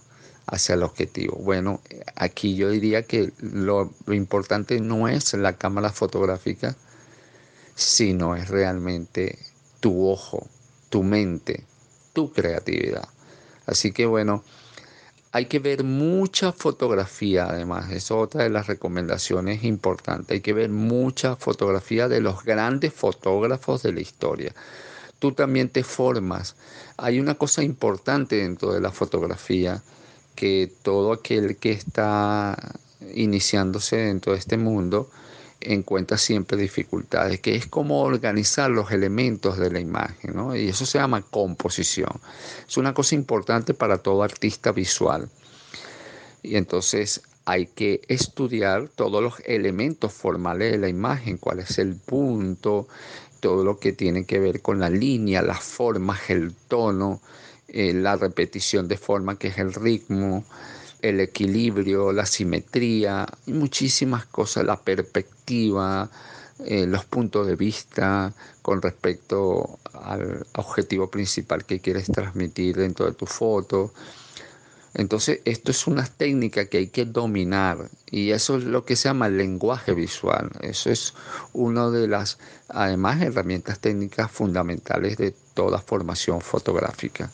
hacia 0.51 0.75
el 0.75 0.83
objetivo. 0.83 1.37
Bueno, 1.37 1.81
aquí 2.15 2.55
yo 2.55 2.69
diría 2.69 3.03
que 3.03 3.31
lo, 3.39 3.91
importante 4.07 4.79
no 4.79 5.07
es 5.07 5.33
la 5.33 5.53
cámara 5.53 5.91
fotográfica, 5.91 6.75
sino 7.75 8.35
es 8.35 8.49
realmente 8.49 9.37
tu 9.79 10.09
ojo, 10.09 10.47
tu 10.89 11.03
mente, 11.03 11.65
tu 12.13 12.33
creatividad. 12.33 13.07
Así 13.67 13.91
que 13.91 14.07
bueno, 14.07 14.43
hay 15.31 15.45
que 15.45 15.59
ver 15.59 15.83
mucha 15.83 16.51
fotografía 16.51 17.45
además, 17.45 17.91
es 17.91 18.09
otra 18.09 18.43
de 18.43 18.49
las 18.49 18.65
recomendaciones 18.65 19.63
importantes, 19.63 20.33
hay 20.33 20.41
que 20.41 20.53
ver 20.53 20.69
mucha 20.71 21.35
fotografía 21.35 22.07
de 22.07 22.21
los 22.21 22.43
grandes 22.43 22.93
fotógrafos 22.93 23.83
de 23.83 23.93
la 23.93 24.01
historia. 24.01 24.55
Tú 25.19 25.33
también 25.33 25.69
te 25.69 25.83
formas. 25.83 26.55
Hay 26.97 27.19
una 27.19 27.35
cosa 27.35 27.61
importante 27.61 28.37
dentro 28.37 28.71
de 28.71 28.79
la 28.79 28.91
fotografía 28.91 29.83
que 30.39 30.71
todo 30.83 31.11
aquel 31.11 31.57
que 31.57 31.71
está 31.71 32.57
iniciándose 33.13 33.97
dentro 33.97 34.31
de 34.31 34.39
este 34.39 34.55
mundo 34.55 35.09
encuentra 35.59 36.17
siempre 36.17 36.55
dificultades, 36.55 37.41
que 37.41 37.55
es 37.55 37.67
como 37.67 38.03
organizar 38.03 38.71
los 38.71 38.89
elementos 38.93 39.57
de 39.57 39.69
la 39.69 39.81
imagen, 39.81 40.33
¿no? 40.33 40.55
y 40.55 40.69
eso 40.69 40.85
se 40.85 40.97
llama 40.97 41.23
composición. 41.23 42.21
Es 42.65 42.77
una 42.77 42.93
cosa 42.93 43.15
importante 43.15 43.73
para 43.73 43.97
todo 43.97 44.23
artista 44.23 44.71
visual. 44.71 45.27
Y 46.41 46.55
entonces 46.55 47.21
hay 47.43 47.65
que 47.65 47.99
estudiar 48.07 48.87
todos 48.87 49.21
los 49.21 49.41
elementos 49.45 50.13
formales 50.13 50.71
de 50.71 50.77
la 50.77 50.87
imagen, 50.87 51.37
cuál 51.37 51.59
es 51.59 51.79
el 51.79 51.97
punto, 51.97 52.87
todo 53.41 53.65
lo 53.65 53.77
que 53.77 53.91
tiene 53.91 54.23
que 54.23 54.39
ver 54.39 54.61
con 54.61 54.79
la 54.79 54.89
línea, 54.89 55.41
las 55.41 55.59
formas, 55.59 56.29
el 56.29 56.53
tono, 56.69 57.19
eh, 57.71 57.93
la 57.93 58.15
repetición 58.15 58.87
de 58.87 58.97
forma 58.97 59.37
que 59.37 59.49
es 59.49 59.57
el 59.57 59.73
ritmo, 59.73 60.45
el 61.01 61.19
equilibrio, 61.19 62.11
la 62.11 62.25
simetría, 62.25 63.27
muchísimas 63.47 64.25
cosas, 64.25 64.65
la 64.65 64.77
perspectiva, 64.77 66.09
eh, 66.65 66.85
los 66.85 67.05
puntos 67.05 67.47
de 67.47 67.55
vista 67.55 68.33
con 68.61 68.81
respecto 68.81 69.79
al 69.93 70.45
objetivo 70.55 71.09
principal 71.09 71.63
que 71.65 71.79
quieres 71.79 72.07
transmitir 72.07 72.75
dentro 72.75 73.05
de 73.05 73.13
tu 73.13 73.25
foto. 73.25 73.93
Entonces, 74.93 75.39
esto 75.45 75.71
es 75.71 75.87
una 75.87 76.05
técnica 76.05 76.65
que 76.65 76.79
hay 76.79 76.87
que 76.87 77.05
dominar 77.05 77.89
y 78.09 78.31
eso 78.31 78.57
es 78.57 78.63
lo 78.63 78.83
que 78.83 78.95
se 78.95 79.07
llama 79.07 79.27
el 79.27 79.37
lenguaje 79.37 79.93
visual. 79.93 80.49
Eso 80.61 80.89
es 80.89 81.13
una 81.53 81.89
de 81.89 82.07
las, 82.07 82.39
además, 82.67 83.21
herramientas 83.21 83.79
técnicas 83.79 84.29
fundamentales 84.31 85.17
de 85.17 85.33
toda 85.59 85.79
formación 85.79 86.39
fotográfica. 86.39 87.29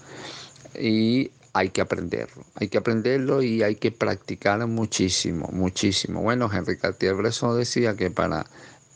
Y 0.80 1.30
hay 1.54 1.70
que 1.70 1.82
aprenderlo, 1.82 2.44
hay 2.56 2.70
que 2.70 2.80
aprenderlo 2.80 3.44
y 3.44 3.62
hay 3.62 3.76
que 3.76 3.92
practicar 3.92 4.66
muchísimo, 4.66 5.48
muchísimo. 5.54 6.24
Bueno, 6.24 6.50
Henri 6.52 6.76
Cartier-Bresson 6.76 7.56
decía 7.56 7.96
que 7.96 8.10
para 8.10 8.48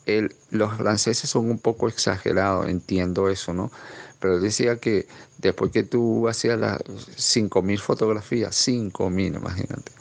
él, 0.04 0.34
los 0.50 0.76
franceses 0.76 1.30
son 1.30 1.48
un 1.48 1.60
poco 1.60 1.86
exagerados, 1.86 2.68
entiendo 2.68 3.28
eso, 3.28 3.54
¿no? 3.54 3.70
Pero 4.18 4.40
decía 4.40 4.78
que 4.78 5.06
después 5.38 5.70
que 5.70 5.84
tú 5.84 6.26
hacías 6.26 6.58
las 6.58 6.80
5.000 6.80 7.78
fotografías, 7.78 8.50
5.000, 8.66 9.36
imagínate, 9.36 9.92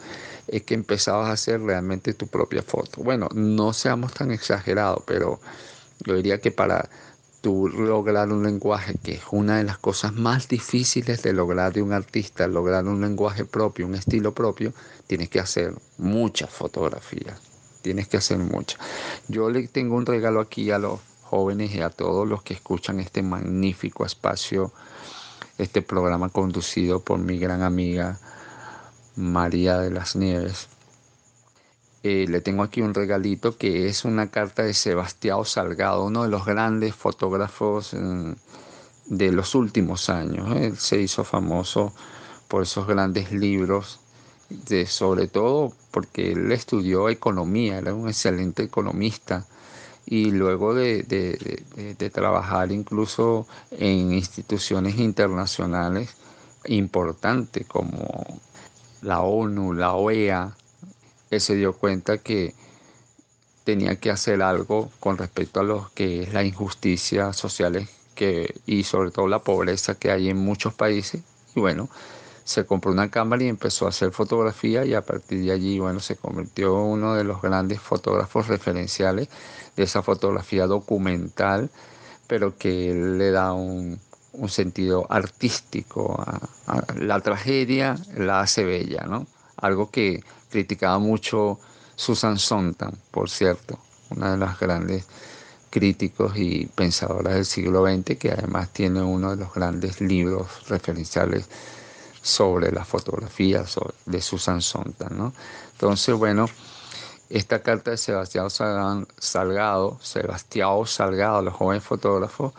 es 0.48 0.64
que 0.64 0.74
empezabas 0.74 1.30
a 1.30 1.34
hacer 1.34 1.62
realmente 1.62 2.16
tu 2.16 2.26
propia 2.26 2.64
foto. 2.64 3.04
Bueno, 3.04 3.30
no 3.36 3.74
seamos 3.74 4.12
tan 4.12 4.32
exagerados, 4.32 5.04
pero 5.06 5.40
yo 6.00 6.16
diría 6.16 6.42
que 6.42 6.50
para 6.50 6.90
tú 7.42 7.70
lograr 7.70 8.32
un 8.32 8.44
lenguaje, 8.44 8.96
que 9.02 9.14
es 9.14 9.22
una 9.32 9.58
de 9.58 9.64
las 9.64 9.78
cosas 9.78 10.14
más 10.14 10.48
difíciles 10.48 11.22
de 11.24 11.34
lograr 11.34 11.74
de 11.74 11.82
un 11.82 11.94
artista, 11.94 12.48
lograr 12.48 12.86
un 12.86 13.02
lenguaje 13.02 13.46
propio, 13.46 13.86
un 13.86 13.96
estilo 13.96 14.34
propio, 14.34 14.74
tienes 15.08 15.30
que 15.30 15.40
hacer 15.40 15.74
muchas 15.98 16.50
fotografías, 16.50 17.40
tienes 17.82 18.08
que 18.08 18.18
hacer 18.18 18.38
muchas. 18.40 18.80
Yo 19.28 19.50
le 19.50 19.68
tengo 19.68 19.96
un 19.96 20.06
regalo 20.06 20.42
aquí 20.42 20.72
a 20.72 20.80
los 20.80 21.00
jóvenes 21.24 21.74
y 21.76 21.82
a 21.82 21.90
todos 21.90 22.28
los 22.28 22.44
que 22.44 22.54
escuchan 22.54 23.00
este 23.00 23.22
magnífico 23.22 24.06
espacio, 24.06 24.74
este 25.58 25.82
programa 25.82 26.30
conducido 26.30 27.00
por 27.02 27.20
mi 27.20 27.38
gran 27.38 27.62
amiga 27.62 28.20
María 29.16 29.80
de 29.80 29.92
las 29.92 30.16
Nieves 30.16 30.70
eh, 32.04 32.26
le 32.28 32.42
tengo 32.42 32.64
aquí 32.64 32.82
un 32.82 32.94
regalito 32.94 33.58
que 33.58 33.88
es 33.88 34.06
una 34.06 34.30
carta 34.32 34.64
de 34.64 34.74
Sebastián 34.74 35.44
Salgado, 35.46 36.06
uno 36.06 36.24
de 36.24 36.30
los 36.30 36.46
grandes 36.46 36.96
fotógrafos 36.96 37.94
mm, 37.94 38.32
de 39.08 39.32
los 39.32 39.56
últimos 39.56 40.10
años. 40.10 40.56
Él 40.56 40.78
se 40.78 41.02
hizo 41.02 41.24
famoso 41.24 41.94
por 42.48 42.64
esos 42.64 42.88
grandes 42.88 43.32
libros, 43.32 44.00
sobre 44.88 45.28
todo 45.28 45.74
porque 45.92 46.32
él 46.32 46.52
estudió 46.52 47.10
economía, 47.10 47.78
era 47.78 47.94
un 47.94 48.08
excelente 48.08 48.64
economista 48.64 49.46
y 50.06 50.32
luego 50.32 50.74
de, 50.74 51.04
trabajar 52.12 52.72
incluso 52.72 53.48
en 53.72 54.12
instituciones 54.14 54.98
internacionales 54.98 56.16
importantes 56.66 57.68
como 57.68 58.26
la 59.04 59.22
ONU, 59.22 59.74
la 59.74 59.94
OEA, 59.94 60.56
él 61.32 61.42
se 61.42 61.56
dio 61.56 61.74
cuenta 61.74 62.18
que 62.18 62.54
tenía 63.64 63.96
que 63.98 64.10
hacer 64.10 64.42
algo 64.42 64.90
con 65.00 65.18
respecto 65.18 65.60
a 65.60 65.64
lo 65.64 65.92
que 65.94 66.24
es 66.24 66.34
la 66.34 66.44
injusticia 66.44 67.34
social 67.34 67.88
que, 68.16 68.56
y 68.66 68.84
sobre 68.84 69.12
todo 69.12 69.28
la 69.28 69.40
pobreza 69.40 69.96
que 69.96 70.12
hay 70.12 70.30
en 70.30 70.38
muchos 70.38 70.74
países. 70.74 71.22
Y 71.56 71.60
bueno, 71.60 71.90
se 72.44 72.66
compró 72.66 72.92
una 72.92 73.12
cámara 73.12 73.44
y 73.44 73.48
empezó 73.48 73.86
a 73.86 73.90
hacer 73.90 74.12
fotografía 74.12 74.84
y 74.86 74.96
a 74.96 75.02
partir 75.02 75.44
de 75.44 75.52
allí, 75.52 75.78
bueno, 75.78 76.00
se 76.00 76.16
convirtió 76.16 76.76
en 76.80 76.92
uno 76.94 77.14
de 77.14 77.24
los 77.24 77.44
grandes 77.44 77.80
fotógrafos 77.80 78.48
referenciales 78.48 79.30
de 79.76 79.84
esa 79.84 80.02
fotografía 80.02 80.66
documental, 80.66 81.70
pero 82.26 82.58
que 82.58 82.92
le 82.94 83.30
da 83.30 83.54
un, 83.54 84.00
sentido 84.48 85.06
artístico 85.12 86.20
a, 86.26 86.84
la 86.96 87.20
tragedia, 87.20 87.96
la 88.16 88.42
hace 88.42 88.64
bella, 88.64 89.04
¿no? 89.04 89.28
Algo 89.58 89.92
que 89.92 90.24
criticaba 90.50 91.00
mucho 91.00 91.60
Susan 91.96 92.40
Sontag, 92.40 92.94
por 93.12 93.30
cierto, 93.30 93.78
una 94.10 94.32
de 94.32 94.38
las 94.38 94.60
grandes 94.60 95.06
críticos 95.70 96.34
y 96.36 96.66
pensadoras 96.68 97.36
del 97.36 97.46
siglo 97.46 97.86
XX, 97.86 98.18
que 98.18 98.32
además 98.32 98.70
tiene 98.70 99.02
uno 99.02 99.32
de 99.32 99.38
los 99.38 99.54
grandes 99.54 100.02
libros 100.02 100.48
referenciales 100.68 101.48
sobre 102.22 102.72
la 102.72 102.86
fotografía 102.86 103.64
de 104.06 104.22
Susan 104.22 104.62
Sontag. 104.62 105.12
¿no? 105.12 105.34
Entonces, 105.74 106.16
bueno, 106.16 106.48
esta 107.30 107.62
carta 107.62 107.92
de 107.92 107.98
Sebastián 107.98 108.50
Salgado, 108.50 110.00
Sebastián 110.02 110.86
Salgado, 110.86 111.42
los 111.42 111.54
jóvenes 111.54 111.84
fotógrafos, 111.84 112.54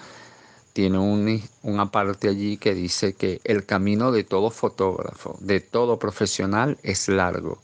tiene 0.72 0.98
un, 0.98 1.42
una 1.62 1.90
parte 1.90 2.28
allí 2.28 2.56
que 2.56 2.74
dice 2.74 3.14
que 3.14 3.40
el 3.42 3.66
camino 3.66 4.12
de 4.12 4.22
todo 4.22 4.50
fotógrafo, 4.50 5.36
de 5.40 5.60
todo 5.60 5.98
profesional, 5.98 6.78
es 6.82 7.08
largo 7.08 7.58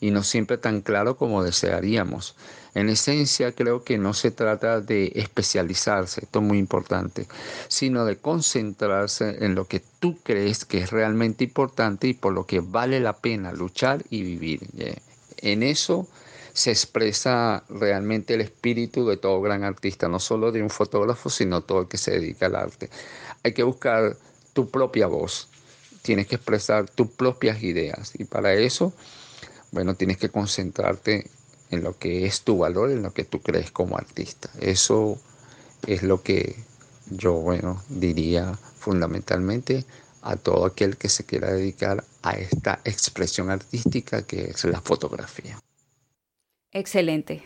y 0.00 0.10
no 0.10 0.22
siempre 0.22 0.58
tan 0.58 0.80
claro 0.80 1.16
como 1.16 1.42
desearíamos. 1.42 2.36
En 2.74 2.88
esencia 2.88 3.52
creo 3.52 3.82
que 3.82 3.98
no 3.98 4.14
se 4.14 4.30
trata 4.30 4.80
de 4.80 5.12
especializarse, 5.16 6.24
esto 6.24 6.38
es 6.38 6.44
muy 6.44 6.58
importante, 6.58 7.26
sino 7.66 8.04
de 8.04 8.18
concentrarse 8.18 9.44
en 9.44 9.54
lo 9.54 9.66
que 9.66 9.82
tú 10.00 10.18
crees 10.22 10.64
que 10.64 10.78
es 10.78 10.90
realmente 10.90 11.44
importante 11.44 12.06
y 12.06 12.14
por 12.14 12.32
lo 12.32 12.46
que 12.46 12.60
vale 12.60 13.00
la 13.00 13.14
pena 13.14 13.52
luchar 13.52 14.04
y 14.10 14.22
vivir. 14.22 14.60
En 15.38 15.62
eso 15.62 16.06
se 16.52 16.70
expresa 16.70 17.64
realmente 17.68 18.34
el 18.34 18.40
espíritu 18.40 19.06
de 19.08 19.16
todo 19.16 19.40
gran 19.40 19.64
artista, 19.64 20.08
no 20.08 20.20
solo 20.20 20.52
de 20.52 20.62
un 20.62 20.70
fotógrafo, 20.70 21.30
sino 21.30 21.62
todo 21.62 21.82
el 21.82 21.88
que 21.88 21.98
se 21.98 22.12
dedica 22.12 22.46
al 22.46 22.56
arte. 22.56 22.90
Hay 23.44 23.54
que 23.54 23.62
buscar 23.62 24.16
tu 24.52 24.68
propia 24.68 25.06
voz, 25.06 25.48
tienes 26.02 26.26
que 26.26 26.36
expresar 26.36 26.88
tus 26.88 27.08
propias 27.08 27.62
ideas 27.62 28.12
y 28.18 28.24
para 28.24 28.54
eso 28.54 28.92
bueno, 29.70 29.94
tienes 29.94 30.16
que 30.16 30.28
concentrarte 30.28 31.30
en 31.70 31.82
lo 31.82 31.98
que 31.98 32.26
es 32.26 32.42
tu 32.42 32.58
valor, 32.58 32.90
en 32.90 33.02
lo 33.02 33.12
que 33.12 33.24
tú 33.24 33.40
crees 33.40 33.70
como 33.70 33.96
artista. 33.96 34.50
Eso 34.60 35.20
es 35.86 36.02
lo 36.02 36.22
que 36.22 36.56
yo, 37.10 37.34
bueno, 37.34 37.82
diría 37.88 38.54
fundamentalmente 38.54 39.84
a 40.22 40.36
todo 40.36 40.66
aquel 40.66 40.96
que 40.96 41.08
se 41.08 41.24
quiera 41.24 41.52
dedicar 41.52 42.04
a 42.22 42.32
esta 42.32 42.80
expresión 42.84 43.50
artística 43.50 44.26
que 44.26 44.50
es 44.50 44.64
la 44.64 44.80
fotografía. 44.80 45.58
Excelente, 46.72 47.44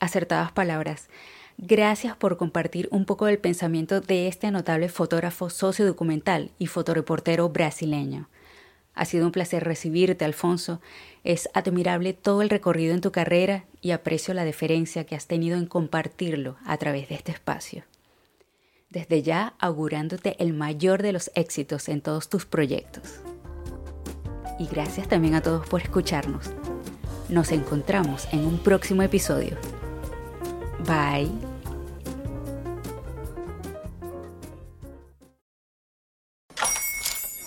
acertadas 0.00 0.52
palabras. 0.52 1.08
Gracias 1.56 2.16
por 2.16 2.36
compartir 2.36 2.88
un 2.92 3.04
poco 3.04 3.26
del 3.26 3.38
pensamiento 3.38 4.00
de 4.00 4.28
este 4.28 4.50
notable 4.50 4.88
fotógrafo 4.88 5.50
sociodocumental 5.50 6.52
y 6.58 6.66
fotoreportero 6.66 7.48
brasileño. 7.48 8.28
Ha 8.98 9.04
sido 9.04 9.26
un 9.26 9.32
placer 9.32 9.62
recibirte, 9.62 10.24
Alfonso. 10.24 10.80
Es 11.22 11.48
admirable 11.54 12.14
todo 12.14 12.42
el 12.42 12.50
recorrido 12.50 12.94
en 12.94 13.00
tu 13.00 13.12
carrera 13.12 13.64
y 13.80 13.92
aprecio 13.92 14.34
la 14.34 14.44
deferencia 14.44 15.04
que 15.04 15.14
has 15.14 15.28
tenido 15.28 15.56
en 15.56 15.66
compartirlo 15.66 16.56
a 16.66 16.76
través 16.78 17.08
de 17.08 17.14
este 17.14 17.30
espacio. 17.30 17.84
Desde 18.90 19.22
ya 19.22 19.54
augurándote 19.60 20.34
el 20.42 20.52
mayor 20.52 21.00
de 21.02 21.12
los 21.12 21.30
éxitos 21.36 21.88
en 21.88 22.00
todos 22.00 22.28
tus 22.28 22.44
proyectos. 22.44 23.20
Y 24.58 24.66
gracias 24.66 25.06
también 25.06 25.36
a 25.36 25.42
todos 25.42 25.64
por 25.68 25.80
escucharnos. 25.80 26.50
Nos 27.28 27.52
encontramos 27.52 28.26
en 28.32 28.44
un 28.44 28.58
próximo 28.58 29.02
episodio. 29.02 29.56
Bye. 30.84 31.47